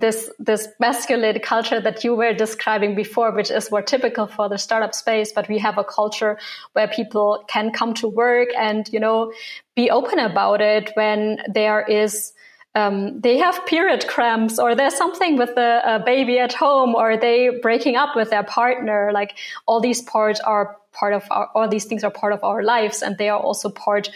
this 0.00 0.30
this 0.38 0.68
masculine 0.80 1.38
culture 1.40 1.80
that 1.80 2.04
you 2.04 2.14
were 2.14 2.34
describing 2.34 2.94
before, 2.94 3.32
which 3.32 3.50
is 3.50 3.70
more 3.70 3.82
typical 3.82 4.26
for 4.26 4.48
the 4.48 4.58
startup 4.58 4.94
space. 4.94 5.32
But 5.32 5.48
we 5.48 5.58
have 5.58 5.78
a 5.78 5.84
culture 5.84 6.38
where 6.72 6.88
people 6.88 7.44
can 7.48 7.70
come 7.72 7.94
to 7.94 8.08
work 8.08 8.48
and 8.56 8.88
you 8.92 9.00
know 9.00 9.32
be 9.74 9.90
open 9.90 10.18
about 10.18 10.60
it 10.60 10.90
when 10.94 11.38
there 11.52 11.82
is. 11.82 12.32
Um, 12.76 13.20
they 13.20 13.38
have 13.38 13.64
period 13.66 14.08
cramps 14.08 14.58
or 14.58 14.74
there's 14.74 14.96
something 14.96 15.36
with 15.36 15.54
the 15.54 15.80
uh, 15.88 16.04
baby 16.04 16.40
at 16.40 16.52
home 16.52 16.96
or 16.96 17.16
they 17.16 17.60
breaking 17.62 17.94
up 17.94 18.16
with 18.16 18.30
their 18.30 18.42
partner 18.42 19.12
like 19.14 19.38
all 19.66 19.80
these 19.80 20.02
parts 20.02 20.40
are 20.40 20.76
part 20.90 21.12
of 21.12 21.22
our 21.30 21.48
all 21.54 21.68
these 21.68 21.84
things 21.84 22.02
are 22.02 22.10
part 22.10 22.32
of 22.32 22.42
our 22.42 22.64
lives 22.64 23.00
and 23.00 23.16
they 23.16 23.28
are 23.28 23.38
also 23.38 23.68
part 23.68 24.10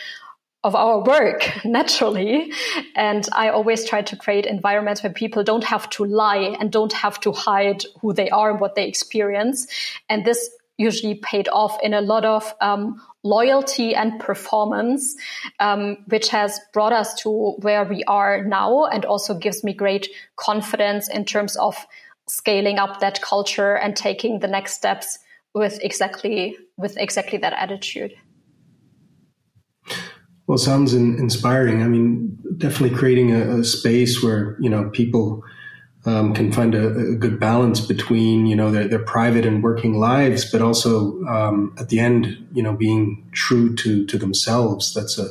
of 0.65 0.75
our 0.75 1.03
work 1.05 1.49
naturally. 1.65 2.53
And 2.97 3.29
I 3.33 3.51
always 3.51 3.85
try 3.85 4.03
to 4.03 4.17
create 4.17 4.47
environments 4.47 5.03
where 5.03 5.13
people 5.13 5.45
don't 5.45 5.65
have 5.65 5.89
to 5.91 6.05
lie 6.05 6.57
and 6.59 6.71
don't 6.71 6.93
have 6.93 7.21
to 7.21 7.33
hide 7.33 7.85
who 8.01 8.13
they 8.13 8.29
are 8.31 8.51
and 8.51 8.61
what 8.61 8.75
they 8.75 8.87
experience. 8.87 9.67
And 10.09 10.25
this 10.25 10.51
usually 10.79 11.17
paid 11.17 11.49
off 11.49 11.77
in 11.83 11.93
a 11.93 12.01
lot 12.01 12.25
of 12.25 12.55
um, 12.61 13.03
loyalty 13.25 13.95
and 13.95 14.21
performance, 14.21 15.17
um, 15.59 15.99
which 16.07 16.29
has 16.29 16.61
brought 16.73 16.93
us 16.93 17.15
to 17.23 17.57
where 17.61 17.85
we 17.85 18.05
are 18.05 18.45
now 18.45 18.87
and 18.87 19.05
also 19.05 19.35
gives 19.35 19.65
me 19.65 19.75
great 19.75 20.09
confidence 20.37 21.09
in 21.09 21.25
terms 21.25 21.57
of 21.57 21.77
scaling 22.29 22.79
up 22.79 23.01
that 23.01 23.21
culture 23.23 23.77
and 23.77 23.97
taking 23.97 24.39
the 24.39 24.47
next 24.47 24.75
steps 24.75 25.19
with 25.55 25.81
exactly 25.83 26.57
with 26.77 26.97
exactly 26.97 27.39
that 27.39 27.55
attitude. 27.55 28.15
Well, 30.49 30.57
sounds 30.57 30.95
in, 30.95 31.19
inspiring. 31.19 31.83
I 31.83 31.89
mean, 31.89 32.37
definitely 32.57 32.97
creating 32.97 33.33
a, 33.33 33.59
a 33.59 33.65
space 33.65 34.23
where 34.23 34.57
you 34.59 34.71
know 34.71 34.89
people 34.89 35.45
um, 36.07 36.33
can 36.33 36.51
find 36.53 36.75
a, 36.75 36.89
a, 36.89 37.15
good 37.17 37.39
balance 37.39 37.83
between 37.83 38.47
you 38.47 38.57
know 38.57 38.71
their, 38.71 38.89
their 38.89 39.05
private 39.05 39.45
and 39.45 39.63
working 39.63 40.01
lives, 40.01 40.51
but 40.51 40.63
also 40.63 41.23
um, 41.27 41.77
at 41.79 41.91
the 41.91 42.01
end, 42.01 42.49
you 42.55 42.63
know, 42.63 42.73
being 42.73 43.29
true 43.33 43.77
to 43.77 44.07
to 44.07 44.17
themselves. 44.17 44.95
That's 44.95 45.19
a 45.19 45.29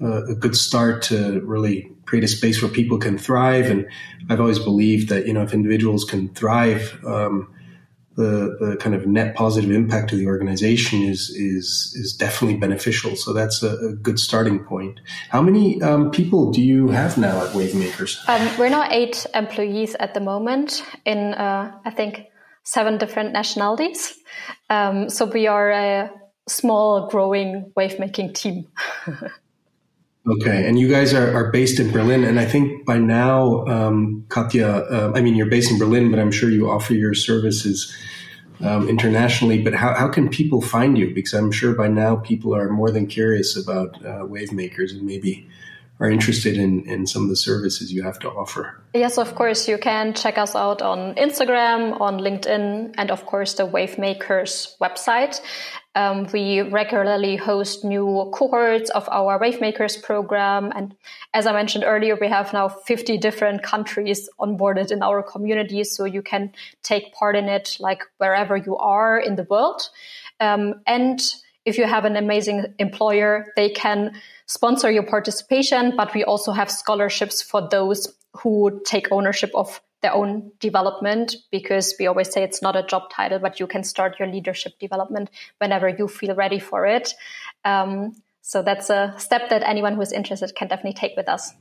a 0.00 0.34
good 0.34 0.56
start 0.56 1.02
to 1.02 1.40
really 1.40 1.90
create 2.06 2.24
a 2.24 2.28
space 2.28 2.62
where 2.62 2.70
people 2.70 2.98
can 2.98 3.18
thrive. 3.18 3.66
And 3.66 3.86
I've 4.28 4.40
always 4.40 4.58
believed 4.58 5.10
that 5.10 5.26
you 5.26 5.34
know 5.34 5.42
if 5.42 5.52
individuals 5.52 6.04
can 6.06 6.30
thrive. 6.30 6.98
Um, 7.04 7.52
the, 8.16 8.56
the 8.58 8.76
kind 8.78 8.94
of 8.94 9.06
net 9.06 9.36
positive 9.36 9.70
impact 9.70 10.12
of 10.12 10.18
the 10.18 10.26
organization 10.26 11.02
is 11.02 11.30
is 11.30 11.94
is 11.94 12.14
definitely 12.14 12.58
beneficial. 12.58 13.14
So 13.14 13.32
that's 13.32 13.62
a, 13.62 13.76
a 13.76 13.92
good 13.92 14.18
starting 14.18 14.64
point. 14.64 15.00
How 15.30 15.42
many 15.42 15.80
um, 15.82 16.10
people 16.10 16.50
do 16.50 16.62
you 16.62 16.88
have 16.88 17.18
now 17.18 17.44
at 17.44 17.52
Wavemakers? 17.52 18.18
Um, 18.28 18.58
we're 18.58 18.70
now 18.70 18.88
eight 18.90 19.26
employees 19.34 19.94
at 20.00 20.14
the 20.14 20.20
moment 20.20 20.82
in 21.04 21.34
uh, 21.34 21.78
I 21.84 21.90
think 21.90 22.26
seven 22.62 22.98
different 22.98 23.32
nationalities. 23.32 24.14
Um, 24.68 25.08
so 25.08 25.24
we 25.26 25.46
are 25.46 25.70
a 25.70 26.10
small, 26.48 27.08
growing 27.08 27.72
wave 27.76 27.98
making 27.98 28.32
team. 28.32 28.66
Okay, 30.28 30.66
and 30.68 30.78
you 30.78 30.88
guys 30.88 31.14
are, 31.14 31.32
are 31.32 31.52
based 31.52 31.78
in 31.78 31.92
Berlin, 31.92 32.24
and 32.24 32.40
I 32.40 32.46
think 32.46 32.84
by 32.84 32.98
now, 32.98 33.64
um, 33.66 34.24
Katja, 34.28 34.66
uh, 34.66 35.12
I 35.14 35.20
mean, 35.20 35.36
you're 35.36 35.46
based 35.46 35.70
in 35.70 35.78
Berlin, 35.78 36.10
but 36.10 36.18
I'm 36.18 36.32
sure 36.32 36.50
you 36.50 36.68
offer 36.68 36.94
your 36.94 37.14
services 37.14 37.94
um, 38.60 38.88
internationally. 38.88 39.62
But 39.62 39.74
how, 39.74 39.94
how 39.94 40.08
can 40.08 40.28
people 40.28 40.60
find 40.60 40.98
you? 40.98 41.14
Because 41.14 41.32
I'm 41.32 41.52
sure 41.52 41.74
by 41.74 41.88
now 41.88 42.16
people 42.16 42.56
are 42.56 42.68
more 42.68 42.90
than 42.90 43.06
curious 43.06 43.56
about 43.56 43.94
uh, 44.04 44.24
Wavemakers 44.24 44.90
and 44.90 45.02
maybe 45.02 45.48
are 45.98 46.10
interested 46.10 46.58
in, 46.58 46.86
in 46.88 47.06
some 47.06 47.22
of 47.22 47.28
the 47.28 47.36
services 47.36 47.92
you 47.92 48.02
have 48.02 48.18
to 48.18 48.28
offer. 48.30 48.78
Yes, 48.94 49.16
of 49.16 49.34
course. 49.34 49.66
You 49.66 49.78
can 49.78 50.12
check 50.12 50.36
us 50.36 50.54
out 50.54 50.82
on 50.82 51.14
Instagram, 51.14 51.98
on 52.00 52.18
LinkedIn, 52.18 52.94
and 52.98 53.10
of 53.10 53.24
course 53.24 53.54
the 53.54 53.66
Wavemakers 53.66 54.76
website. 54.78 55.40
Um, 55.96 56.26
we 56.30 56.60
regularly 56.60 57.36
host 57.36 57.82
new 57.82 58.30
cohorts 58.34 58.90
of 58.90 59.08
our 59.08 59.40
Wavemakers 59.40 60.00
program. 60.02 60.70
And 60.76 60.94
as 61.32 61.46
I 61.46 61.52
mentioned 61.52 61.84
earlier, 61.84 62.18
we 62.20 62.28
have 62.28 62.52
now 62.52 62.68
50 62.68 63.16
different 63.16 63.62
countries 63.62 64.28
onboarded 64.38 64.92
in 64.92 65.02
our 65.02 65.22
community. 65.22 65.82
So 65.84 66.04
you 66.04 66.20
can 66.20 66.52
take 66.82 67.14
part 67.14 67.34
in 67.34 67.48
it 67.48 67.78
like 67.80 68.02
wherever 68.18 68.58
you 68.58 68.76
are 68.76 69.18
in 69.18 69.36
the 69.36 69.44
world. 69.44 69.88
Um, 70.38 70.82
and 70.86 71.18
if 71.64 71.78
you 71.78 71.86
have 71.86 72.04
an 72.04 72.16
amazing 72.16 72.74
employer, 72.78 73.54
they 73.56 73.70
can 73.70 74.20
sponsor 74.44 74.90
your 74.90 75.02
participation, 75.02 75.96
but 75.96 76.14
we 76.14 76.24
also 76.24 76.52
have 76.52 76.70
scholarships 76.70 77.40
for 77.40 77.66
those 77.70 78.06
who 78.34 78.82
take 78.84 79.10
ownership 79.10 79.50
of 79.54 79.80
their 80.02 80.12
own 80.12 80.52
development 80.60 81.34
because 81.50 81.94
we 81.98 82.06
always 82.06 82.30
say 82.30 82.42
it's 82.42 82.62
not 82.62 82.76
a 82.76 82.82
job 82.82 83.10
title, 83.10 83.38
but 83.38 83.58
you 83.58 83.66
can 83.66 83.82
start 83.82 84.18
your 84.18 84.28
leadership 84.28 84.78
development 84.78 85.30
whenever 85.58 85.88
you 85.88 86.06
feel 86.08 86.34
ready 86.34 86.58
for 86.58 86.86
it. 86.86 87.14
Um, 87.64 88.14
so 88.42 88.62
that's 88.62 88.90
a 88.90 89.14
step 89.18 89.50
that 89.50 89.62
anyone 89.62 89.94
who 89.94 90.00
is 90.02 90.12
interested 90.12 90.54
can 90.54 90.68
definitely 90.68 90.92
take 90.92 91.16
with 91.16 91.28
us. 91.28 91.52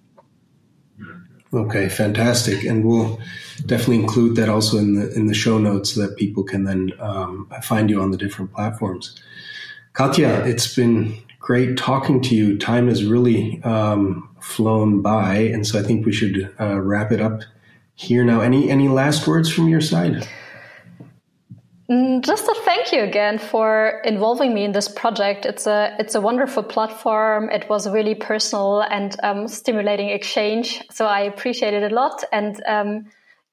Okay, 1.54 1.88
fantastic, 1.88 2.64
and 2.64 2.84
we'll 2.84 3.20
definitely 3.66 4.00
include 4.00 4.36
that 4.36 4.50
also 4.50 4.78
in 4.78 4.96
the 4.96 5.12
in 5.14 5.28
the 5.28 5.34
show 5.34 5.58
notes 5.58 5.94
so 5.94 6.02
that 6.02 6.18
people 6.18 6.44
can 6.44 6.66
then 6.66 6.92
um, 7.00 7.50
find 7.64 7.90
you 7.90 8.02
on 8.02 8.12
the 8.12 8.18
different 8.18 8.54
platforms. 8.54 9.20
Katja, 9.94 10.44
it's 10.46 10.76
been 10.76 11.18
great 11.40 11.78
talking 11.78 12.22
to 12.24 12.36
you. 12.36 12.58
Time 12.58 12.90
has 12.90 13.06
really 13.06 13.64
um, 13.64 14.30
flown 14.42 15.02
by, 15.02 15.36
and 15.38 15.66
so 15.66 15.80
I 15.80 15.84
think 15.84 16.06
we 16.06 16.12
should 16.12 16.54
uh, 16.60 16.82
wrap 16.82 17.12
it 17.12 17.22
up 17.22 17.42
here 17.96 18.24
now. 18.24 18.42
Any 18.42 18.70
any 18.70 18.88
last 18.88 19.28
words 19.28 19.52
from 19.52 19.68
your 19.68 19.82
side? 19.82 20.28
Mm, 21.90 22.24
just 22.24 22.48
a 22.48 22.56
thank 22.66 22.92
you 22.92 23.04
again 23.04 23.38
for 23.38 24.02
involving 24.04 24.54
me 24.54 24.64
in 24.64 24.72
this 24.72 24.88
project. 24.88 25.46
It's 25.46 25.68
a 25.68 25.96
it's 26.00 26.16
a 26.16 26.22
wonderful 26.22 26.64
platform. 26.64 27.50
It 27.50 27.70
was 27.70 27.86
a 27.86 27.92
really 27.92 28.16
personal 28.16 28.82
and 28.82 29.16
um, 29.24 29.48
stimulating 29.48 30.10
exchange, 30.10 30.84
so 30.92 31.06
I 31.06 31.22
appreciate 31.22 31.74
it 31.74 31.92
a 31.92 31.96
lot. 31.96 32.24
And 32.32 32.62
um, 32.66 33.06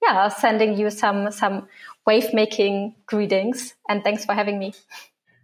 yeah, 0.02 0.28
sending 0.28 0.78
you 0.78 0.90
some 0.90 1.30
some 1.30 1.68
wave 2.06 2.32
making 2.32 2.94
greetings 3.06 3.74
and 3.88 4.02
thanks 4.02 4.24
for 4.24 4.34
having 4.34 4.58
me. 4.58 4.72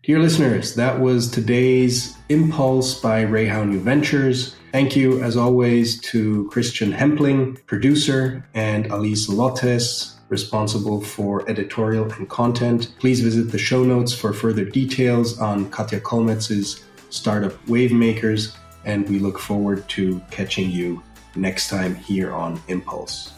Dear 0.03 0.21
listeners, 0.21 0.75
that 0.77 1.01
was 1.01 1.31
today's 1.31 2.17
Impulse 2.29 2.99
by 2.99 3.25
Rehau 3.25 3.69
New 3.69 3.81
Ventures. 3.81 4.57
Thank 4.73 4.95
you, 4.97 5.23
as 5.23 5.37
always, 5.37 5.99
to 6.03 6.47
Christian 6.51 6.93
Hempling, 6.93 7.57
producer, 7.66 8.45
and 8.53 8.87
Alice 8.89 9.29
Lottes, 9.29 10.14
responsible 10.29 11.01
for 11.01 11.49
editorial 11.49 12.12
and 12.12 12.29
content. 12.29 12.93
Please 12.99 13.21
visit 13.21 13.51
the 13.51 13.59
show 13.59 13.83
notes 13.83 14.12
for 14.12 14.35
further 14.35 14.64
details 14.64 15.39
on 15.39 15.71
Katja 15.71 16.01
Kolmetz's 16.01 16.85
startup 17.09 17.53
Wavemakers, 17.64 18.55
and 18.85 19.09
we 19.09 19.19
look 19.19 19.39
forward 19.39 19.89
to 19.89 20.21
catching 20.31 20.71
you 20.71 21.03
next 21.35 21.69
time 21.69 21.95
here 21.95 22.33
on 22.33 22.61
Impulse. 22.69 23.33